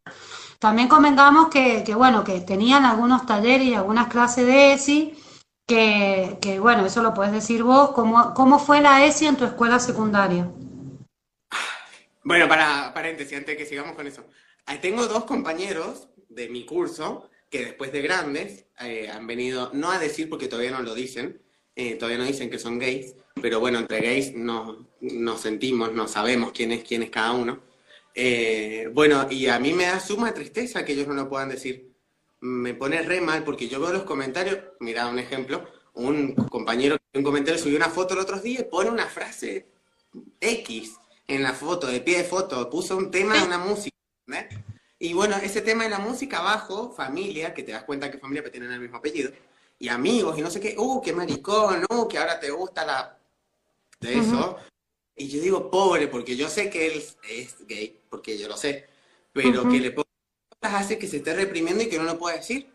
[0.64, 5.14] También convengamos que, bueno, que tenían algunos talleres y algunas clases de ESI,
[5.68, 9.78] que, bueno, eso lo puedes decir vos, ¿cómo, cómo fue la ESI en tu escuela
[9.78, 10.50] secundaria?
[12.24, 14.24] Bueno, para paréntesis, antes de que sigamos con eso.
[14.66, 19.92] Ahí tengo dos compañeros de mi curso que después de grandes eh, han venido, no
[19.92, 21.42] a decir porque todavía no lo dicen,
[21.76, 26.08] eh, todavía no dicen que son gays, pero bueno, entre gays nos, nos sentimos, no
[26.08, 27.73] sabemos quién es quién es cada uno.
[28.14, 31.92] Eh, bueno, y a mí me da suma tristeza que ellos no lo puedan decir.
[32.42, 37.20] Me pone re mal porque yo veo los comentarios, mira un ejemplo, un compañero en
[37.20, 39.68] un comentario subió una foto el otro día y pone una frase
[40.40, 40.96] X
[41.28, 43.96] en la foto, de pie de foto, puso un tema de una música,
[44.28, 44.50] ¿né?
[45.00, 48.42] Y bueno, ese tema de la música abajo, familia, que te das cuenta que familia
[48.42, 49.32] pero tienen el mismo apellido,
[49.80, 53.18] y amigos, y no sé qué, uh, qué maricón, uh, que ahora te gusta la...
[54.00, 54.58] de eso.
[55.16, 58.86] Y yo digo, pobre, porque yo sé que él es gay, porque yo lo sé,
[59.34, 59.72] pero Ujú.
[59.72, 60.08] que le ponga
[60.62, 62.68] hace que se esté reprimiendo y que no lo pueda decir.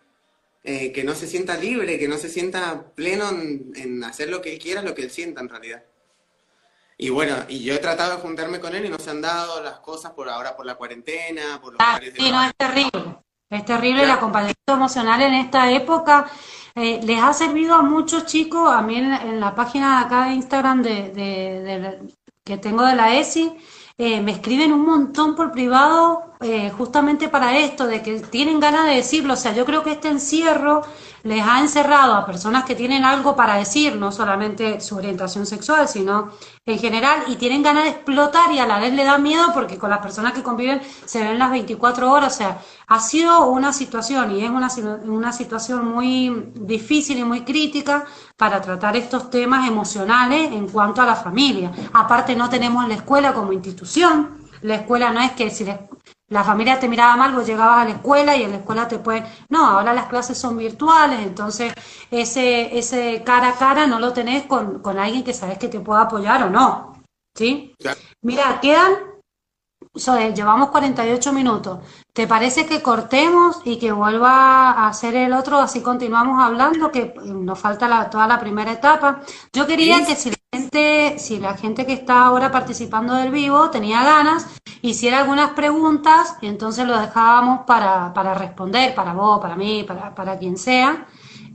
[0.64, 4.42] Eh, que no se sienta libre, que no se sienta pleno en, en hacer lo
[4.42, 5.84] que él quiera, lo que él sienta en realidad.
[6.98, 9.62] Y bueno, y yo he tratado de juntarme con él y no se han dado
[9.62, 12.90] las cosas por ahora, por la cuarentena, por los Ah, de sí, no, es terrible.
[13.48, 14.18] Es terrible el Claro.
[14.18, 16.28] acompañamiento emocional en esta época.
[16.74, 20.24] Eh, les ha servido a muchos chicos, a mí en, en la página de acá
[20.26, 21.98] de Instagram de, de- de
[22.44, 23.54] que tengo de la ESI,
[23.98, 28.86] eh, me escriben un montón por privado eh, justamente para esto, de que tienen ganas
[28.86, 29.34] de decirlo.
[29.34, 30.82] O sea, yo creo que este encierro
[31.22, 35.88] les ha encerrado a personas que tienen algo para decir, no solamente su orientación sexual,
[35.88, 36.30] sino
[36.64, 39.78] en general, y tienen ganas de explotar y a la vez le da miedo porque
[39.78, 42.34] con las personas que conviven se ven las 24 horas.
[42.34, 44.68] O sea, ha sido una situación y es una,
[45.04, 48.04] una situación muy difícil y muy crítica
[48.36, 51.72] para tratar estos temas emocionales en cuanto a la familia.
[51.92, 54.48] Aparte, no tenemos la escuela como institución.
[54.62, 55.80] La escuela no es que si la,
[56.28, 58.98] la familia te miraba mal, vos llegabas a la escuela y en la escuela te
[58.98, 59.24] pueden...
[59.48, 61.72] No, ahora las clases son virtuales, entonces
[62.10, 65.80] ese, ese cara a cara no lo tenés con, con alguien que sabes que te
[65.80, 67.02] pueda apoyar o no.
[67.34, 67.74] ¿Sí?
[68.22, 68.94] Mira, quedan...
[69.94, 71.80] so, eh, llevamos 48 minutos.
[72.12, 75.58] ¿Te parece que cortemos y que vuelva a hacer el otro?
[75.58, 79.20] Así continuamos hablando, que nos falta la- toda la primera etapa.
[79.52, 84.02] Yo quería que si gente, si la gente que está ahora participando del vivo tenía
[84.02, 84.46] ganas,
[84.82, 90.14] hiciera algunas preguntas y entonces lo dejábamos para, para responder, para vos, para mí, para,
[90.14, 91.06] para quien sea.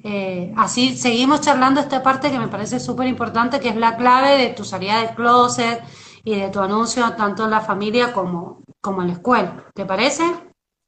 [0.03, 4.37] Eh, así seguimos charlando esta parte que me parece súper importante, que es la clave
[4.37, 5.81] de tu salida del closet
[6.23, 9.65] y de tu anuncio tanto en la familia como, como en la escuela.
[9.73, 10.23] ¿Te parece?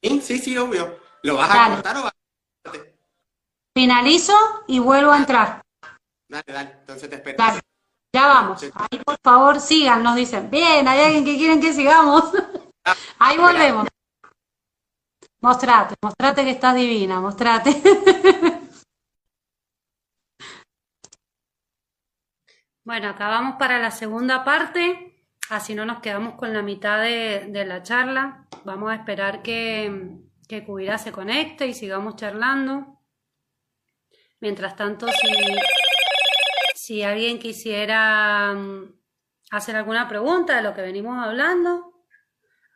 [0.04, 1.00] Sí, sí, sí, obvio.
[1.24, 2.72] ¿Lo vas a cortar o vas a?
[3.74, 4.34] Finalizo
[4.68, 5.62] y vuelvo a entrar.
[6.30, 7.38] Dale, dale, entonces te espero.
[7.38, 7.62] Dale,
[8.16, 8.64] ya vamos.
[8.64, 10.50] Ahí por favor sigan, nos dicen.
[10.50, 12.24] Bien, hay alguien que quieren que sigamos.
[13.20, 13.88] Ahí volvemos.
[15.42, 17.82] Mostrate, mostrate que estás divina, mostrate.
[22.86, 27.48] Bueno, acá vamos para la segunda parte, así no nos quedamos con la mitad de,
[27.50, 28.46] de la charla.
[28.64, 33.02] Vamos a esperar que, que Cubira se conecte y sigamos charlando.
[34.40, 35.28] Mientras tanto, si,
[36.86, 38.94] si alguien quisiera mm,
[39.50, 42.06] hacer alguna pregunta de lo que venimos hablando,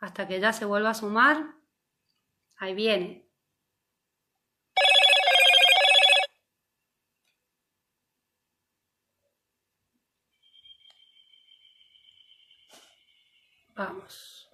[0.01, 1.53] hasta que ella se vuelva a sumar,
[2.57, 3.30] ahí viene.
[13.76, 14.49] Vamos.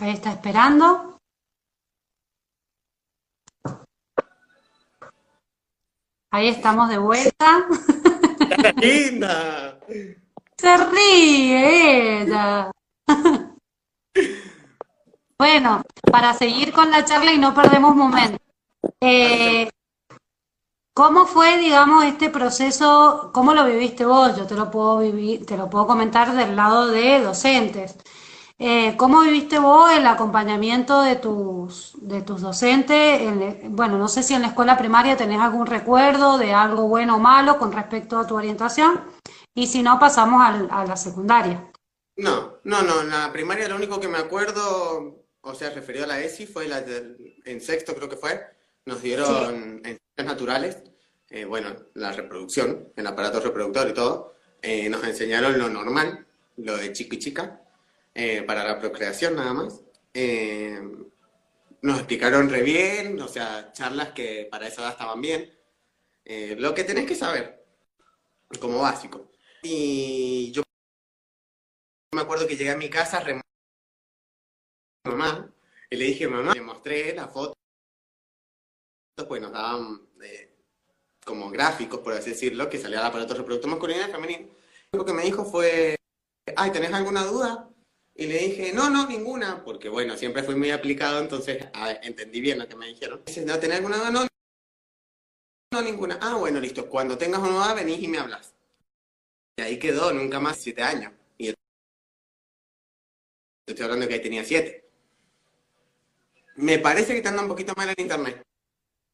[0.00, 1.21] Ahí está esperando.
[6.32, 7.66] Ahí estamos de vuelta.
[8.76, 9.78] ¡Linda!
[10.56, 12.70] Se ríe ella.
[15.38, 18.38] Bueno, para seguir con la charla y no perdemos momento.
[19.02, 19.68] Eh,
[20.94, 23.30] ¿Cómo fue, digamos, este proceso?
[23.34, 24.34] ¿Cómo lo viviste vos?
[24.34, 27.98] Yo te lo puedo vivir, te lo puedo comentar del lado de docentes.
[28.64, 33.20] Eh, ¿cómo viviste vos el acompañamiento de tus, de tus docentes?
[33.20, 37.16] En- bueno, no sé si en la escuela primaria tenés algún recuerdo de algo bueno
[37.16, 39.00] o malo con respecto a tu orientación,
[39.52, 41.72] y si no, pasamos al- a la secundaria.
[42.16, 46.06] No, no, no, en la primaria lo único que me acuerdo, o sea, referido a
[46.08, 48.40] la ESI, fue la del- en sexto creo que fue,
[48.86, 50.76] nos dieron en ciencias naturales,
[51.30, 56.26] eh, bueno, la reproducción, el aparato reproductor y todo, eh, nos enseñaron lo normal,
[56.58, 57.58] lo de chico y chica,
[58.14, 59.82] eh, para la procreación nada más.
[60.14, 60.80] Eh,
[61.82, 65.52] nos explicaron re bien, o sea, charlas que para esa edad estaban bien,
[66.24, 67.64] eh, lo que tenés que saber,
[68.60, 69.32] como básico.
[69.62, 70.62] Y yo
[72.14, 73.40] me acuerdo que llegué a mi casa, re
[75.04, 75.52] mamá,
[75.90, 77.54] y le dije, mamá, le mostré la foto,
[79.26, 80.56] pues nos daban eh,
[81.24, 84.48] como gráficos, por así decirlo, que salía el aparato reproductor masculino y femenino.
[84.92, 85.96] Lo que me dijo fue,
[86.56, 87.71] ay, ¿tenés alguna duda?
[88.14, 92.40] Y le dije, no, no, ninguna, porque bueno, siempre fui muy aplicado, entonces ver, entendí
[92.40, 93.22] bien lo que me dijeron.
[93.24, 94.10] Dice, ¿no tenés alguna duda?
[94.10, 94.26] No,
[95.72, 96.18] no, ninguna.
[96.20, 98.54] Ah, bueno, listo, cuando tengas una duda venís y me hablas.
[99.56, 101.12] Y ahí quedó, nunca más, siete años.
[101.38, 101.54] Y yo
[103.66, 104.90] estoy hablando que ahí tenía siete.
[106.56, 108.42] Me parece que te anda un poquito mal el internet.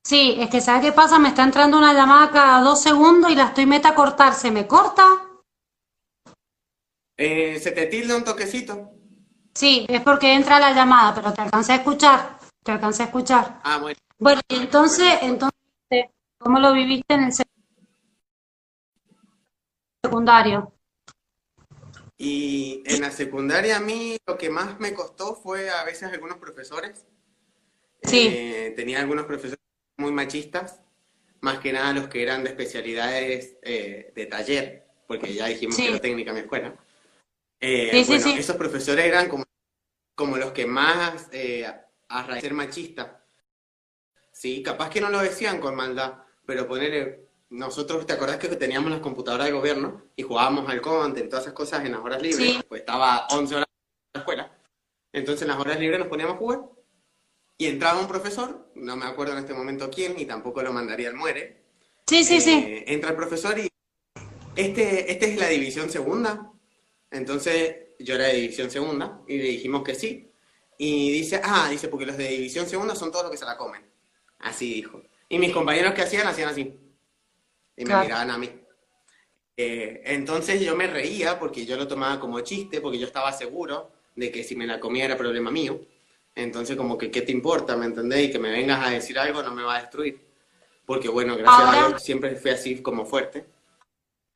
[0.05, 1.19] Sí, es que ¿sabes qué pasa?
[1.19, 4.35] Me está entrando una llamada cada dos segundos y la estoy meta a cortar.
[4.35, 5.28] ¿Se me corta?
[7.19, 8.93] Eh, ¿se te tilda un toquecito?
[9.55, 12.39] Sí, es porque entra la llamada, pero te alcancé a escuchar.
[12.63, 13.61] Te alcancé a escuchar.
[13.65, 13.99] Ah, bueno.
[14.19, 15.57] Bueno, y entonces, entonces,
[16.39, 17.49] ¿cómo lo viviste en el sec-
[20.05, 20.73] secundario?
[22.17, 26.39] Y en la secundaria a mí lo que más me costó fue a veces algunos
[26.39, 27.05] profesores.
[28.03, 28.29] Sí.
[28.29, 29.59] Eh, tenía algunos profesores
[29.97, 30.81] muy machistas,
[31.41, 35.83] más que nada los que eran de especialidades eh, de taller, porque ya dijimos Sí.
[35.85, 36.75] que era técnica mi escuela.
[37.61, 38.39] Eh, Sí, sí, bueno, sí.
[38.39, 39.45] esos profesores eran como,
[40.15, 41.67] como los que más, eh,
[42.09, 43.25] a raíz de ser machista,
[44.33, 46.15] sí, capaz que no lo decían con maldad,
[46.47, 51.25] pero poner, nosotros, ¿te acordás que teníamos las computadoras de gobierno y jugábamos al counter
[51.25, 52.55] y todas esas cosas en las horas libres?
[52.55, 52.61] Sí.
[52.69, 54.59] Pues estaba 11 horas en la escuela.
[55.13, 56.61] Entonces en las horas libres nos poníamos a jugar
[57.57, 61.09] y entraba un profesor, no me acuerdo en este momento quién, y tampoco lo mandaría
[61.09, 61.65] al muere.
[62.07, 62.53] Sí, sí, sí.
[62.53, 63.69] Eh, entra el profesor y
[64.55, 66.53] este, este es la división segunda.
[67.11, 70.31] Entonces yo era de división segunda y le dijimos que sí.
[70.77, 73.57] Y dice, ah, dice, porque los de división segunda son todos los que se la
[73.57, 73.83] comen.
[74.41, 75.03] Así dijo.
[75.29, 76.63] Y mis compañeros que hacían, hacían así.
[77.77, 78.05] Y me Claro.
[78.05, 78.51] miraban a mí.
[79.57, 83.91] Eh, entonces yo me reía porque yo lo tomaba como chiste, porque yo estaba seguro
[84.15, 85.81] de que si me la comía era problema mío.
[86.35, 87.77] Entonces como que, ¿qué te importa?
[87.77, 88.29] ¿Me entendés?
[88.29, 90.21] Y que me vengas a decir algo no me va a destruir.
[90.87, 93.45] Porque bueno, gracias Ahora- a Dios siempre fui así como fuerte.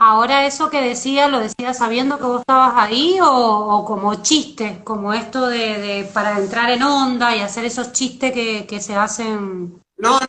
[0.04, 4.80] Ahora eso que decía, ¿lo decía sabiendo que vos estabas ahí o, o como chiste?
[4.82, 8.96] Como esto de, de para entrar en onda y hacer esos chistes que, que se
[8.96, 9.80] hacen.
[9.98, 10.26] No, no,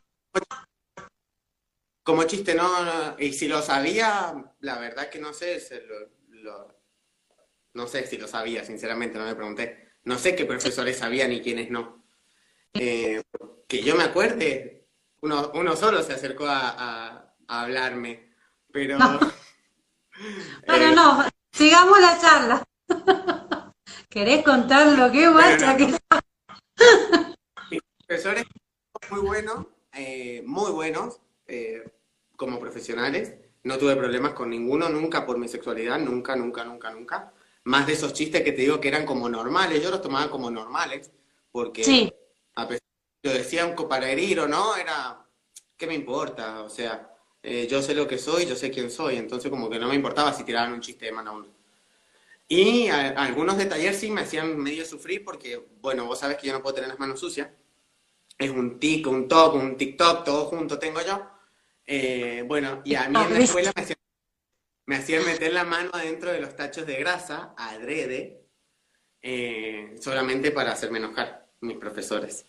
[2.03, 3.15] como chiste, no, no.
[3.17, 5.95] Y si lo sabía, la verdad que no sé, se lo,
[6.30, 6.76] lo-
[7.74, 9.93] no sé si lo sabía, sinceramente, no me pregunté.
[10.03, 12.05] No sé qué profesores sabían y quiénes no.
[12.76, 13.24] Eh,
[13.67, 14.88] que yo me acuerde,
[15.21, 18.36] uno, uno solo se acercó a, a- a hablarme,
[18.71, 18.97] pero...
[20.67, 22.63] Bueno, eh, no, sigamos la charla.
[24.09, 25.97] ¿Querés contar lo que guacha que
[28.05, 28.45] profesores
[29.09, 31.84] muy buenos, eh, muy buenos, eh,
[32.36, 33.34] como profesionales.
[33.63, 37.34] No tuve problemas con ninguno, nunca por mi sexualidad, nunca, nunca, nunca, nunca.
[37.63, 40.51] Más de esos chistes que te digo que eran como normales, yo los tomaba como
[40.51, 41.11] normales,
[41.51, 42.13] porque Sí.
[42.55, 45.26] a pesar de que lo decían para herir o no, era,
[45.78, 46.61] ¿qué me importa?
[46.61, 47.12] O sea,
[47.43, 49.95] eh, yo sé lo que soy, yo sé quién soy, entonces como que no me
[49.95, 51.47] importaba si tiraban un chiste de mano a uno.
[52.47, 56.47] Y a- algunos de taller sí me hacían medio sufrir porque, bueno, vos sabés que
[56.47, 57.49] yo no puedo tener las manos sucias.
[58.37, 61.27] Es un tic, un toc, un TikTok, todo junto tengo yo.
[61.85, 63.97] Eh, bueno, y a mí en la escuela me hacían,
[64.87, 68.45] me hacían meter la mano adentro de los tachos de grasa, adrede,
[69.21, 72.45] eh, solamente para hacerme enojar mis profesores.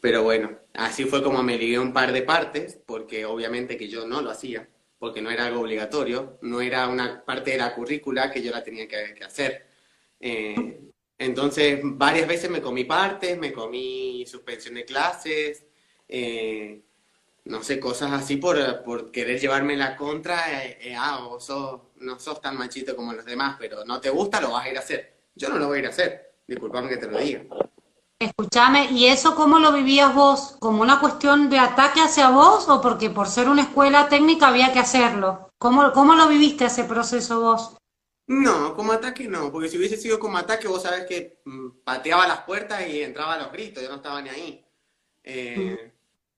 [0.00, 4.06] Pero bueno, así fue como me ligué un par de partes, porque obviamente que yo
[4.06, 4.68] no lo hacía,
[4.98, 8.62] porque no era algo obligatorio, no era una parte de la currícula que yo la
[8.62, 9.66] tenía que, hacer.
[10.20, 10.80] Eh,
[11.18, 15.64] entonces, varias veces me comí partes, me comí suspensión de clases,
[16.08, 16.82] eh,
[17.44, 20.64] no sé, cosas así por, por querer llevarme la contra.
[20.64, 24.10] Eh, eh, ah, vos sos- no sos tan machito como los demás, pero no te
[24.10, 25.14] gusta, lo vas a ir a hacer.
[25.34, 27.44] Yo no lo voy a ir a hacer, disculpame que te lo diga.
[28.20, 30.56] Escúchame, ¿y eso cómo lo vivías vos?
[30.58, 34.72] ¿Como una cuestión de ataque hacia vos o porque por ser una escuela técnica había
[34.72, 35.50] que hacerlo?
[35.56, 37.76] ¿Cómo, cómo lo viviste ese proceso vos?
[38.26, 42.26] No, como ataque no, porque si hubiese sido como ataque, vos sabés que mm, pateaba
[42.26, 44.64] las puertas y entraba a los gritos, yo no estaba ni ahí.
[45.22, 45.92] Eh,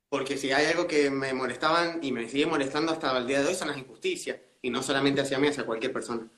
[0.09, 3.49] porque si hay algo que me molestaban y me sigue molestando hasta el día de
[3.49, 6.29] hoy son las injusticias, y no solamente hacia mí, hacia cualquier persona.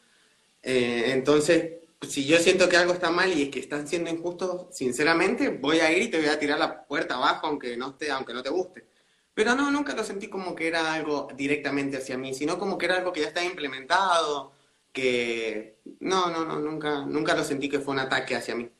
[0.62, 4.66] Eh, entonces, si yo siento que algo está mal y es que están siendo injustos,
[4.70, 8.10] sinceramente, voy a ir y te voy a tirar la puerta abajo aunque no esté,
[8.10, 8.86] aunque no te guste.
[9.34, 12.86] Pero no, nunca lo sentí como que era algo directamente hacia mí, sino como que
[12.86, 14.52] era algo que ya estaba implementado,
[14.92, 18.70] que no, no, no, nunca, nunca lo sentí que fue un ataque hacia mí.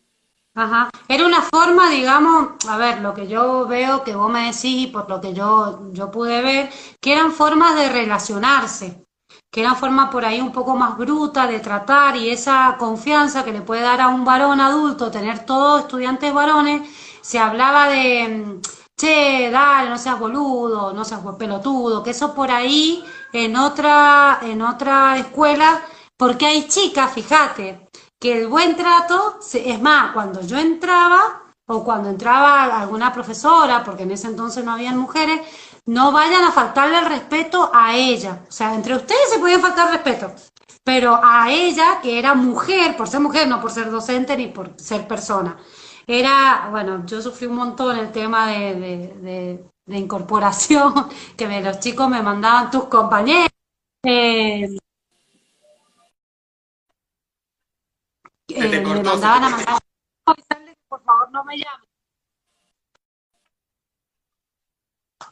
[0.54, 0.90] Ajá.
[1.08, 4.86] Era una forma, digamos, a ver, lo que yo veo que vos me decís y
[4.88, 6.68] por lo que yo, yo pude ver,
[7.00, 9.06] que eran formas de relacionarse,
[9.53, 13.53] que eran formas por ahí un poco más brutas de tratar y esa confianza que
[13.53, 16.88] le puede dar a un varón adulto, tener todos estudiantes varones,
[17.20, 18.61] se hablaba de, mm,
[18.96, 24.62] che, dale, no seas boludo, no seas pelotudo, que eso por ahí en otra, en
[24.62, 25.82] otra escuela,
[26.16, 27.88] porque hay chicas, fíjate,
[28.18, 34.05] que el buen trato, es más, cuando yo entraba o cuando entraba alguna profesora, porque
[34.05, 35.40] en ese entonces no habían mujeres,
[35.86, 38.44] no vayan a faltarle el respeto a ella.
[38.48, 40.32] O sea, entre ustedes se podían faltar respeto,
[40.84, 44.78] pero a ella, que era mujer, por ser mujer, no por ser docente ni por
[44.80, 45.58] ser persona.
[46.06, 50.94] Era, bueno, yo sufrí un montón el tema de, de, de- de incorporación,
[51.36, 53.48] que me- los chicos me mandaban tus compañeros.
[54.04, 54.68] eh,
[58.48, 59.78] eh, me mandaban a mandar
[60.88, 61.86] por favor no me llame.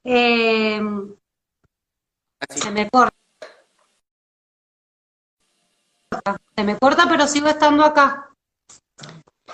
[0.05, 0.80] Eh,
[2.48, 3.14] se me corta,
[6.57, 8.30] se me corta, pero sigo estando acá.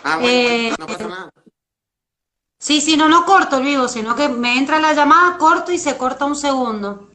[0.05, 1.31] Ah, bueno, Eh, no pasa nada.
[2.59, 5.79] Sí, sí, no, no corto el vivo, sino que me entra la llamada, corto y
[5.79, 7.11] se corta un segundo.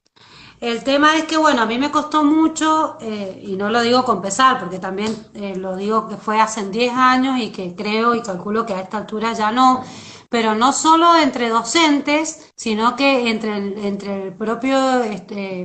[0.59, 4.05] El tema es que, bueno, a mí me costó mucho, eh, y no lo digo
[4.05, 8.13] con pesar, porque también eh, lo digo que fue hace 10 años y que creo
[8.13, 9.83] y calculo que a esta altura ya no,
[10.31, 15.63] pero no solo entre docentes, sino que entre el, entre el propio, este,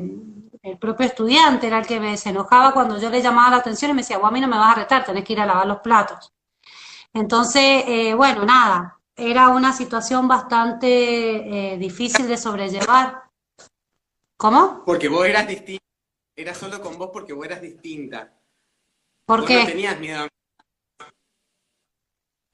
[0.60, 3.92] el propio estudiante era el que me se enojaba cuando yo le llamaba la atención
[3.92, 5.46] y me decía, vos a mí no me vas a retar, tenés que ir a
[5.46, 6.32] lavar los platos.
[7.14, 13.22] Entonces, eh, bueno, nada, era una situación bastante eh, difícil de sobrellevar.
[14.36, 14.82] ¿Cómo?
[14.84, 15.84] Porque vos eras distinta.
[16.36, 18.32] Era solo con vos porque vos eras distinta.
[19.26, 19.64] ¿Por Vos no qué?
[19.64, 20.26] tenías miedo.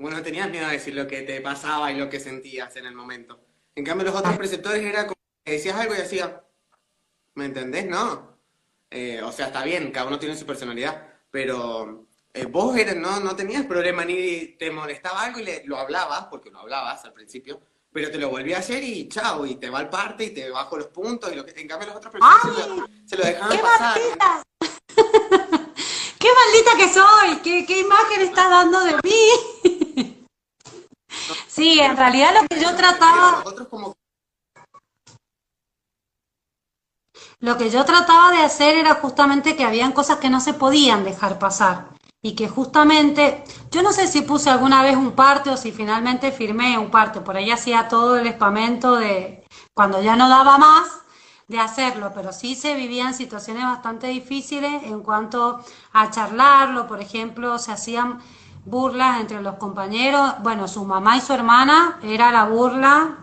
[0.02, 2.86] Vos no tenías miedo a decir lo que te pasaba y lo que sentías en
[2.86, 3.38] el momento.
[3.76, 6.42] En cambio, los otros preceptores era como que decías algo y hacía.
[7.34, 7.86] ¿Me entendés?
[7.86, 8.36] No.
[8.90, 11.06] Eh, o sea, está bien, cada uno tiene su personalidad.
[11.30, 15.78] Pero eh, vos eras- no, no tenías problema ni te molestaba algo y le- lo
[15.78, 17.60] hablabas, porque lo hablabas al principio,
[17.92, 20.50] pero te lo volví a hacer y chao, y te va al parte y te
[20.50, 21.32] bajo los puntos.
[21.32, 22.18] Y lo que, en cambio, los otros se
[22.68, 23.98] lo, se lo dejaban ¡Qué pasar.
[24.00, 24.42] maldita!
[26.18, 27.36] ¡Qué maldita que soy!
[27.42, 29.78] ¿Qué, qué imagen estás dando de mí?
[31.46, 33.44] Sí, en realidad lo que yo trataba,
[37.40, 41.04] lo que yo trataba de hacer era justamente que habían cosas que no se podían
[41.04, 41.90] dejar pasar
[42.22, 46.30] y que justamente, yo no sé si puse alguna vez un parte o si finalmente
[46.30, 49.44] firmé un parte, por ahí hacía todo el espamento de
[49.74, 51.00] cuando ya no daba más
[51.48, 57.58] de hacerlo, pero sí se vivían situaciones bastante difíciles en cuanto a charlarlo, por ejemplo,
[57.58, 58.20] se hacían
[58.64, 63.22] burlas entre los compañeros, bueno, su mamá y su hermana era la burla,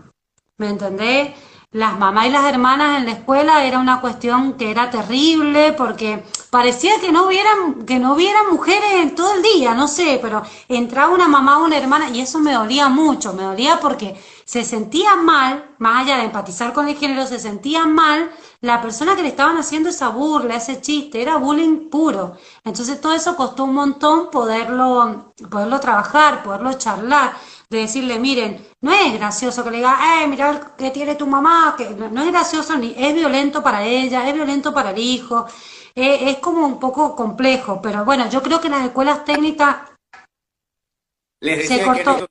[0.60, 1.32] ¿Me entendés?
[1.72, 6.26] Las mamás y las hermanas en la escuela era una cuestión que era terrible porque
[6.50, 10.42] parecía que no hubieran, que no hubiera mujeres en todo el día, no sé, pero
[10.68, 14.64] entraba una mamá o una hermana y eso me dolía mucho, me dolía porque se
[14.64, 19.22] sentía mal, más allá de empatizar con el género, se sentía mal la persona que
[19.22, 22.36] le estaban haciendo esa burla, ese chiste, era bullying puro.
[22.66, 27.34] Entonces todo eso costó un montón poderlo, poderlo trabajar, poderlo charlar
[27.70, 31.76] de decirle, miren, no es gracioso que le diga, eh, mira que tiene tu mamá,
[31.78, 35.46] que no, no es gracioso ni es violento para ella, es violento para el hijo,
[35.94, 39.88] eh, es como un poco complejo, pero bueno, yo creo que las escuelas técnicas
[41.42, 42.28] les Se que, cortó.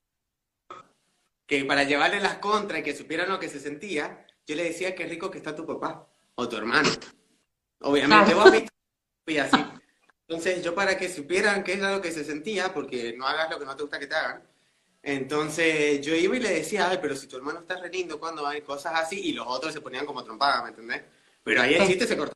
[1.47, 4.95] que para llevarle las contras y que supieran lo que se sentía, yo le decía
[4.97, 6.89] que rico que está tu papá o tu hermano.
[7.83, 8.41] Obviamente, Claro.
[8.41, 8.71] vos viste,
[9.25, 9.65] fui así.
[10.27, 13.59] Entonces, yo para que supieran qué era lo que se sentía, porque no hagas lo
[13.59, 14.43] que no te gusta que te hagan,
[15.03, 18.43] entonces yo iba y le decía, ay, pero si tu hermano está re lindo, ¿cuándo
[18.43, 18.61] van?
[18.63, 21.03] Cosas así, y los otros se ponían como trompadas, ¿me entendés?
[21.43, 22.35] Pero ahí el chiste se cortó.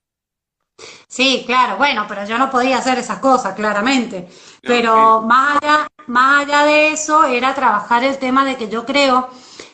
[1.06, 4.20] Sí, claro, bueno, pero yo no podía hacer esas cosas, claramente.
[4.20, 4.28] No,
[4.62, 5.26] Pero eh.
[5.26, 9.28] más allá, más allá de eso, era trabajar el tema de que yo creo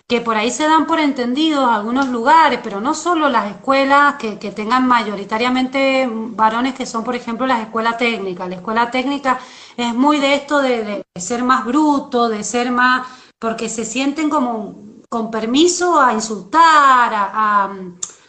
[0.09, 4.39] que por ahí se dan por entendidos algunos lugares, pero no solo las escuelas que,
[4.39, 8.49] que tengan mayoritariamente varones que son, por ejemplo, las escuelas técnicas.
[8.49, 9.39] La escuela técnica
[9.77, 13.07] es muy de esto de, de ser más bruto, de ser más,
[13.39, 17.71] porque se sienten como con permiso a insultar, a, a,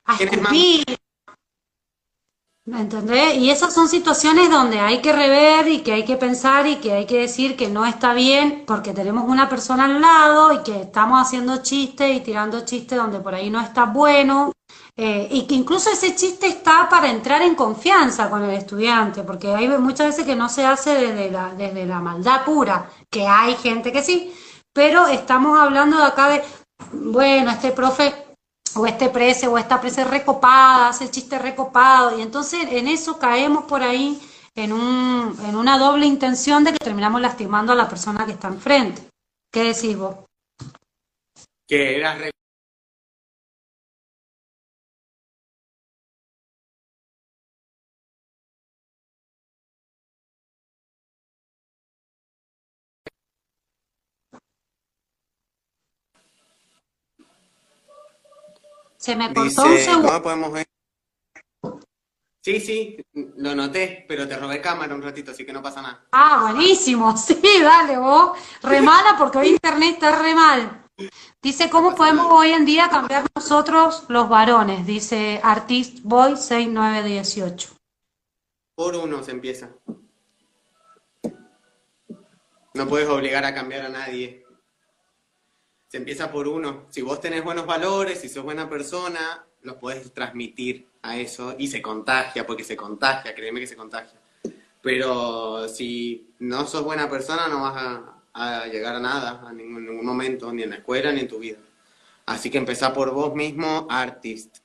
[0.06, 0.84] a escupir.
[2.70, 3.36] ¿Me entendés?
[3.36, 6.94] Y esas son situaciones donde hay que rever y que hay que pensar y que
[6.94, 10.82] hay que decir que no está bien porque tenemos una persona al lado y que
[10.82, 14.52] estamos haciendo chistes y tirando chistes donde por ahí no está bueno.
[14.98, 19.54] eh, y que incluso ese chiste está para entrar en confianza con el estudiante, porque
[19.56, 23.56] hay muchas veces que no se hace desde la, desde la maldad pura, que hay
[23.56, 24.34] gente que sí,
[24.74, 26.44] pero estamos hablando de acá de,
[26.94, 28.14] bueno, este profe
[28.76, 33.18] o este prese o esta prese recopada, hace el chiste recopado, y entonces en eso
[33.18, 34.20] caemos por ahí
[34.56, 38.48] en un, en una doble intención de que terminamos lastimando a la persona que está
[38.48, 39.02] enfrente.
[39.52, 40.16] ¿Qué decís vos?
[41.68, 42.18] Que era
[59.00, 60.08] Se me cortó un segundo.
[60.10, 60.68] ¿cómo podemos ver?
[62.42, 66.06] Sí, sí, lo noté, pero te robé cámara un ratito, así que no pasa nada.
[66.12, 67.16] Ah, buenísimo.
[67.18, 68.38] Sí, dale vos.
[68.62, 70.86] Re mala porque hoy internet está re mal.
[71.42, 74.86] Dice, ¿cómo podemos hoy en día cambiar nosotros los varones?
[74.86, 77.70] Dice Artist Boy 6918.
[78.76, 79.70] Por uno se empieza.
[82.74, 84.39] No puedes obligar a cambiar a nadie.
[85.90, 86.86] Se empieza por uno.
[86.92, 91.68] Si vos tenés buenos valores, si sos buena persona, los podés transmitir a eso y
[91.68, 94.20] se contagia, porque se contagia, créeme que se contagia.
[94.84, 100.06] Pero si no sos buena persona, no vas a, llegar a nada, a ningún, ningún
[100.06, 101.58] momento, ni en la escuela, ni en tu vida.
[102.28, 104.58] Así que empezá por vos mismo, artist.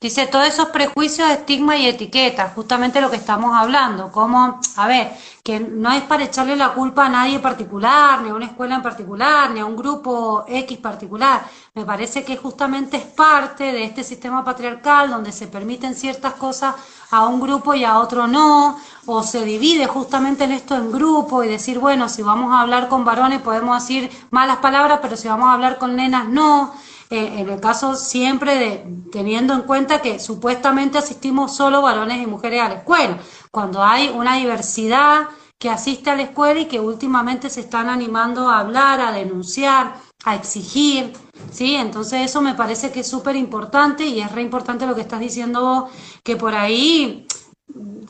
[0.00, 5.10] Dice, todos esos prejuicios, estigma y etiquetas, justamente lo que estamos hablando, como, a ver,
[5.42, 8.76] que no es para echarle la culpa a nadie en particular, ni a una escuela
[8.76, 11.42] en particular, ni a un grupo X particular.
[11.74, 16.76] Me parece que justamente es parte de este sistema patriarcal donde se permiten ciertas cosas
[17.10, 21.42] a un grupo y a otro no, o se divide justamente en esto en grupo
[21.42, 25.26] y decir, bueno, si vamos a hablar con varones podemos decir malas palabras, pero si
[25.26, 26.72] vamos a hablar con nenas no.
[27.10, 32.26] Eh, en el caso siempre de teniendo en cuenta que supuestamente asistimos solo varones y
[32.26, 33.18] mujeres a la escuela,
[33.50, 35.28] cuando hay una diversidad
[35.58, 39.96] que asiste a la escuela y que últimamente se están animando a hablar, a denunciar,
[40.24, 41.14] a exigir,
[41.50, 41.74] ¿sí?
[41.76, 45.20] Entonces eso me parece que es súper importante y es re importante lo que estás
[45.20, 45.90] diciendo vos,
[46.22, 47.26] que por ahí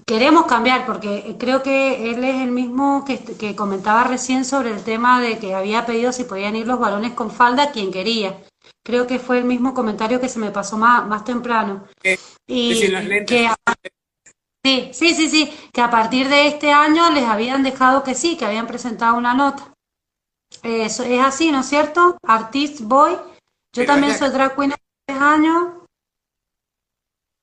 [0.07, 4.83] queremos cambiar, porque creo que él es el mismo que, que comentaba recién sobre el
[4.83, 8.37] tema de que había pedido si podían ir los varones con falda quien quería.
[8.89, 11.85] Creo que fue el mismo comentario que se me pasó más, más temprano.
[12.03, 13.27] Eh, Y decir los lentes.
[13.37, 13.55] que a-
[14.65, 18.39] sí, sí, sí, sí, que a partir de este año les habían dejado que sí,
[18.39, 19.75] que habían presentado una nota.
[20.63, 22.17] Eso es así, ¿no es cierto?
[22.27, 23.13] Artist Boy.
[23.13, 23.21] Yo
[23.75, 25.65] Pero también es de soy drag queen hace tres años.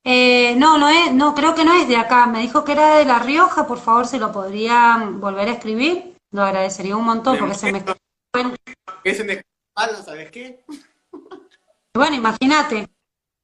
[0.03, 2.25] Eh, no, no es, no, creo que no es de acá.
[2.25, 6.17] Me dijo que era de La Rioja, por favor, si lo podrían volver a escribir.
[6.31, 7.85] Lo agradecería un montón porque se me...
[8.33, 8.55] Bueno,
[9.03, 10.65] ¿Qué se me espalda, ¿sabes qué?
[11.99, 12.89] Bueno, imagínate.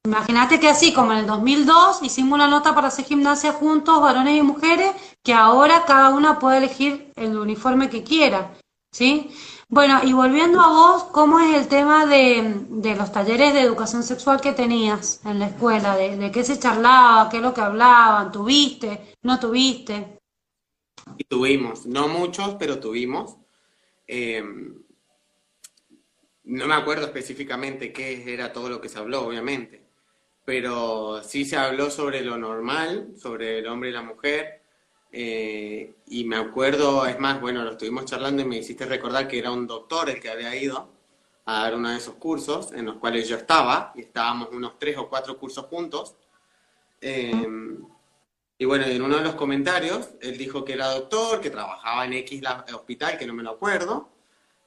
[0.04, 4.36] Imagínate que así como en el 2002 hicimos una nota para hacer gimnasia juntos, varones
[4.36, 4.92] y mujeres,
[5.22, 8.52] que ahora cada una puede elegir el uniforme que quiera,
[8.90, 9.30] ¿sí?
[9.68, 14.02] Bueno, y volviendo a vos, ¿cómo es el tema de, de los talleres de educación
[14.02, 15.96] sexual que tenías en la escuela?
[15.96, 17.28] ¿De, de qué se charlaba?
[17.30, 18.32] ¿Qué es lo que hablaban?
[18.32, 19.14] ¿Tuviste?
[19.22, 20.18] ¿No tuviste?
[21.16, 23.36] Y tuvimos, no muchos, pero tuvimos.
[24.06, 24.42] Eh,
[26.44, 29.82] no me acuerdo específicamente qué era todo lo que se habló, obviamente,
[30.44, 34.60] pero sí se habló sobre lo normal, sobre el hombre y la mujer.
[35.12, 39.38] eh, y me acuerdo, es más, bueno, lo estuvimos charlando y me hiciste recordar que
[39.38, 40.90] era un doctor el que había ido
[41.44, 44.96] a dar uno de esos cursos en los cuales yo estaba, y estábamos unos tres
[44.98, 46.16] o cuatro cursos juntos.
[47.00, 47.32] Eh,
[48.58, 52.12] y bueno, en uno de los comentarios, él dijo que era doctor, que trabajaba en
[52.14, 52.42] X
[52.74, 54.11] hospital, que no me lo acuerdo,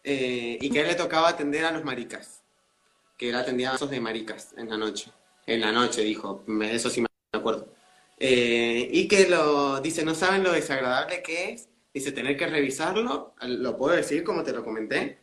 [0.08, 2.44] eh, y que a él le tocaba atender a los maricas,
[3.18, 5.12] que él atendía a esos de maricas en la noche.
[5.48, 7.74] en la noche, dijo, eso sí me acuerdo.
[8.20, 13.34] Eh, y que lo, dice, no saben lo desagradable que es, dice, tener que revisarlo,
[13.42, 15.20] ¿lo puedo decir como te lo comenté?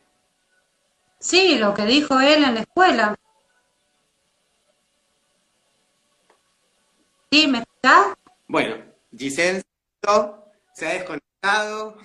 [1.19, 3.15] Sí, lo que dijo él en la escuela.
[7.31, 7.47] ¿Sí?
[7.47, 8.15] ¿Me escuchás?
[8.47, 8.83] Bueno,
[9.17, 9.63] Giselle
[10.73, 11.97] se ha desconectado,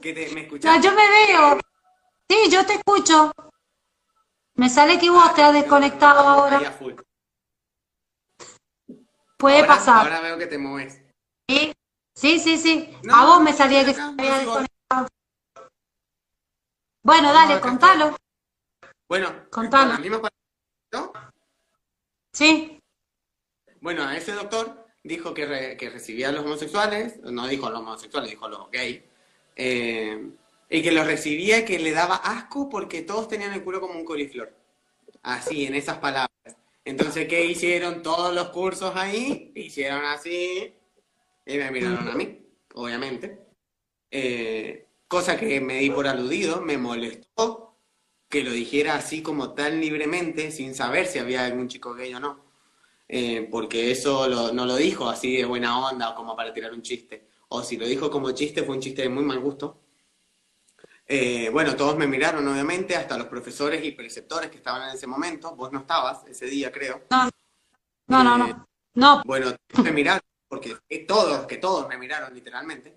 [0.00, 0.84] que te, ¿me No, escuchás?
[0.84, 1.60] yo me veo.
[2.28, 3.32] Sí, yo te escucho.
[4.54, 6.78] Me sale que vos te has desconectado ahora.
[9.36, 9.98] Puede Ahora- pasar.
[10.06, 11.00] Ahora veo que te mueves.
[11.48, 11.72] Sí,
[12.14, 12.58] sí, sí.
[12.58, 12.96] sí.
[13.02, 15.08] No, A vos me no, salía que se había no desconectado.
[17.02, 18.16] Bueno, No, dale, contalo.
[19.08, 19.94] Bueno, Contalo.
[20.92, 21.12] ¿no?
[22.32, 22.78] Sí,
[23.80, 27.70] Bueno, a ese doctor dijo que, re- que recibía a los homosexuales, no dijo a
[27.70, 29.00] los homosexuales, dijo a los gays,
[29.56, 30.30] eh,
[30.68, 33.94] y que los recibía y que le daba asco porque todos tenían el culo como
[33.94, 34.52] un coliflor.
[35.22, 36.30] Así, en esas palabras.
[36.84, 39.52] Entonces, ¿qué hicieron todos los cursos ahí?
[39.54, 40.72] Hicieron así
[41.44, 42.38] y me miraron a mí,
[42.74, 43.38] obviamente.
[44.10, 47.76] Eh, cosa que me di por aludido, me molestó
[48.28, 52.20] que lo dijera así como tan libremente, sin saber si había algún chico gay o
[52.20, 52.49] no.
[53.12, 56.72] Eh, porque eso lo- no lo dijo así de buena onda o como para tirar
[56.72, 57.26] un chiste.
[57.48, 59.80] O si lo dijo como chiste, fue un chiste de muy mal gusto.
[61.06, 65.06] Eh, bueno, todos me miraron, obviamente, hasta los profesores y preceptores que estaban en ese
[65.08, 65.56] momento.
[65.56, 67.02] Vos no estabas ese día, creo.
[68.06, 68.66] no, no, no.
[68.94, 72.96] No, Bueno, todos me miraron, porque eh, todos, que todos me miraron literalmente.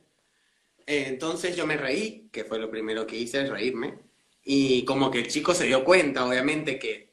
[0.86, 4.00] Eh, entonces yo me reí, que fue lo primero que hice, reírme.
[4.44, 7.13] Y como que el chico se dio cuenta, obviamente, que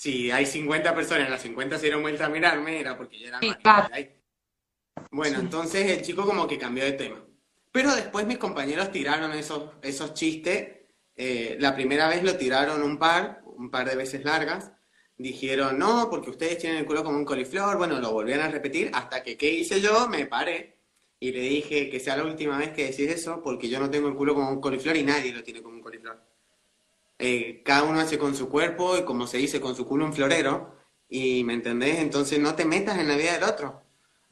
[0.00, 3.38] si hay 50 personas, las 50 se dieron vuelta a mirarme, era porque yo era
[3.38, 3.90] Sí, más.
[5.10, 7.22] Bueno, entonces el chico como que cambió de tema.
[7.70, 10.86] Pero después mis compañeros tiraron esos, esos chistes.
[11.16, 14.72] Eh, la primera vez lo tiraron un par, un par de veces largas.
[15.18, 17.76] Dijeron, no, porque ustedes tienen el culo como un coliflor.
[17.76, 20.08] Bueno, lo volvieron a repetir hasta que, ¿qué hice yo?
[20.08, 20.78] Me paré
[21.18, 24.08] y le dije que sea la última vez que decís eso, porque yo no tengo
[24.08, 26.29] el culo como un coliflor y nadie lo tiene como un coliflor.
[27.20, 30.12] Eh, cada uno hace con su cuerpo y como se dice, con su culo un
[30.12, 30.74] florero.
[31.08, 31.98] Y ¿me entendés?
[31.98, 33.82] Entonces no te metas en la vida del otro.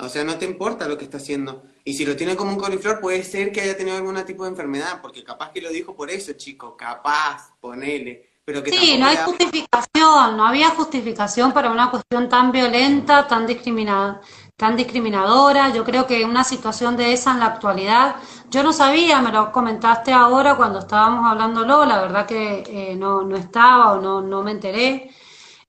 [0.01, 1.65] O sea, no te importa lo que está haciendo.
[1.85, 4.51] Y si lo tiene como un coliflor, puede ser que haya tenido algún tipo de
[4.51, 6.77] enfermedad, porque capaz que lo dijo por eso, chico.
[6.77, 8.29] Capaz, ponele.
[8.45, 13.27] Pero que sí, no hay da- justificación, no había justificación para una cuestión tan violenta,
[13.27, 14.21] tan discriminada,
[14.59, 15.71] tan discriminadora.
[15.73, 18.17] Yo creo que una situación de esa en la actualidad,
[18.51, 23.23] yo no sabía, me lo comentaste ahora cuando estábamos hablándolo, la verdad que eh, no,
[23.23, 25.11] no estaba o no, no me enteré.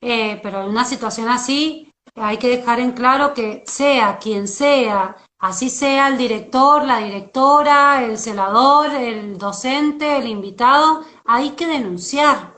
[0.01, 5.15] Eh, pero en una situación así hay que dejar en claro que sea quien sea,
[5.39, 12.48] así sea el director, la directora, el celador, el docente, el invitado, hay que denunciar.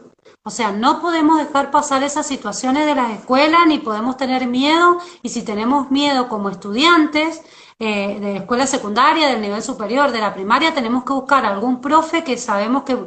[0.44, 4.98] O sea, no podemos dejar pasar esas situaciones de las escuelas, ni podemos tener miedo,
[5.22, 7.44] y si tenemos miedo como estudiantes
[7.78, 12.24] eh, de escuela secundaria, del nivel superior, de la primaria, tenemos que buscar algún profe
[12.24, 12.98] que sabemos que,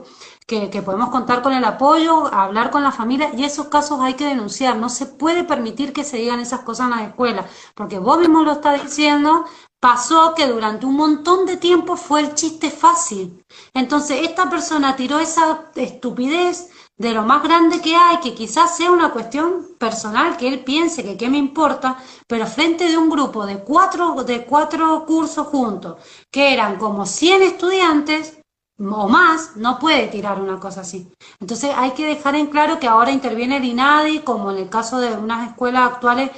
[0.47, 4.15] que, que podemos contar con el apoyo, hablar con la familia, y esos casos hay
[4.15, 4.77] que denunciar.
[4.77, 8.45] No se puede permitir que se digan esas cosas en las escuelas, porque vos mismo
[8.45, 9.45] lo estás diciendo,
[9.81, 13.45] pasó que durante un montón de tiempo fue el chiste fácil.
[13.75, 18.93] Entonces, esta persona tiró esa estupidez de lo más grande que hay, que quizás sea
[18.93, 21.99] una cuestión personal, que él piense que qué me importa,
[22.29, 25.97] pero frente de un grupo de cuatro, de cuatro cursos juntos,
[26.31, 28.39] que eran como 100 estudiantes
[28.79, 31.09] o más, no puede tirar una cosa así.
[31.41, 34.99] Entonces hay que dejar en claro que ahora interviene el INADI, como en el caso
[34.99, 36.31] de unas escuelas actuales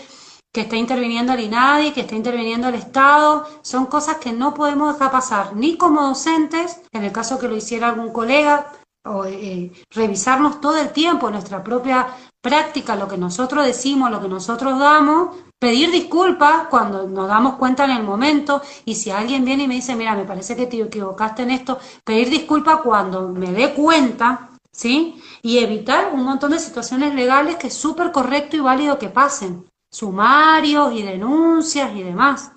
[0.52, 4.94] que está interviniendo el INADI, que está interviniendo el Estado, son cosas que no podemos
[4.94, 8.72] dejar pasar, ni como docentes, en el caso que lo hiciera algún colega,
[9.06, 12.08] o eh, revisarnos todo el tiempo nuestra propia
[12.40, 17.84] práctica, lo que nosotros decimos, lo que nosotros damos, pedir disculpas cuando nos damos cuenta
[17.84, 20.80] en el momento y si alguien viene y me dice, mira, me parece que te
[20.80, 25.20] equivocaste en esto, pedir disculpas cuando me dé cuenta, ¿sí?
[25.42, 29.68] Y evitar un montón de situaciones legales que es súper correcto y válido que pasen,
[29.90, 32.52] sumarios y denuncias y demás.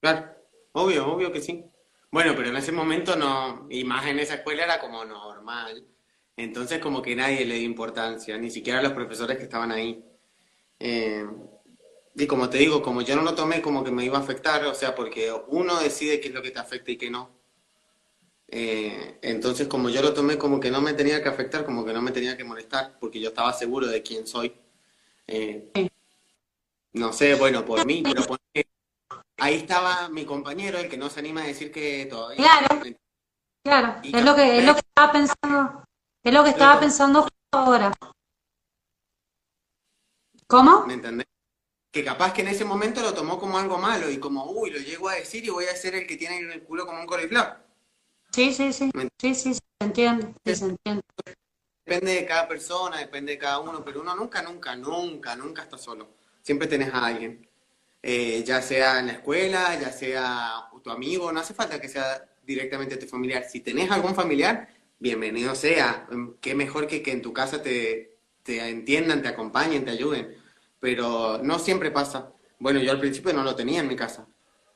[0.00, 0.26] Claro,
[0.72, 1.64] obvio, obvio que sí.
[2.10, 5.04] Bueno, pero en ese momento no, y más en esa escuela era como
[5.48, 5.84] normal.
[6.36, 10.04] Entonces como que nadie le dio importancia, ni siquiera los profesores que estaban ahí.
[10.78, 11.26] Eh,
[12.14, 14.64] y como te digo, como yo no lo tomé como que me iba a afectar,
[14.66, 17.30] o sea, porque uno decide qué es lo que te afecta y qué no.
[18.50, 21.92] Eh, entonces como yo lo tomé como que no me tenía que afectar, como que
[21.92, 24.52] no me tenía que molestar, porque yo estaba seguro de quién soy.
[25.26, 25.90] Eh,
[26.92, 28.38] no sé, bueno, por mí, pero por
[29.38, 32.36] ahí estaba mi compañero, el que no se anima a decir que todavía...
[32.36, 32.82] Claro.
[33.68, 35.84] Claro, Y es lo que, es lo que estaba pensando,
[36.24, 37.92] es lo que estaba pensando justo ahora.
[40.46, 40.86] ¿Cómo?
[40.86, 41.26] ¿Me entendés?
[41.92, 44.78] Que capaz que en ese momento lo tomó como algo malo y como, uy, lo
[44.78, 47.58] llego a decir y voy a ser el que tiene el culo como un coliflor.
[48.30, 48.90] Sí, sí, sí.
[49.20, 50.32] Sí, sí, se entiende.
[50.46, 51.02] Sí, se entiende.
[51.84, 55.76] Depende de cada persona, depende de cada uno, pero uno nunca, nunca, nunca, nunca está
[55.76, 56.08] solo.
[56.42, 57.46] Siempre tenés a alguien.
[58.02, 62.24] Eh, ya sea en la escuela, ya sea tu amigo, no hace falta que sea
[62.48, 63.44] directamente tu familiar.
[63.44, 64.68] Si tenés algún familiar,
[64.98, 66.08] bienvenido sea.
[66.40, 70.34] Qué mejor que que en tu casa te, te entiendan, te acompañen, te ayuden.
[70.80, 72.32] Pero no siempre pasa.
[72.58, 74.26] Bueno, yo al principio no lo tenía en mi casa,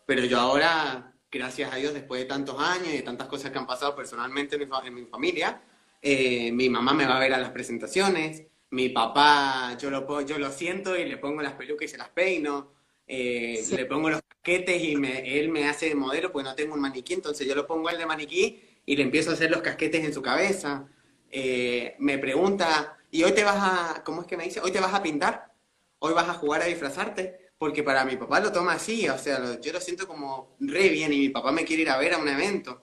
[0.07, 3.59] pero yo ahora, gracias a Dios, después de tantos años y de tantas cosas que
[3.59, 5.63] han pasado personalmente en mi, familia,
[6.01, 10.39] eh, mi mamá me va a ver a las presentaciones, mi papá, yo lo, yo
[10.39, 12.73] lo siento y le pongo las pelucas y se las peino,
[13.07, 13.77] eh, Sí.
[13.77, 16.81] le pongo los casquetes y me- él me hace de modelo, pues no tengo un
[16.81, 19.63] maniquí, entonces yo lo pongo a él de maniquí y le empiezo a hacer los
[19.63, 20.87] casquetes en su cabeza.
[21.31, 24.61] Eh, me pregunta, ¿y hoy te vas a, cómo es que me dice?
[24.61, 25.53] ¿Hoy te vas a pintar?
[26.01, 27.51] ¿Hoy vas a jugar a disfrazarte?
[27.59, 30.89] Porque para mi papá lo toma así, o sea, lo- yo lo siento como re
[30.89, 32.83] bien y mi papá me quiere ir a ver a un evento.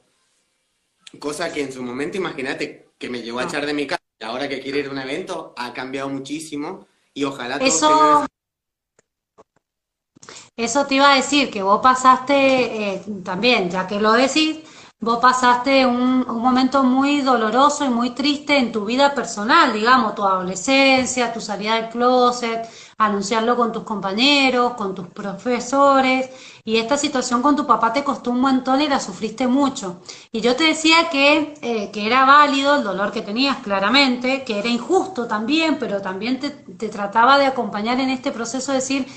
[1.20, 4.48] Cosa que en su momento, imagínate, que me llegó a echar de mi casa ahora
[4.48, 8.28] que quiere ir a un evento, ha cambiado muchísimo y ojalá todos Eso, tengan
[10.56, 14.60] eso te iba a decir, que vos pasaste eh, también, ya que lo decís,
[15.02, 20.16] vos pasaste un, un momento muy doloroso y muy triste en tu vida personal, digamos,
[20.16, 26.30] tu adolescencia, tu salida del closet, anunciarlo con tus compañeros, con tus profesores,
[26.66, 30.02] y esta situación con tu papá te costó un montón y la sufriste mucho.
[30.32, 34.60] Y yo te decía que, eh, que era válido el dolor que tenías, claramente, que
[34.60, 39.08] era injusto también, pero también te, te trataba de acompañar en este proceso, de decir,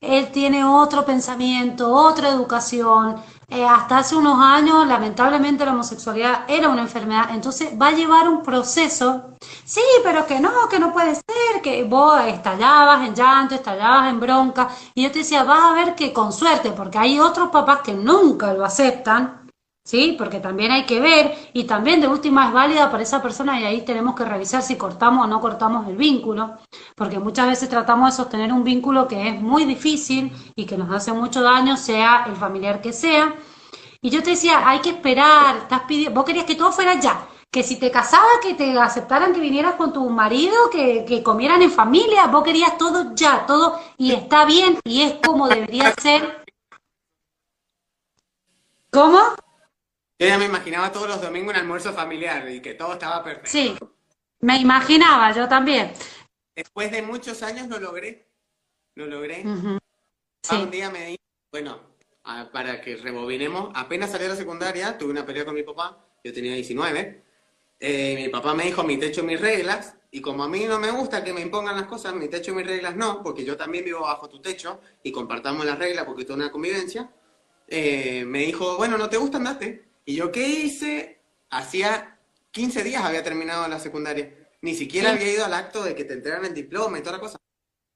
[0.00, 3.16] él tiene otro pensamiento, otra educación.
[3.48, 7.30] Eh, hasta hace unos años, lamentablemente, la homosexualidad era una enfermedad.
[7.34, 9.36] Entonces, va a llevar un proceso.
[9.64, 14.20] Sí, pero que no, que no puede ser, que vos estallabas en llanto, estallabas en
[14.20, 14.68] bronca.
[14.94, 17.92] Y yo te decía, vas a ver que con suerte, porque hay otros papás que
[17.92, 19.39] nunca lo aceptan.
[19.84, 20.14] ¿Sí?
[20.18, 23.64] Porque también hay que ver y también de última es válida para esa persona y
[23.64, 26.56] ahí tenemos que revisar si cortamos o no cortamos el vínculo,
[26.94, 30.90] porque muchas veces tratamos de sostener un vínculo que es muy difícil y que nos
[30.90, 33.34] hace mucho daño, sea el familiar que sea.
[34.02, 37.26] Y yo te decía, hay que esperar, estás pidiendo, vos querías que todo fuera ya,
[37.50, 41.60] que si te casabas, que te aceptaran que vinieras con tu marido, que, que comieran
[41.62, 46.44] en familia, vos querías todo ya, todo, y está bien, y es como debería ser.
[48.90, 49.18] ¿Cómo?
[50.20, 53.48] Yo ya me imaginaba todos los domingos un almuerzo familiar y que todo estaba perfecto.
[53.48, 53.74] Sí,
[54.40, 55.94] me imaginaba, yo también.
[56.54, 58.28] Después de muchos años lo logré.
[58.96, 59.42] Lo logré.
[59.46, 59.78] Ujú,
[60.50, 61.80] Ah, Un Sí, día me dijo, bueno,
[62.52, 66.34] para que rebobinemos, apenas salí de la secundaria, tuve una pelea con mi papá, yo
[66.34, 67.24] tenía 19.
[67.78, 70.90] Eh, mi papá me dijo mi techo, mis reglas, y como a mí no me
[70.90, 73.86] gusta que me impongan las cosas, mi techo y mis reglas no, porque yo también
[73.86, 77.10] vivo bajo tu techo y compartamos las reglas porque esto es una convivencia,
[77.66, 79.88] eh, me dijo, bueno, no te gusta, andate.
[80.10, 81.22] Y yo, ¿qué hice?
[81.50, 82.18] Hacía
[82.50, 84.34] 15 días había terminado la secundaria.
[84.60, 85.16] Ni siquiera Sí.
[85.16, 87.38] había ido al acto de que te entregan el diploma y toda la cosa.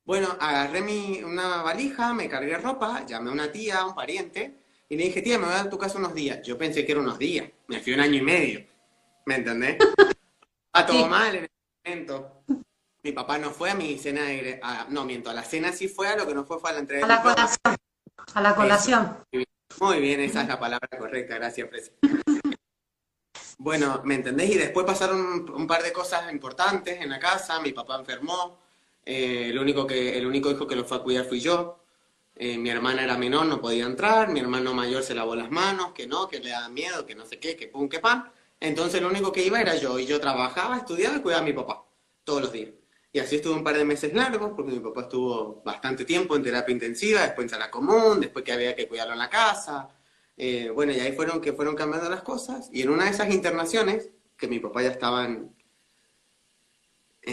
[0.05, 4.63] Bueno, agarré mi, una valija, me cargué ropa, llamé a una tía, a un pariente,
[4.89, 6.39] y le dije, tía, me voy a tu casa unos días.
[6.47, 8.65] Yo pensé que eran unos días, me fui un año y medio,
[9.27, 9.77] ¿me entendés?
[10.73, 11.09] A todo Sí.
[11.09, 11.51] mal en ese
[11.85, 12.45] momento.
[13.03, 14.61] Mi papá no fue a mi cena de...
[14.63, 16.75] a- no, miento, a la cena sí fue, a lo que no fue fue a
[16.75, 17.77] la entrega a la colación,
[18.35, 19.19] a la colación.
[19.81, 21.93] Muy bien, esa es la palabra correcta, gracias, Fresa.
[23.59, 24.51] Bueno, ¿me entendés?
[24.51, 28.59] Y después pasaron un, un par de cosas importantes en la casa, mi papá enfermó,
[29.05, 31.79] eh, el único que, el único hijo que lo fue a cuidar fui yo,
[32.37, 35.93] eh, mi hermana era menor, no podía entrar, mi hermano mayor se lavó las manos,
[35.93, 38.31] que no, que le daba miedo, que no sé qué, que pum, que pan.
[38.61, 41.53] Entonces lo único que iba era yo, y yo trabajaba, estudiaba y cuidaba a mi
[41.53, 41.85] papá,
[42.25, 42.71] todos los días.
[43.15, 46.43] Y así estuve un par de meses largos, porque mi papá estuvo bastante tiempo en
[46.43, 49.89] terapia intensiva, después en sala común, después que había que cuidarlo en la casa.
[50.37, 52.69] Eh, bueno, y ahí fueron que fueron cambiando las cosas.
[52.73, 55.55] Y en una de esas internaciones, que mi papá ya estaba en,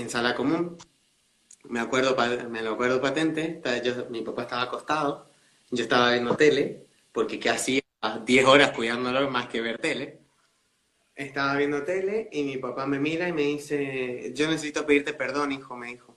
[0.10, 0.78] sala común,
[1.66, 2.16] me acuerdo,
[2.50, 5.30] me lo acuerdo patente, yo- mi papá estaba acostado,
[5.72, 7.82] yo estaba viendo tele, porque que hacía
[8.26, 10.21] 10 horas cuidándolo más que ver tele.
[11.16, 15.52] Estaba viendo tele y mi papá me mira y me dice, yo necesito pedirte perdón,
[15.52, 16.16] hijo, me dijo.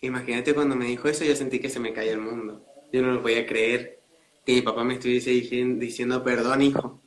[0.00, 2.64] Imagínate cuando me dijo eso, yo sentí que se me caía el mundo.
[2.92, 4.00] Yo no lo podía creer
[4.44, 7.00] que mi papá me estuviese diciendo, perdón, hijo.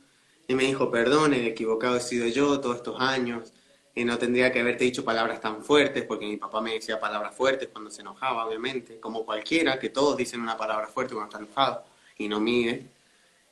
[0.46, 3.52] Y me dijo, perdón, el equivocado he sido yo todos estos años.
[3.94, 7.34] Y no tendría que haberte dicho palabras tan fuertes, porque mi papá me decía palabras
[7.34, 11.44] fuertes cuando se enojaba, obviamente, como cualquiera, que todos dicen una palabra fuerte cuando está
[11.44, 11.84] enojado
[12.18, 12.86] y no mide.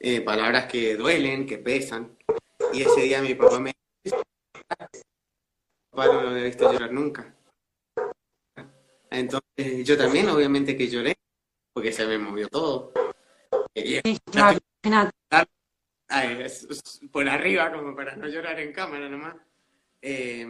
[0.01, 2.10] Eh, palabras que duelen, que pesan.
[2.73, 3.73] Y ese día mi papá me
[4.03, 4.23] dijo,
[5.90, 7.35] papá no lo había visto llorar nunca.
[9.11, 11.15] Entonces, yo también, obviamente que lloré,
[11.74, 12.93] porque se me movió todo.
[13.74, 14.01] Y-
[14.31, 14.59] claro.
[16.09, 16.47] Ay,
[17.11, 19.36] por arriba, como para no llorar en cámara nomás.
[20.01, 20.47] Eh,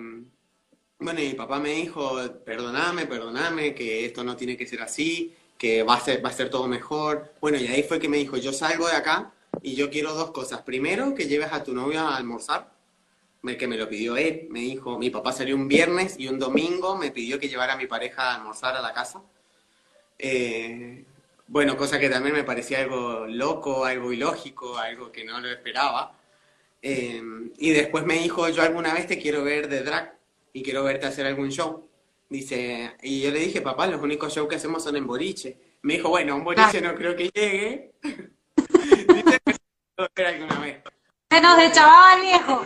[0.99, 5.35] bueno, y mi papá me dijo, perdoname, perdoname, que esto no tiene que ser así,
[5.59, 7.35] que va a ser, va a ser todo mejor.
[7.40, 10.31] Bueno, y ahí fue que me dijo, yo salgo de acá y yo quiero dos
[10.31, 10.62] cosas.
[10.62, 12.73] Primero, que lleves a tu novia a almorzar,
[13.43, 14.47] me- que me lo pidió él.
[14.51, 17.77] Me dijo, mi papá salió un viernes y un domingo me pidió que llevara a
[17.77, 19.23] mi pareja a almorzar a la casa.
[20.19, 21.05] Eh,
[21.49, 26.16] bueno, cosa que también me parecía algo loco, algo ilógico, algo que no lo esperaba.
[26.81, 27.23] Eh,
[27.59, 30.16] y después me dijo, yo alguna vez te quiero ver de drag
[30.53, 31.89] y quiero verte hacer algún show.
[32.29, 35.59] Dice, y yo le dije, papá, los únicos shows que hacemos son en boliche.
[35.83, 37.93] Me dijo, bueno, un boliche no creo que llegue.
[40.03, 40.83] Dice que lo ver alguna vez.
[41.31, 42.65] Se nos deschavaba el viejo.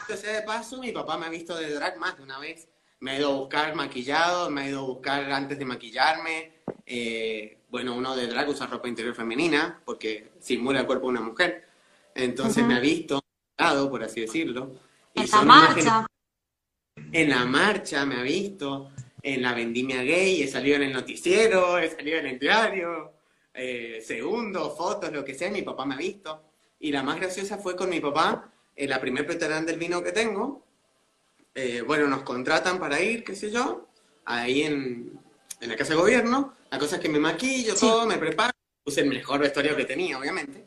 [0.00, 2.68] Entonces, de paso, mi papá me ha visto de drag más de una vez.
[3.00, 6.62] Me ha ido a buscar maquillado, me ha ido a buscar antes de maquillarme.
[6.86, 11.20] Eh, bueno, uno de drag usa ropa interior femenina porque simula el cuerpo de una
[11.20, 11.68] mujer.
[12.14, 13.22] Entonces me ha visto,
[13.90, 14.80] por así decirlo.
[15.12, 16.06] Y En la marcha.
[17.12, 18.92] En la marcha me ha visto,
[19.22, 23.15] en la vendimia gay, he salido en el noticiero, he salido en el diario,
[23.56, 26.42] eh, segundo, fotos, lo que sea, mi papá me ha visto.
[26.78, 30.12] Y la más graciosa fue con mi papá, en la primer restaurante del vino que
[30.12, 30.62] tengo.
[31.54, 33.88] Eh, bueno, nos contratan para ir, qué sé yo,
[34.26, 35.18] ahí en,
[35.60, 36.54] en la casa de gobierno.
[36.70, 38.52] La cosa es que me maquillo, todo, me preparo,
[38.84, 40.64] puse el mejor vestuario que tenía, obviamente.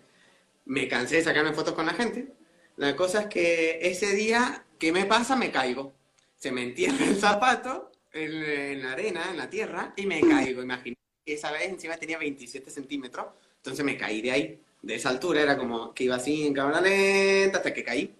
[0.65, 2.33] Me cansé de sacarme fotos con la gente.
[2.77, 5.35] La cosa es que ese día, ¿qué me pasa?
[5.35, 5.93] Me caigo.
[6.37, 10.63] Se me entierra el zapato en, en la arena, en la tierra, y me caigo.
[10.63, 10.99] Imagínate
[11.33, 13.27] esa vez encima tenía 27 centímetros,
[13.57, 14.63] entonces me caí de ahí.
[14.81, 18.15] De esa altura era como que iba así en cámara lenta hasta que caí.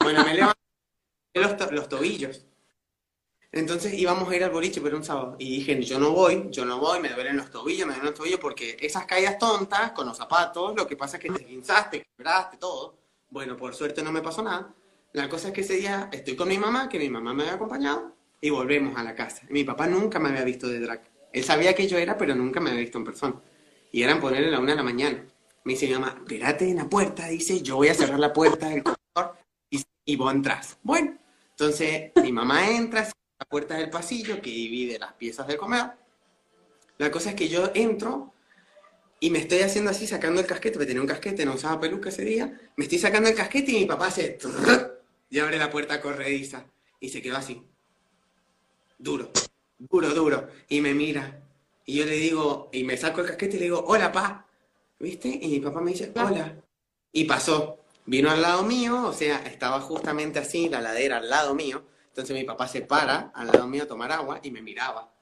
[0.00, 0.58] Bueno, me levanté
[1.34, 2.44] los, to- los tobillos.
[3.50, 5.36] Entonces íbamos a ir al boliche, pero un sábado.
[5.38, 8.14] Y dije, yo no voy, yo no voy, me duelen los tobillos, me duelen los
[8.18, 12.02] tobillos, porque esas caídas tontas con los zapatos, lo que pasa es que te guinzaste,
[12.16, 12.96] quebraste, todo.
[13.28, 14.74] Bueno, por suerte no me pasó nada.
[15.12, 17.54] La cosa es que ese día estoy con mi mamá, que mi mamá me había
[17.54, 19.42] acompañado, y volvemos a la casa.
[19.50, 21.02] Mi papá nunca me había visto de drag.
[21.32, 23.40] Él sabía que yo era, pero nunca me había visto en persona.
[23.90, 25.24] Y eran ponerle la una de la mañana.
[25.64, 28.68] Me dice mi mamá, espérate en la puerta, dice, yo voy a cerrar la puerta
[28.68, 29.36] del comedor
[29.70, 30.78] y, y vos entras.
[30.82, 31.16] Bueno,
[31.50, 35.92] entonces mi mamá entra, cierra la puerta del pasillo que divide las piezas del comedor.
[36.98, 38.32] La cosa es que yo entro
[39.20, 42.08] y me estoy haciendo así, sacando el casquete, porque tenía un casquete, no usaba peluca
[42.08, 42.58] ese día.
[42.76, 44.36] Me estoy sacando el casquete y mi papá hace
[45.30, 46.66] y abre la puerta corrediza
[46.98, 47.62] y se quedó así.
[48.98, 49.30] Duro,
[49.90, 50.48] duro, duro.
[50.68, 51.42] Y me mira.
[51.84, 54.46] Y yo le digo, y me saco el casquete y le digo, hola, pa.
[54.98, 55.28] ¿Viste?
[55.28, 56.56] Y mi papá me dice, hola.
[57.12, 57.78] Y pasó.
[58.04, 61.84] Vino al lado mío, o sea, estaba justamente así, la ladera al lado mío.
[62.08, 65.12] Entonces mi papá se para al lado mío a tomar agua y me miraba.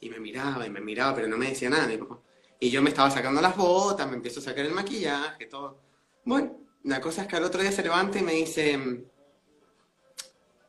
[0.00, 2.18] Y me miraba y me miraba, pero no me decía nada mi papá.
[2.60, 5.80] Y yo me estaba sacando las botas, me empiezo a sacar el maquillaje, todo.
[6.24, 9.06] Bueno, la cosa es que al otro día se levanta y me dice,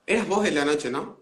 [0.06, 1.22] eras vos en la noche, ¿no?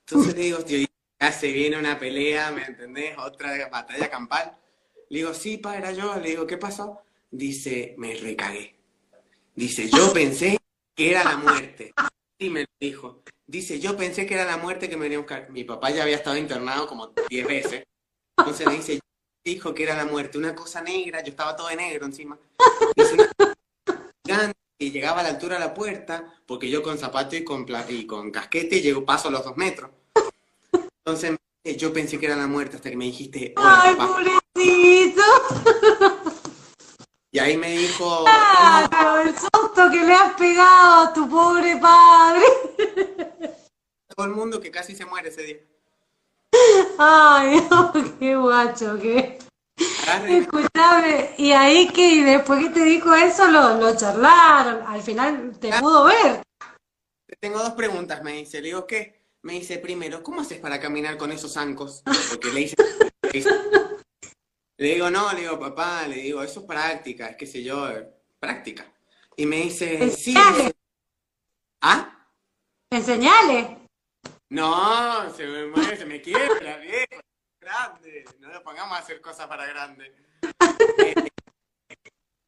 [0.00, 0.85] Entonces le digo, tío,
[1.20, 3.16] ya se viene una pelea, ¿me entendés?
[3.18, 4.56] Otra batalla campal.
[5.08, 6.16] Le digo, sí, pa, era yo.
[6.16, 7.02] Le digo, ¿qué pasó?
[7.30, 8.76] Dice, me recagué.
[9.54, 10.58] Dice, yo pensé
[10.94, 11.92] que era la muerte.
[12.38, 13.22] Sí, me dijo.
[13.46, 15.50] Dice, yo pensé que era la muerte que me venía a buscar.
[15.50, 17.84] Mi papá ya había estado internado como 10 veces.
[18.36, 19.00] Entonces me dice,
[19.44, 20.36] dijo que era la muerte.
[20.36, 22.38] Una cosa negra, yo estaba todo de negro encima.
[22.94, 23.16] Dice,
[24.78, 28.06] que llegaba a la altura de la puerta, porque yo con zapato y con, y
[28.06, 29.90] con casquete llego, paso los dos metros.
[31.06, 35.22] Entonces dice, yo pensé que era la muerte hasta que me dijiste, Ay, pobrecito.
[37.30, 42.42] Y ahí me dijo, Claro, el susto que le has pegado a tu pobre padre.
[44.16, 45.58] todo el mundo que casi se muere ese día.
[46.98, 47.62] Ay,
[48.18, 49.38] qué guacho, qué.
[50.02, 54.84] Agarre, Escuchame, y ahí que y después que te dijo eso, lo, lo charlaron.
[54.84, 56.42] Al final te pudo ver.
[57.38, 58.60] tengo dos preguntas, me dice.
[58.60, 59.25] Le digo, ¿qué?
[59.46, 62.02] Me dice, primero, ¿cómo haces para caminar con esos zancos?
[62.30, 62.74] Porque le hice...
[64.76, 67.88] le digo, no, le digo, papá, le digo, eso es práctica, es que sé yo,
[67.88, 68.92] eh, práctica.
[69.36, 70.34] Y me dice, sí.
[70.36, 70.72] Enseñale.
[71.80, 72.28] ¿Ah?
[72.90, 73.86] Enseñale.
[74.50, 77.22] No, se me se me quiebra, viejo.
[77.60, 78.24] Grande.
[78.40, 80.12] No le pongamos a hacer cosas para grande.
[80.98, 81.14] Eh,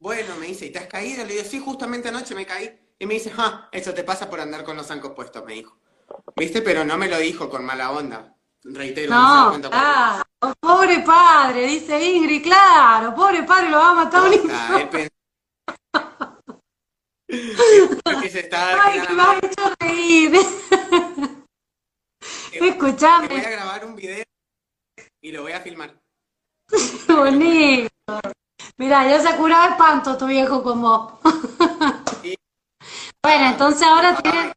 [0.01, 1.25] bueno, me dice, ¿y te has caído?
[1.25, 2.77] Le digo, sí, justamente anoche me caí.
[2.99, 5.79] Y me dice, ah, eso te pasa por andar con los zancos puestos, me dijo.
[6.37, 6.63] ¿Viste?
[6.63, 8.35] Pero no me lo dijo con mala onda.
[8.65, 10.25] Reitero, no No, cuenta por- claro.
[10.61, 13.15] Pobre padre, dice Ingrid, claro.
[13.15, 14.91] Pobre padre, lo va a matar un Ah, hijo.
[18.21, 20.31] que se Ay, que me has hecho reír.
[22.59, 24.25] Voy Escuchame, a grabar un video
[25.23, 25.95] y lo voy a filmar.
[27.09, 27.91] bonito.
[28.77, 31.21] Mira, ya se ha curado espanto tu viejo como.
[32.23, 32.35] Sí.
[33.23, 34.53] Bueno, entonces ahora tienen,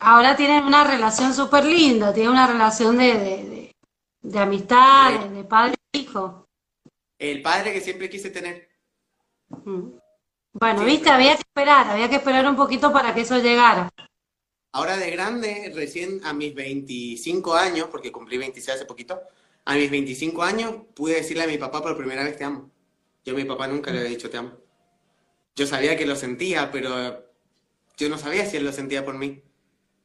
[0.00, 3.76] ahora tienen una relación súper linda, tienen una relación de, de, de-
[4.22, 6.46] de amistad, de, de padre e hijo.
[7.18, 8.68] El padre que siempre quise tener.
[9.64, 9.98] Mm.
[10.54, 13.90] Bueno, viste, había que esperar, había que esperar un poquito para que eso llegara.
[14.72, 19.20] Ahora de grande, recién a mis 25 años, porque cumplí 26 hace poquito,
[19.64, 22.70] a mis 25 años pude decirle a mi papá por primera vez te amo.
[23.24, 24.52] Yo a mi papá nunca le había dicho te amo.
[25.56, 27.24] Yo sabía que lo sentía, pero
[27.98, 29.43] yo no sabía si él lo sentía por mí.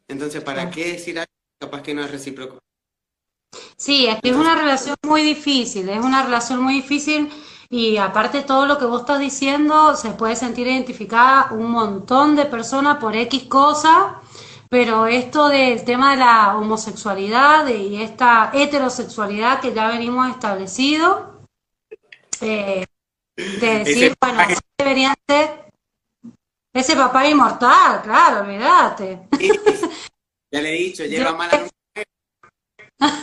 [0.10, 1.31] Entonces, ¿para qué decir algo
[1.61, 2.57] capaz que no es recíproco?
[3.77, 7.31] Sí, es que es una relación muy difícil, es una relación muy difícil
[7.69, 12.45] y aparte todo lo que vos estás diciendo se puede sentir identificada un montón de
[12.45, 14.19] personas por X cosa,
[14.68, 21.41] pero esto del tema de la homosexualidad y esta heterosexualidad que ya venimos establecido,
[22.41, 22.86] eh,
[23.36, 25.68] de decir, bueno, así deberían ser
[26.73, 29.27] ese papá inmortal, claro, olvídate.
[30.51, 31.67] Ya le he dicho, lleva mala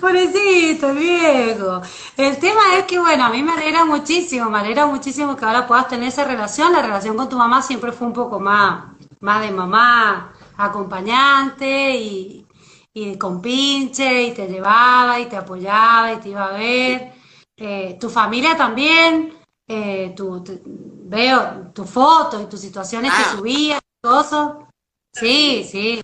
[0.00, 1.80] Pobrecito, el viejo.
[2.16, 5.66] El tema es que, bueno, a mí me alegra muchísimo, me alegra muchísimo que ahora
[5.68, 6.72] puedas tener esa relación.
[6.72, 8.86] La relación con tu mamá siempre fue un poco más,
[9.20, 12.44] más de mamá acompañante y,
[12.92, 17.12] y con pinche y te llevaba y te apoyaba y te iba a ver.
[17.56, 19.32] Eh, tu familia también,
[19.68, 20.60] eh, tu, tu-
[21.04, 23.36] veo tus fotos y tus situaciones que Ah.
[23.36, 24.52] subías, cosas.
[25.12, 26.02] Sí, sí.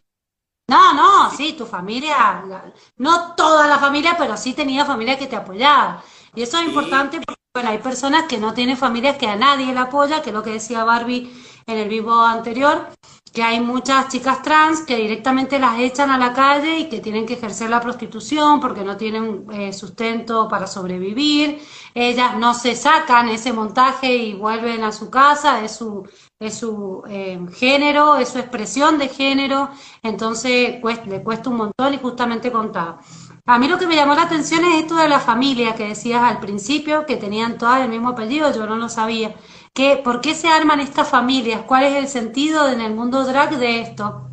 [0.68, 5.26] No, no, sí, tu familia, la- no toda la familia, pero sí tenía familia que
[5.26, 6.02] te apoyaba.
[6.34, 6.68] Y eso es Sí.
[6.68, 10.30] importante porque, bueno, hay personas que no tienen familias que a nadie le apoya, que
[10.30, 11.32] es lo que decía Barbie
[11.66, 12.88] en el vivo anterior,
[13.32, 17.26] que hay muchas chicas trans que directamente las echan a la calle y que tienen
[17.26, 21.60] que ejercer la prostitución porque no tienen eh, sustento para sobrevivir.
[21.94, 26.08] Ellas no se sacan ese montaje y vuelven a su casa, es su,
[26.40, 29.70] es su eh, género, es su expresión de género,
[30.02, 33.00] entonces cuest- le cuesta un montón y justamente contaba.
[33.46, 36.22] A mí lo que me llamó la atención es esto de la familia que decías
[36.22, 39.34] al principio, que tenían todas el mismo apellido, yo no lo sabía.
[39.72, 41.62] ¿Qué, por qué se arman estas familias?
[41.62, 44.28] ¿Cuál es el sentido en el mundo drag de esto?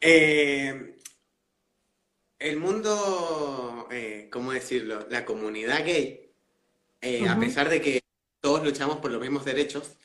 [0.00, 0.96] Eh,
[2.38, 5.06] el mundo, eh, ¿cómo decirlo?
[5.10, 6.30] La comunidad gay,
[7.00, 8.00] eh, a pesar de que
[8.40, 9.96] todos luchamos por los mismos derechos,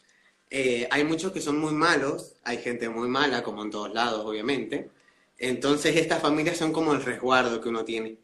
[0.50, 4.26] eh, hay muchos que son muy malos, hay gente muy mala, como en todos lados,
[4.26, 4.90] obviamente.
[5.38, 8.18] Entonces, estas familias son como el resguardo que uno tiene.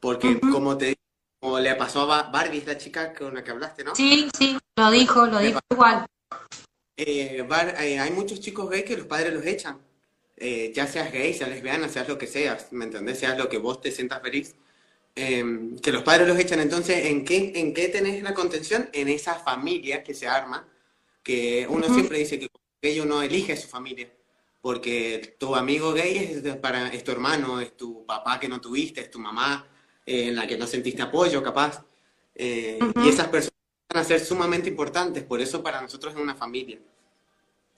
[0.00, 0.96] Porque, como te
[1.40, 3.94] como le pasó a Ba- Barbie, es la chica con la que hablaste, ¿no?
[3.94, 6.06] Sí, sí, lo dijo, lo dijo igual.
[6.96, 9.78] Eh, Bar- eh, hay muchos chicos gays que los padres los echan.
[10.38, 13.18] Eh, ya seas gay, seas lesbiana, seas lo que seas, ¿me entendés?
[13.18, 14.54] Seas lo que vos te sientas feliz.
[15.14, 15.44] Eh,
[15.82, 16.60] que los padres los echan.
[16.60, 18.88] Entonces, ¿en qué, en qué tenés la contención?
[18.92, 20.66] En esa familia que se arma,
[21.22, 21.94] que uno Ujú.
[21.94, 22.48] siempre dice que
[22.82, 24.10] gay uno elige su familia.
[24.60, 29.00] Porque tu amigo gay es, para, es tu hermano, es tu papá que no tuviste,
[29.02, 29.66] es tu mamá
[30.06, 31.84] eh, en la que no sentiste apoyo, capaz.
[32.34, 33.04] Eh, Ujú.
[33.04, 33.58] Y esas personas
[33.92, 36.78] van a ser sumamente importantes, por eso para nosotros es una familia.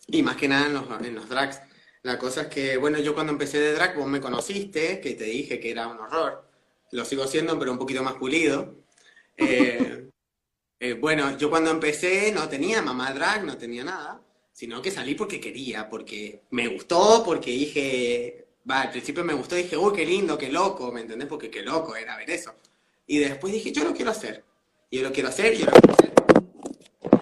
[0.06, 1.60] Y más que nada en los, en los drags.
[2.02, 5.24] La cosa es que, bueno, yo cuando empecé de drag, vos me conociste, que te
[5.24, 6.44] dije que era un horror.
[6.92, 8.76] Lo sigo siendo, pero un poquito más pulido.
[9.40, 10.10] Eh,
[10.80, 14.20] eh, bueno, yo cuando empecé no tenía mamá drag, no tenía nada,
[14.52, 19.54] sino que salí porque quería, porque me gustó, porque dije, va, al principio me gustó,
[19.56, 21.28] dije, uy, qué lindo, qué loco, ¿me entendés?
[21.28, 22.54] Porque qué loco era ver eso.
[23.06, 24.44] Y después dije, yo lo quiero hacer.
[24.90, 26.12] Yo lo quiero hacer, y yo lo quiero hacer.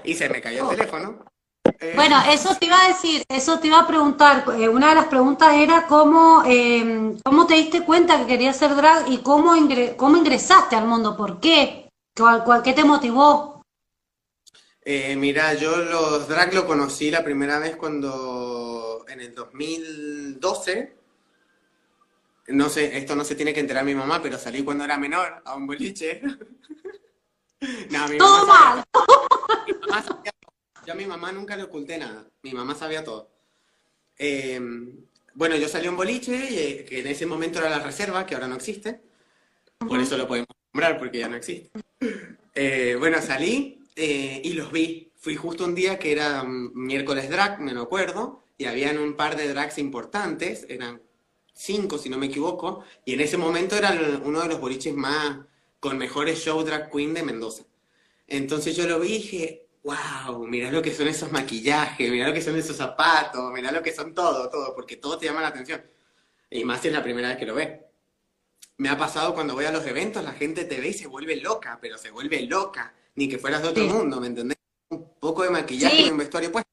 [0.04, 1.24] Y se me cayó el teléfono.
[1.80, 4.44] Eh, Bueno, eso te iba a decir, eso te iba a preguntar.
[4.58, 8.74] eh, una de las preguntas era cómo, eh, cómo te diste cuenta que querías ser
[8.76, 13.60] drag y cómo, ingre- cómo ingresaste al mundo, por qué, ¿Cuál, cuál- qué te motivó?
[14.82, 20.95] Eh, mira, yo los drag lo conocí la primera vez cuando en el 2012,
[22.48, 25.43] no sé, esto no se tiene que enterar mi mamá, pero salí cuando era menor
[25.44, 26.20] a un boliche.
[27.90, 28.85] No, mi Todo mamá mal.
[29.66, 30.85] mi mamá sabía todo.
[30.86, 33.31] Yo a mi mamá nunca le oculté nada, mi mamá sabía todo.
[34.18, 34.60] Eh,
[35.32, 36.35] bueno, yo salí a un boliche,
[36.81, 39.01] eh, que en ese momento era la reserva, que ahora no existe,
[39.78, 41.70] por eso lo podemos nombrar, porque ya no existe.
[42.55, 45.10] Eh, bueno, salí eh, y los vi.
[45.16, 49.16] Fui justo un día que era mm, miércoles drag, me lo acuerdo, y habían un
[49.16, 51.01] par de drags importantes, eran
[51.56, 55.38] cinco si no me equivoco, y en ese momento era uno de los boliches más
[55.80, 57.64] con mejores show drag queen de Mendoza.
[58.28, 62.34] Entonces yo lo vi y dije, wow, mirá lo que son esos maquillajes, mirá lo
[62.34, 65.48] que son esos zapatos, mirá lo que son todo, todo, porque todo te llama la
[65.48, 65.82] atención.
[66.50, 67.80] Y más si es la primera vez que lo ves.
[68.78, 71.36] Me ha pasado cuando voy a los eventos, la gente te ve y se vuelve
[71.36, 73.88] loca, pero se vuelve loca, ni que fueras de otro Sí.
[73.88, 74.58] mundo, ¿me entendés?
[74.90, 76.04] Un poco de maquillaje Sí.
[76.06, 76.64] y un vestuario pues.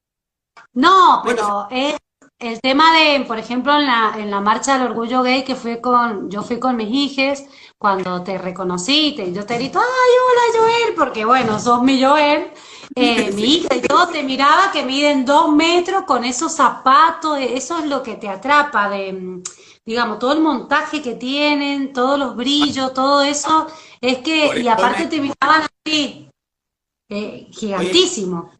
[0.73, 1.95] No, Bueno, pero es
[2.43, 5.79] el tema de, por ejemplo, en la, en la marcha del orgullo gay que fui
[5.79, 7.45] con, yo fui con mis hijes,
[7.77, 9.85] cuando te reconocí, te, yo te grito, ay,
[10.27, 12.51] hola Joel, porque bueno, sos mi Joel,
[12.95, 17.79] eh, mi hija y todo te miraba que miden dos metros con esos zapatos, eso
[17.79, 19.41] es lo que te atrapa, de,
[19.85, 23.67] digamos, todo el montaje que tienen, todos los brillos, todo eso,
[24.01, 26.29] es que, y aparte te miraban así,
[27.09, 28.51] eh, gigantísimo.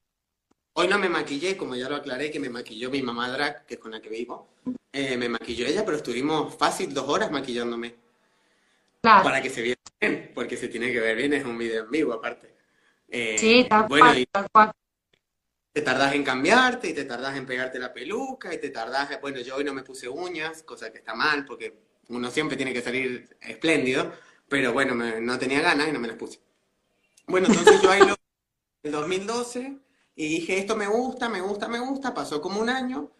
[0.73, 3.75] Hoy no me maquillé, como ya lo aclaré, que me maquilló mi mamá drag, que
[3.75, 4.49] es con la que vivo.
[4.91, 7.95] Eh, me maquilló ella, pero estuvimos fácil dos horas maquillándome.
[9.01, 9.23] Claro.
[9.23, 11.91] Para que se viera bien, porque se tiene que ver bien, es un video en
[11.91, 12.55] vivo aparte.
[13.09, 14.71] Eh, Sí, tal bueno, cual, tal cual.
[15.73, 19.41] te tardás en cambiarte, y te tardás en pegarte la peluca, y te tardás, bueno,
[19.41, 21.77] yo hoy no me puse uñas, cosa que está mal, porque
[22.09, 24.11] uno siempre tiene que salir espléndido,
[24.49, 26.39] pero bueno, me- no tenía ganas y no me las puse.
[27.27, 28.15] Bueno, entonces yo ahí lo, en
[28.83, 29.77] el 2012,
[30.15, 33.11] y dije, esto me gusta, me gusta, me gusta, pasó como un año,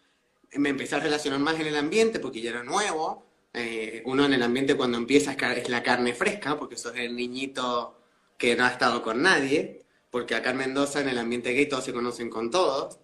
[0.53, 4.34] me empecé a relacionar más en el ambiente, porque ya era nuevo, eh, uno en
[4.34, 7.99] el ambiente cuando empieza es, la carne fresca, porque sos el niñito
[8.38, 11.86] que no ha estado con nadie, porque acá en Mendoza en el ambiente gay todos
[11.86, 12.99] se conocen con todos,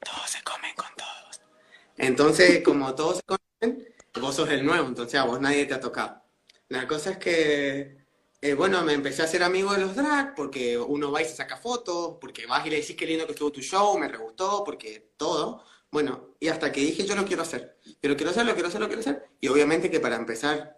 [0.00, 1.40] todos se comen con todos.
[1.96, 5.80] Entonces, como todos se conocen, vos sos el nuevo, entonces a vos nadie te ha
[5.80, 6.22] tocado.
[6.68, 8.01] La cosa es que,
[8.44, 11.36] eh, bueno, me empecé a hacer amigo de los drag, porque uno va y se
[11.36, 14.18] saca fotos, porque vas y le decís qué lindo que estuvo tu show, me re
[14.18, 15.64] gustó, porque todo.
[15.92, 17.78] Bueno, y hasta que dije yo lo quiero hacer.
[18.02, 19.28] Yo lo quiero hacer, lo quiero hacer, lo quiero hacer.
[19.40, 20.76] Y obviamente que para empezar,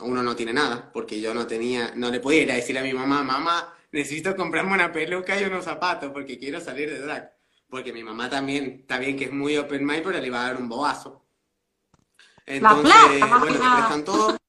[0.00, 2.82] uno no tiene nada, porque yo no tenía, no le podía ir a decir a
[2.82, 7.30] mi mamá, mamá, necesito comprarme una peluca y unos zapatos porque quiero salir de drag.
[7.68, 10.46] Porque mi mamá también, está bien que es muy open mind, pero le iba a
[10.46, 11.26] dar un bobazo.
[12.46, 13.76] Entonces, plata, bueno, nada.
[13.76, 14.40] prestan todo.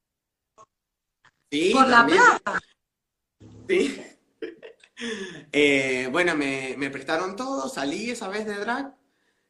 [1.52, 2.60] Sí, Por la plata.
[3.68, 4.02] Sí.
[5.52, 8.96] Eh, bueno, me, me prestaron todo, salí esa vez de drag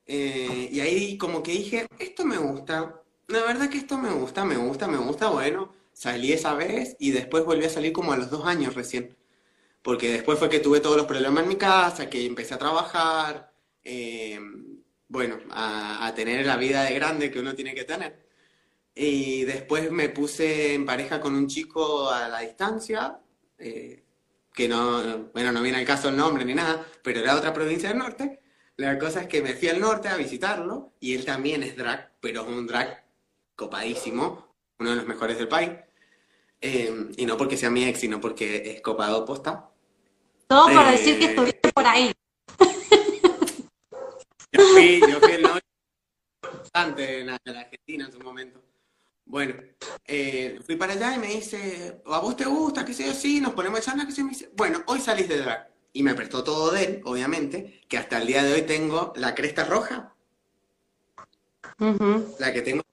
[0.06, 4.46] eh, y ahí como que dije, esto me gusta, la verdad que esto me gusta,
[4.46, 8.18] me gusta, me gusta, bueno, salí esa vez y después volví a salir como a
[8.18, 9.18] los dos años recién,
[9.82, 13.54] porque después fue que tuve todos los problemas en mi casa, que empecé a trabajar,
[13.84, 14.40] eh,
[15.08, 18.31] bueno, a, a tener la vida de grande que uno tiene que tener.
[18.94, 23.20] Y después me puse en pareja con un chico a la distancia,
[23.58, 24.04] eh,
[24.54, 27.90] que no, bueno, no viene al caso el nombre ni nada, pero era otra provincia
[27.90, 28.42] del norte.
[28.78, 32.14] La cosa es que me fui al norte a visitarlo y él también es drag,
[32.20, 33.06] pero es un drag
[33.56, 35.72] copadísimo, uno de los mejores del país.
[36.60, 39.70] Eh, y no porque sea mi ex, sino porque es copado posta.
[40.48, 42.12] Todo por Eh, decir que estuviste por ahí.
[44.52, 45.62] Yo fui, yo fui el novio
[46.42, 48.62] bastante en Argentina en su momento.
[49.32, 49.56] Bueno,
[50.06, 52.84] eh, fui para allá y me dice, ¿a vos te gusta?
[52.84, 53.14] ¿Qué sé yo?
[53.14, 55.70] Sí, nos ponemos a charlar, me dice, bueno, hoy salís de drag.
[55.94, 59.34] Y me prestó todo de él, obviamente, que hasta el día de hoy tengo la
[59.34, 60.16] cresta roja,
[62.40, 62.84] la que tengo.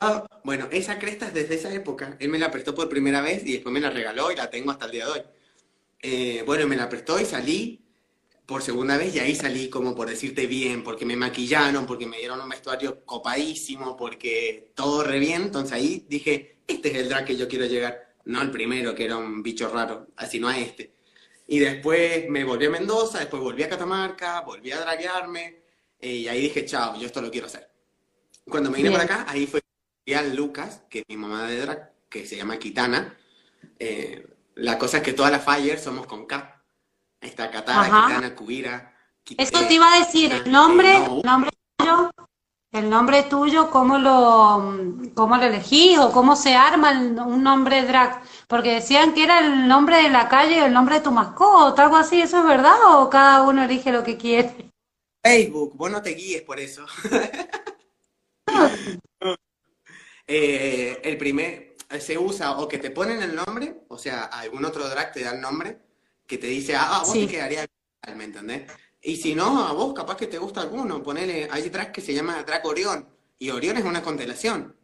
[0.00, 2.16] Ah, Bueno, esa cresta es desde esa época.
[2.20, 4.70] Él me la prestó por primera vez y después me la regaló y la tengo
[4.72, 5.22] hasta el día de hoy.
[6.02, 7.84] Eh, bueno, me la prestó y salí
[8.50, 12.18] por segunda vez y ahí salí como por decirte bien, porque me maquillaron, porque me
[12.18, 15.42] dieron un vestuario copadísimo, porque todo re bien.
[15.42, 18.12] Entonces ahí dije, este es el drag que yo quiero llegar.
[18.24, 20.96] No el primero, que era un bicho raro, así no a este.
[21.46, 25.62] Y después me volví a Mendoza, después volví a Catamarca, volví a draguearme,
[26.00, 27.70] eh, y ahí dije, chao, yo esto lo quiero hacer.
[28.46, 29.62] Cuando me vine para acá, ahí fue
[30.12, 33.16] a Lucas, que es mi mamá de drag, que se llama Kitana.
[33.78, 36.59] Eh, la cosa es que todas las Fire somos con K.
[37.20, 38.06] Está Katara, Ajá.
[38.08, 38.94] Kitana, Kubira.
[39.24, 42.10] Kit- Eso eh, te iba a decir, el nombre, el nombre tuyo,
[42.72, 47.82] el nombre tuyo, ¿cómo lo, cómo lo elegís o cómo se arma el- un nombre
[47.84, 48.22] drag?
[48.48, 51.82] Porque decían que era el nombre de la calle o el nombre de tu mascota,
[51.84, 54.70] algo así, ¿eso es verdad o cada uno elige lo que quiere?
[55.22, 56.86] Facebook, vos no te guíes por eso.
[60.32, 64.88] Eh, el primer, se usa o que te ponen el nombre, o sea, algún otro
[64.88, 65.80] drag te da el nombre,
[66.30, 67.26] que te dice, ah, a vos Sí.
[67.26, 67.66] te quedaría
[68.06, 68.62] bien, ¿me entendés?
[69.02, 72.14] Y si no, a vos capaz que te gusta alguno, ponele, hay drag que se
[72.14, 74.76] llama drag Orión, y Orión es una constelación,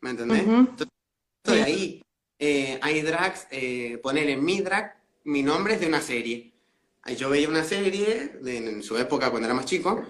[0.00, 0.42] ¿me entendés?
[0.42, 0.54] Ujú.
[0.58, 0.88] Entonces,
[1.46, 1.52] Sí.
[1.52, 2.02] ahí,
[2.36, 6.52] eh, hay drags, eh, ponele mi drag, mi nombre es de una serie.
[7.16, 10.04] Yo veía una serie de- en su época cuando era más chico,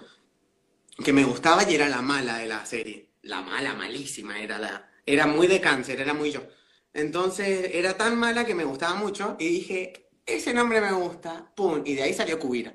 [1.05, 3.09] que me gustaba y era la mala de la serie.
[3.23, 6.40] La mala, malísima, era la, era muy de cáncer, era muy yo.
[6.94, 11.82] Entonces era tan mala que me gustaba mucho y dije, ese nombre me gusta, pum,
[11.85, 12.74] y de ahí salió Cubira.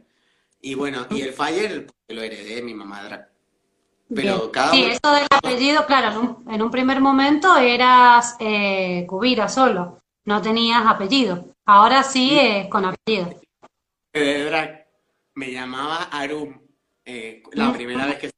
[0.62, 3.30] Y bueno, y el Fire lo heredé mi mamá drag.
[4.14, 4.52] Pero Bien.
[4.52, 9.06] cada Sí, uno- eso del apellido, claro, en un, en un primer momento eras eh,
[9.08, 11.46] Cubira solo, no tenías apellido.
[11.66, 13.40] Ahora sí es con apellido.
[14.14, 14.88] de drag
[15.36, 16.60] me llamaba Arum.
[17.06, 17.74] eh, la Mm.
[17.74, 18.32] primera vez que,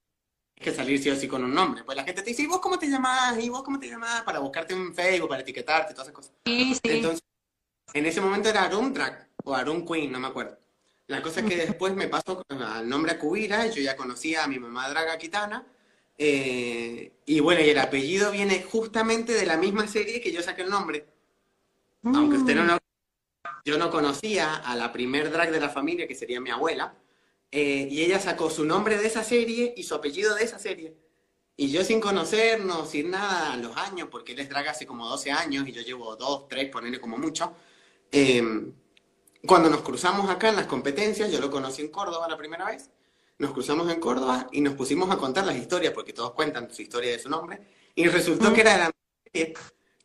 [0.56, 1.84] que salir sí o sí con un nombre.
[1.84, 3.40] Pues la gente te dice, ¿y vos cómo te llamás?
[3.44, 4.22] ¿Y vos cómo te llamás?
[4.24, 6.34] Para buscarte en Facebook, para etiquetarte, todas esas cosas.
[6.46, 6.80] Sí, sí.
[6.84, 7.24] Entonces,
[7.94, 10.58] en ese momento era Arum Drag o Arum Queen, no me acuerdo.
[11.08, 14.44] La cosa es que después me pasó al nombre a Cubira, y yo ya conocía
[14.44, 15.66] a mi mamá Draga Quitana.
[16.18, 20.64] eh, y bueno, y el apellido viene justamente de la misma serie que yo saqué
[20.64, 21.06] el nombre.
[22.04, 22.78] Aunque usted no lo...
[23.66, 26.94] Yo no conocía a la primer drag de la familia, que sería mi abuela,
[27.52, 30.96] eh, y ella sacó su nombre de esa serie y su apellido de esa serie.
[31.58, 35.08] Y yo sin conocernos, sin nada, a los años, porque él es drag hace como
[35.08, 37.54] 12 años y yo llevo 2, 3, ponerle como mucho.
[38.12, 38.72] Eh,
[39.46, 42.90] cuando nos cruzamos acá en las competencias, yo lo conocí en Córdoba la primera vez,
[43.38, 46.82] nos cruzamos en Córdoba y nos pusimos a contar las historias, porque todos cuentan su
[46.82, 47.60] historia de su nombre,
[47.96, 48.92] y resultó que era la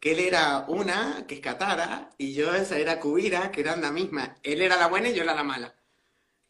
[0.05, 3.90] que él era una, que es Catara, y yo esa era Cubira, que eran la
[3.90, 4.36] misma.
[4.43, 5.74] Él era la buena y yo era la mala.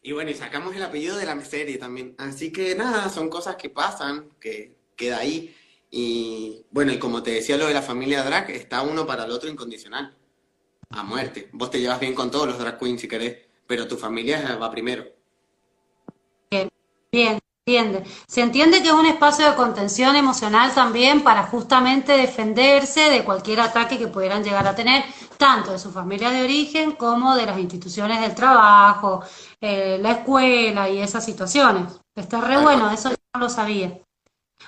[0.01, 2.15] Y bueno, y sacamos el apellido de la serie también.
[2.17, 5.55] Así que nada, son cosas que pasan, que queda ahí.
[5.89, 9.31] Y bueno, y como te decía lo de la familia drag, está uno para el
[9.31, 10.13] otro incondicional.
[10.95, 11.49] A muerte.
[11.51, 14.71] Vos te llevas bien con todos los drag queens si querés, pero tu familia va
[14.71, 15.03] primero.
[16.49, 16.69] Bien,
[17.11, 18.03] bien, entiende.
[18.27, 23.59] Se entiende que es un espacio de contención emocional también para justamente defenderse de cualquier
[23.59, 25.03] ataque que pudieran llegar a tener,
[25.37, 29.21] tanto de su familia de origen como de las instituciones del trabajo,
[29.59, 31.99] eh, la escuela y esas situaciones.
[32.15, 33.99] Está re bueno, eso yo no lo sabía.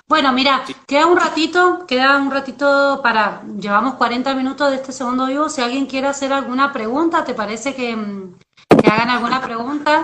[0.07, 5.27] Bueno, mira, queda un ratito, queda un ratito para, llevamos 40 minutos de este segundo
[5.27, 5.49] vivo.
[5.49, 8.38] Si alguien quiere hacer alguna pregunta, ¿te parece que, mm,
[8.81, 10.03] que hagan alguna pregunta?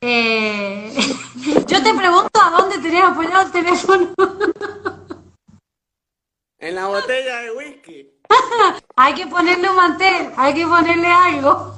[0.00, 0.94] Eh,
[1.66, 4.14] yo te pregunto a dónde tenés apoyado el teléfono.
[6.58, 8.10] En la botella de whisky.
[8.96, 11.74] Hay que ponerle un mantel, hay que ponerle algo.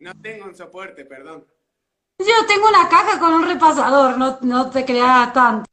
[0.00, 1.46] No tengo un soporte, perdón.
[2.18, 5.70] Yo tengo una caja con un repasador, no, no te creas tanto.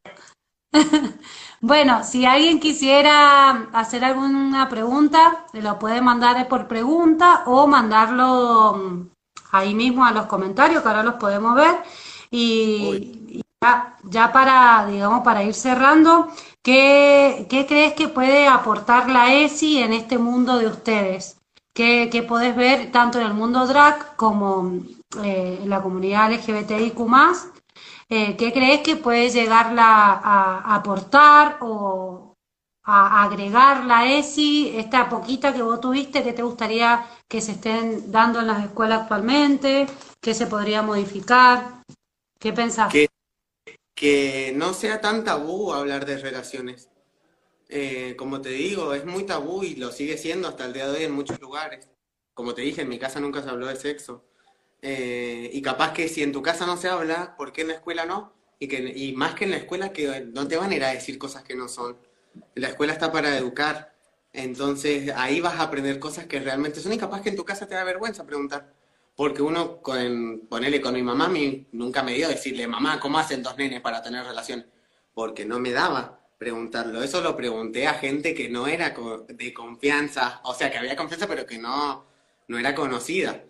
[1.65, 9.09] Bueno, si alguien quisiera hacer alguna pregunta, lo puede mandar por pregunta o mandarlo mm,
[9.53, 11.77] ahí mismo a los comentarios, que ahora los podemos ver.
[12.29, 16.27] Y, y ya, ya para, digamos, para ir cerrando,
[16.61, 21.37] ¿qué, qué crees que puede aportar la ESI en este mundo de ustedes?
[21.73, 24.81] ¿Qué, qué podés ver tanto en el mundo drag como
[25.23, 26.99] eh, la comunidad LGBTIQ+.
[28.09, 32.35] Eh, ¿qué crees que puede llegarla a aportar o
[32.83, 38.11] a agregar la ESI, esta poquita que vos tuviste, que te gustaría que se estén
[38.11, 39.87] dando en las escuelas actualmente?
[40.21, 41.83] ¿Qué se podría modificar?
[42.39, 42.91] ¿Qué pensás?
[42.91, 43.07] Que,
[43.95, 46.89] que no sea tan tabú hablar de relaciones.
[47.69, 50.97] Eh, como te digo, es muy tabú y lo sigue siendo hasta el día de
[50.97, 51.87] hoy en muchos lugares.
[52.33, 54.25] Como te dije, en mi casa nunca se habló de sexo.
[54.85, 57.75] Eh, y capaz que si en tu casa no se habla, ¿por qué en la
[57.75, 58.33] escuela no?
[58.59, 60.89] Y, que, y más que en la escuela, que no te van a ir a
[60.89, 61.97] decir cosas que no son.
[62.55, 63.95] La escuela está para educar.
[64.33, 67.65] Entonces ahí vas a aprender cosas que realmente son y capaz que en tu casa
[67.67, 68.73] te da vergüenza preguntar.
[69.15, 73.43] Porque uno, con, ponele con mi mamá, mi, nunca me dio decirle, mamá, ¿cómo hacen
[73.43, 74.65] dos nenes para tener relaciones?
[75.13, 77.01] Porque no me daba preguntarlo.
[77.03, 78.93] Eso lo pregunté a gente que no era
[79.29, 82.05] de confianza, o sea, que había confianza, pero que no,
[82.47, 83.43] no era conocida.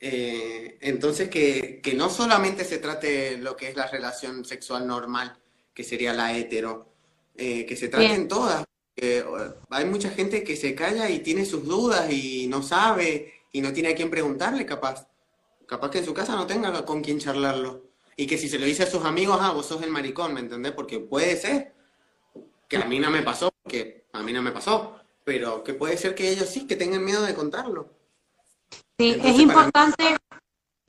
[0.00, 5.38] Eh, entonces, que, que no solamente se trate lo que es la relación sexual normal,
[5.72, 6.92] que sería la hetero,
[7.36, 8.28] eh, que se traten Bien.
[8.28, 8.64] todas.
[8.96, 9.24] Eh,
[9.68, 13.72] hay mucha gente que se calla y tiene sus dudas y no sabe y no
[13.72, 15.06] tiene a quién preguntarle, capaz.
[15.66, 17.84] Capaz que en su casa no tenga con quién charlarlo.
[18.16, 20.40] Y que si se lo dice a sus amigos, ah, vos sos el maricón, ¿me
[20.40, 20.72] entendés?
[20.72, 21.74] Porque puede ser
[22.68, 25.98] que a mí no me pasó, que a mí no me pasó, pero que puede
[25.98, 27.95] ser que ellos sí, que tengan miedo de contarlo.
[28.98, 30.16] Sí, es mí- importante,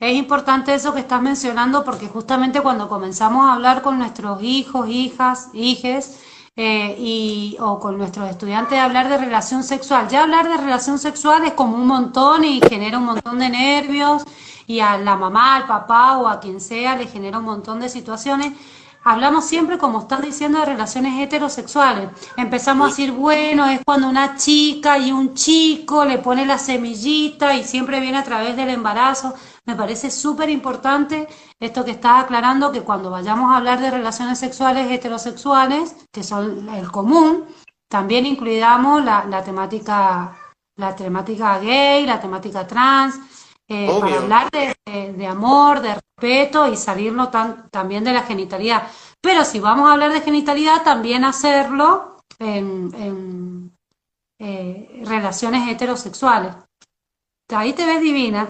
[0.00, 4.88] es importante eso que estás mencionando porque justamente cuando comenzamos a hablar con nuestros hijos,
[4.88, 6.20] hijas, hijes,
[6.56, 10.98] eh, y, o con nuestros estudiantes de hablar de relación sexual, ya hablar de relación
[10.98, 14.24] sexual es como un montón y genera un montón de nervios
[14.66, 17.88] y a la mamá, al papá o a quien sea le genera un montón de
[17.88, 18.54] situaciones.
[19.10, 22.10] Hablamos siempre, como están diciendo, de relaciones heterosexuales.
[22.36, 27.56] Empezamos a decir, bueno, es cuando una chica y un chico le pone la semillita
[27.56, 29.32] y siempre viene a través del embarazo.
[29.64, 31.26] Me parece súper importante
[31.58, 36.68] esto que estás aclarando, que cuando vayamos a hablar de relaciones sexuales heterosexuales, que son
[36.68, 37.46] el común,
[37.88, 40.36] también incluidamos la, la temática
[40.76, 43.18] la temática gay, la temática trans,
[43.68, 48.22] eh, para hablar de, de- de amor, de respeto y salirnos tan- también de la
[48.22, 48.88] genitalidad.
[49.20, 53.76] Pero si vamos a hablar de genitalidad, también hacerlo en, en,
[54.40, 56.54] eh, relaciones heterosexuales.
[57.50, 58.48] Ahí te ves divina.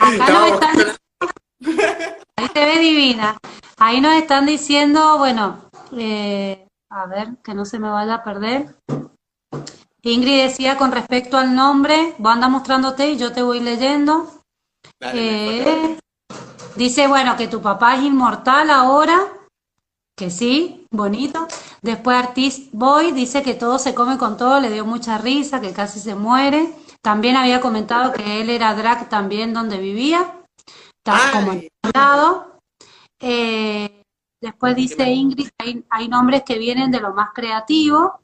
[0.00, 0.76] Acá nos están,
[2.36, 3.36] ahí te ves divina.
[3.78, 8.74] Ahí nos están diciendo, bueno, eh, a ver, que no se me vaya a perder.
[10.02, 14.42] Ingrid decía con respecto al nombre, vos andas mostrándote y yo te voy leyendo.
[14.98, 15.98] Dale, Eh,
[16.76, 19.18] dice, bueno, que tu papá es inmortal ahora,
[20.16, 21.46] que sí, bonito.
[21.82, 25.72] Después Artist Boy dice que todo se come con todo, le dio mucha risa, que
[25.72, 26.74] casi se muere.
[27.02, 30.34] También había comentado que él era drag también donde vivía,
[31.02, 32.44] tal como en lados.
[33.18, 34.02] Eh,
[34.40, 38.20] después dice Ingrid, hay, hay nombres que vienen de lo más creativo.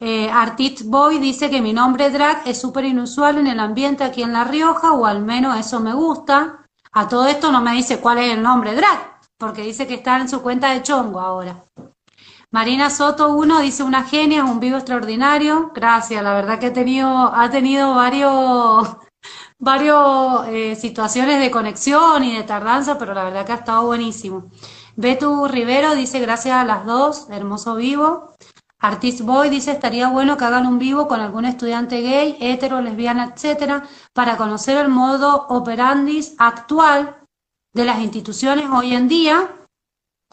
[0.00, 4.22] Eh, Artist Boy dice que mi nombre drag es súper inusual en el ambiente aquí
[4.22, 6.66] en La Rioja, o al menos eso me gusta.
[6.92, 10.20] A todo esto no me dice cuál es el nombre drag, porque dice que está
[10.20, 11.64] en su cuenta de chongo ahora.
[12.50, 15.70] Marina Soto 1 dice una genia, un vivo extraordinario.
[15.74, 18.96] Gracias, la verdad que ha tenido, ha tenido varios,
[19.58, 24.50] varios eh, situaciones de conexión y de tardanza, pero la verdad que ha estado buenísimo.
[24.96, 28.34] Betu Rivero dice gracias a las dos, hermoso vivo.
[28.80, 33.32] Artist Boy dice estaría bueno que hagan un vivo con algún estudiante gay, hetero, lesbiana,
[33.34, 33.82] etcétera,
[34.12, 37.16] para conocer el modo operandis actual
[37.74, 39.50] de las instituciones hoy en día.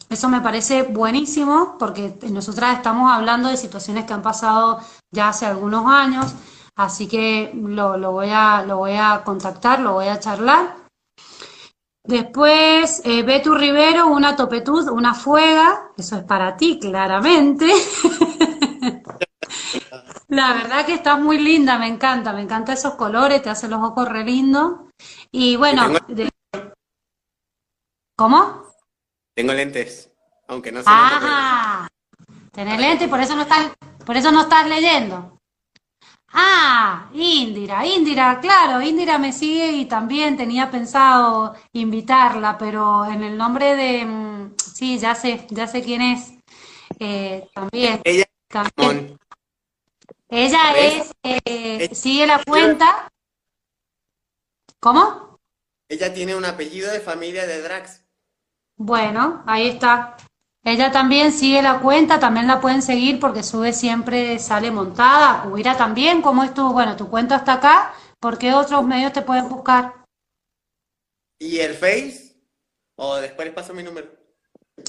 [0.09, 4.79] Eso me parece buenísimo porque nosotras estamos hablando de situaciones que han pasado
[5.11, 6.35] ya hace algunos años,
[6.75, 10.85] así que lo, voy a contactar, lo voy a charlar.
[12.07, 17.65] Después, eh, Betu Rivero, una topetud, una fuega, eso es para ti, claramente.
[20.35, 23.81] La verdad que estás muy linda, me encanta, me encanta esos colores, te hacen los
[23.81, 24.81] ojos re lindos.
[25.31, 26.29] Y bueno, de-
[28.17, 28.65] ¿cómo?
[29.33, 30.11] Tengo lentes,
[30.49, 31.87] aunque no se Ah,
[32.51, 33.71] tenés lente y por eso no estás,
[34.05, 35.37] por eso no estás leyendo.
[36.33, 43.37] Ah, Indira, Indira, claro, Indira me sigue y también tenía pensado invitarla, pero en el
[43.37, 46.33] nombre de, mm, sí, ya sé, ya sé quién es.
[46.99, 49.17] Eh, también, Ella también.
[50.37, 53.07] Ella es, eh, sigue la cuenta.
[54.81, 55.39] ¿Cómo?
[55.87, 58.03] Ella tiene un apellido de familia de drags.
[58.75, 60.17] Bueno, ahí está.
[60.61, 65.43] Ella también sigue la cuenta, también la pueden seguir porque sube siempre, sale montada.
[65.43, 67.93] Cubira también, ¿cómo es tu, bueno, tu cuenta está acá?
[68.19, 70.03] ¿Por qué otros medios te pueden buscar?
[71.39, 72.35] ¿Y el Face?
[72.97, 74.09] O después les paso mi número.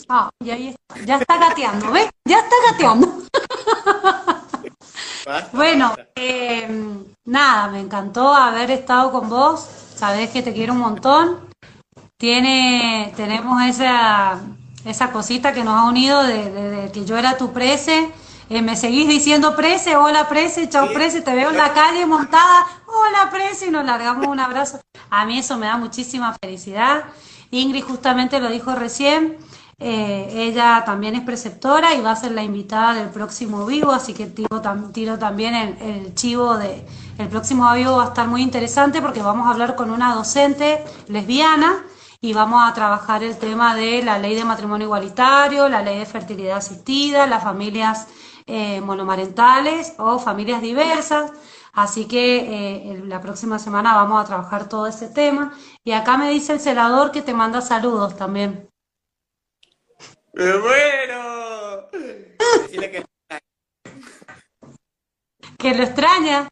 [0.09, 1.05] Ah, y ahí está.
[1.05, 2.11] Ya está gateando, ¿ves?
[2.25, 3.23] Ya está gateando.
[5.53, 6.69] Bueno, eh,
[7.25, 9.67] nada, me encantó haber estado con vos.
[9.97, 11.41] Sabés que te quiero un montón.
[12.17, 14.41] Tiene, tenemos esa,
[14.85, 18.11] esa cosita que nos ha unido de, de- de que yo era tu prese.
[18.49, 20.95] Eh, me seguís diciendo prese, hola prese, chao Sí.
[20.95, 24.81] prese, te veo en la calle montada, hola prese, y nos largamos un abrazo.
[25.11, 27.05] A mí eso me da muchísima felicidad.
[27.51, 29.37] Ingrid justamente lo dijo recién.
[29.79, 34.15] Eh, ella también es preceptora y va a ser la invitada del próximo vivo, así
[34.15, 34.63] que tiro,
[34.93, 36.87] tiro también el, chivo de
[37.19, 40.83] el próximo vivo va a estar muy interesante porque vamos a hablar con una docente
[41.09, 41.85] lesbiana
[42.23, 46.07] y vamos a trabajar el tema de la ley de matrimonio igualitario, la ley de
[46.07, 48.09] fertilidad asistida, las familias
[48.47, 51.33] eh, monomarentales o familias diversas.
[51.73, 55.53] Así que eh, la próxima semana vamos a trabajar todo ese tema.
[55.85, 58.66] Y acá me dice el celador que te manda saludos también.
[60.37, 61.89] ¡Me muero!
[62.63, 63.05] Decirle que
[65.59, 66.49] Que lo extraña.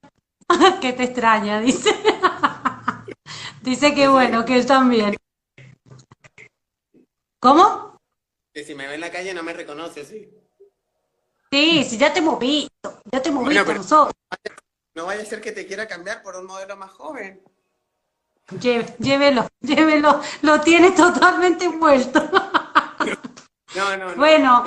[0.81, 1.91] que te extraña, dice.
[3.63, 5.15] dice que bueno, que él también.
[7.41, 7.99] ¿Cómo?
[8.55, 10.31] que si me ve en la calle no me reconoce, sí.
[11.51, 13.03] Sí, sí, ya te hemos visto.
[13.13, 14.15] Ya te hemos visto nosotros.
[14.95, 17.43] No vaya a ser que te quiera cambiar por un modelo más joven.
[18.61, 20.21] Lle- Llévelo, llévelo.
[20.43, 22.31] Lo tiene totalmente envuelto.
[23.75, 24.17] No, no, no.
[24.17, 24.65] Bueno,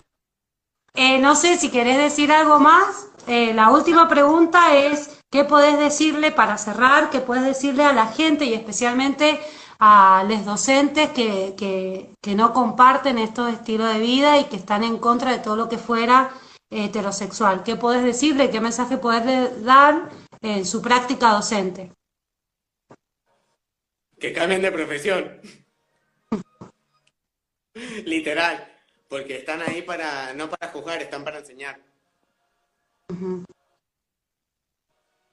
[0.94, 3.08] eh, no sé si querés decir algo más.
[3.28, 7.10] Eh, la última pregunta es, ¿qué podés decirle para cerrar?
[7.10, 9.40] ¿Qué puedes decirle a la gente y especialmente
[9.80, 14.84] a los docentes que, que, que no comparten estos estilos de vida y que están
[14.84, 16.32] en contra de todo lo que fuera
[16.72, 17.64] heterosexual?
[17.64, 18.50] ¿Qué podés decirle?
[18.50, 20.10] ¿Qué mensaje podés dar
[20.42, 21.92] en su práctica docente?
[24.20, 25.42] Que cambien de profesión.
[28.06, 28.77] Literal.
[29.08, 31.80] Porque están ahí para, no para juzgar, están para enseñar.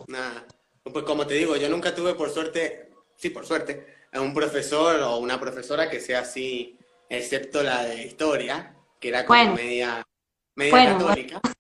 [0.06, 0.46] nada.
[0.84, 5.01] Pues como te digo, yo nunca tuve por suerte, sí, por suerte, a un profesor
[5.02, 6.78] o una profesora que sea así,
[7.09, 9.55] excepto la de historia, que era como Bueno.
[9.56, 10.06] media,
[10.55, 11.40] media Bueno, católica.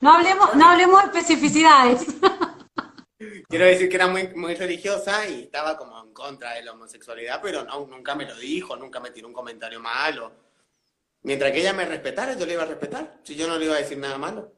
[0.00, 2.06] No hablemos, no hablemos de especificidades.
[3.48, 7.40] Quiero decir que era muy, muy religiosa y estaba como en contra de la homosexualidad,
[7.42, 10.32] pero no, nunca me lo dijo, nunca me tiró un comentario malo.
[11.24, 13.74] Mientras que ella me respetara, yo le iba a respetar, si yo no le iba
[13.74, 14.52] a decir nada malo.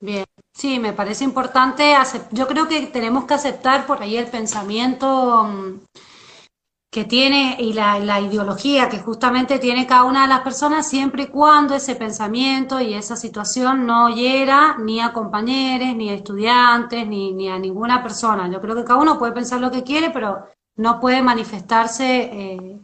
[0.00, 1.94] Bien, sí, me parece importante.
[2.30, 5.80] Yo creo que tenemos que aceptar por ahí el pensamiento mm,
[6.90, 11.22] que tiene y la, la ideología que justamente tiene cada una de las personas siempre
[11.22, 17.06] y cuando ese pensamiento y esa situación no hiera ni a compañeros, ni a estudiantes,
[17.06, 18.50] ni, ni a ninguna persona.
[18.50, 22.78] Yo creo que cada uno puede pensar lo que quiere, pero no puede manifestarse eh,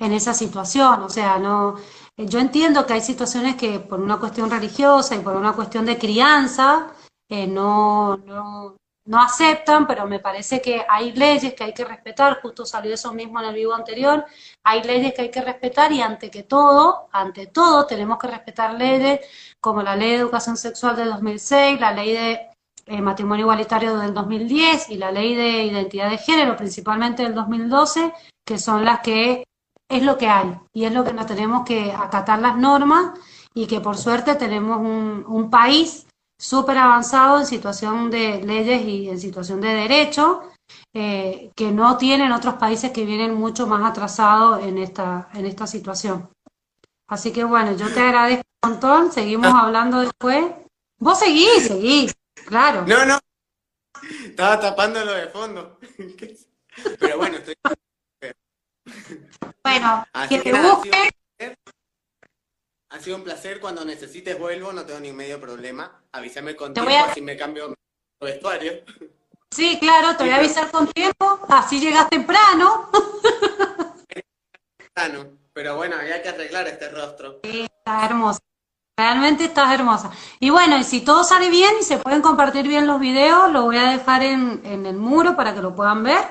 [0.00, 1.02] en esa situación.
[1.02, 1.76] O sea, no,
[2.16, 5.86] eh, yo entiendo que hay situaciones que por una cuestión religiosa y por una cuestión
[5.86, 6.88] de crianza
[7.28, 12.40] eh, no, no, no aceptan, pero me parece que hay leyes que hay que respetar,
[12.42, 14.24] justo salió eso mismo en el vivo anterior,
[14.64, 18.74] hay leyes que hay que respetar y ante que todo, ante todo tenemos que respetar
[18.74, 19.20] leyes
[19.60, 22.50] como la ley de educación sexual del 2006, la ley de
[22.86, 28.12] eh, matrimonio igualitario del 2010 y la ley de identidad de género, principalmente del 2012,
[28.44, 29.44] que son las que
[29.90, 33.18] es lo que hay y es lo que nos tenemos que acatar las normas
[33.52, 36.06] y que por suerte tenemos un, un país
[36.40, 40.42] súper avanzado en situación de leyes y en situación de derecho
[40.94, 45.66] eh, que no tienen otros países que vienen mucho más atrasados en esta, en esta
[45.66, 46.30] situación.
[47.08, 50.46] Así que bueno, yo te agradezco un montón, seguimos hablando después.
[50.98, 52.14] Vos seguís, seguís,
[52.46, 52.84] claro.
[52.86, 53.18] No, no,
[54.24, 55.78] estaba tapándolo de fondo.
[57.00, 57.54] Pero bueno, estoy...
[59.64, 60.90] Bueno, Así que te nada, busque.
[60.90, 61.58] sido un placer.
[62.90, 63.60] Ha sido un placer.
[63.60, 66.02] Cuando necesites vuelvo, no tengo ni medio problema.
[66.12, 67.74] Avísame con Te tiempo, a- así me cambio mi
[68.20, 68.72] vestuario.
[69.52, 72.88] Sí, claro, te voy a avisar con tiempo, así llegas temprano.
[74.94, 75.26] Ah, no.
[75.52, 77.40] Pero bueno, había que arreglar este rostro.
[77.42, 78.40] Estás hermosa.
[78.96, 80.10] Realmente estás hermosa.
[80.40, 83.62] Y bueno, y si todo sale bien y se pueden compartir bien los videos, lo
[83.62, 86.22] voy a dejar en, en el muro para que lo puedan ver.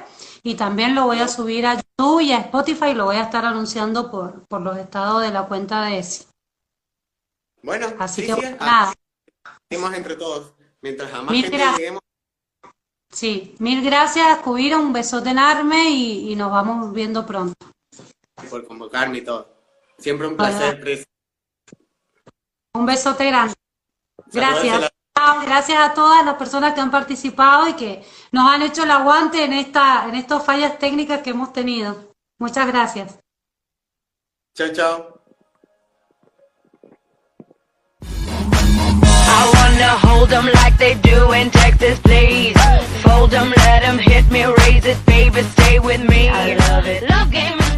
[0.43, 3.23] Y también lo voy a subir a YouTube y a Spotify y lo voy a
[3.23, 6.25] estar anunciando por, por los estados de la cuenta de ESI.
[7.61, 8.93] Bueno, Así sí, que sí, nada.
[9.69, 10.53] hacemos entre todos.
[10.81, 11.77] Mientras a más Mil gente gracias.
[11.77, 12.01] lleguemos,
[13.11, 17.53] Sí, mil gracias, Cubira, un besote enorme y, y nos vamos viendo pronto.
[18.49, 19.47] por convocarme y todo.
[19.97, 21.05] Siempre un placer.
[22.75, 23.53] Un besote grande.
[24.35, 24.89] A
[25.35, 25.67] Gracias.
[25.69, 29.43] Gracias a todas las personas que han participado y que nos han hecho el aguante
[29.43, 32.13] en esta, en estas fallas técnicas que hemos tenido.
[32.39, 33.19] Muchas gracias.
[34.55, 35.19] Chao, chao.
[39.31, 42.57] I wanna hold 'em like they do in Texas, please.
[43.03, 46.29] Fold 'em, let 'em hit me, raise it, baby, stay with me.
[46.29, 47.09] I love it.
[47.09, 47.68] Love game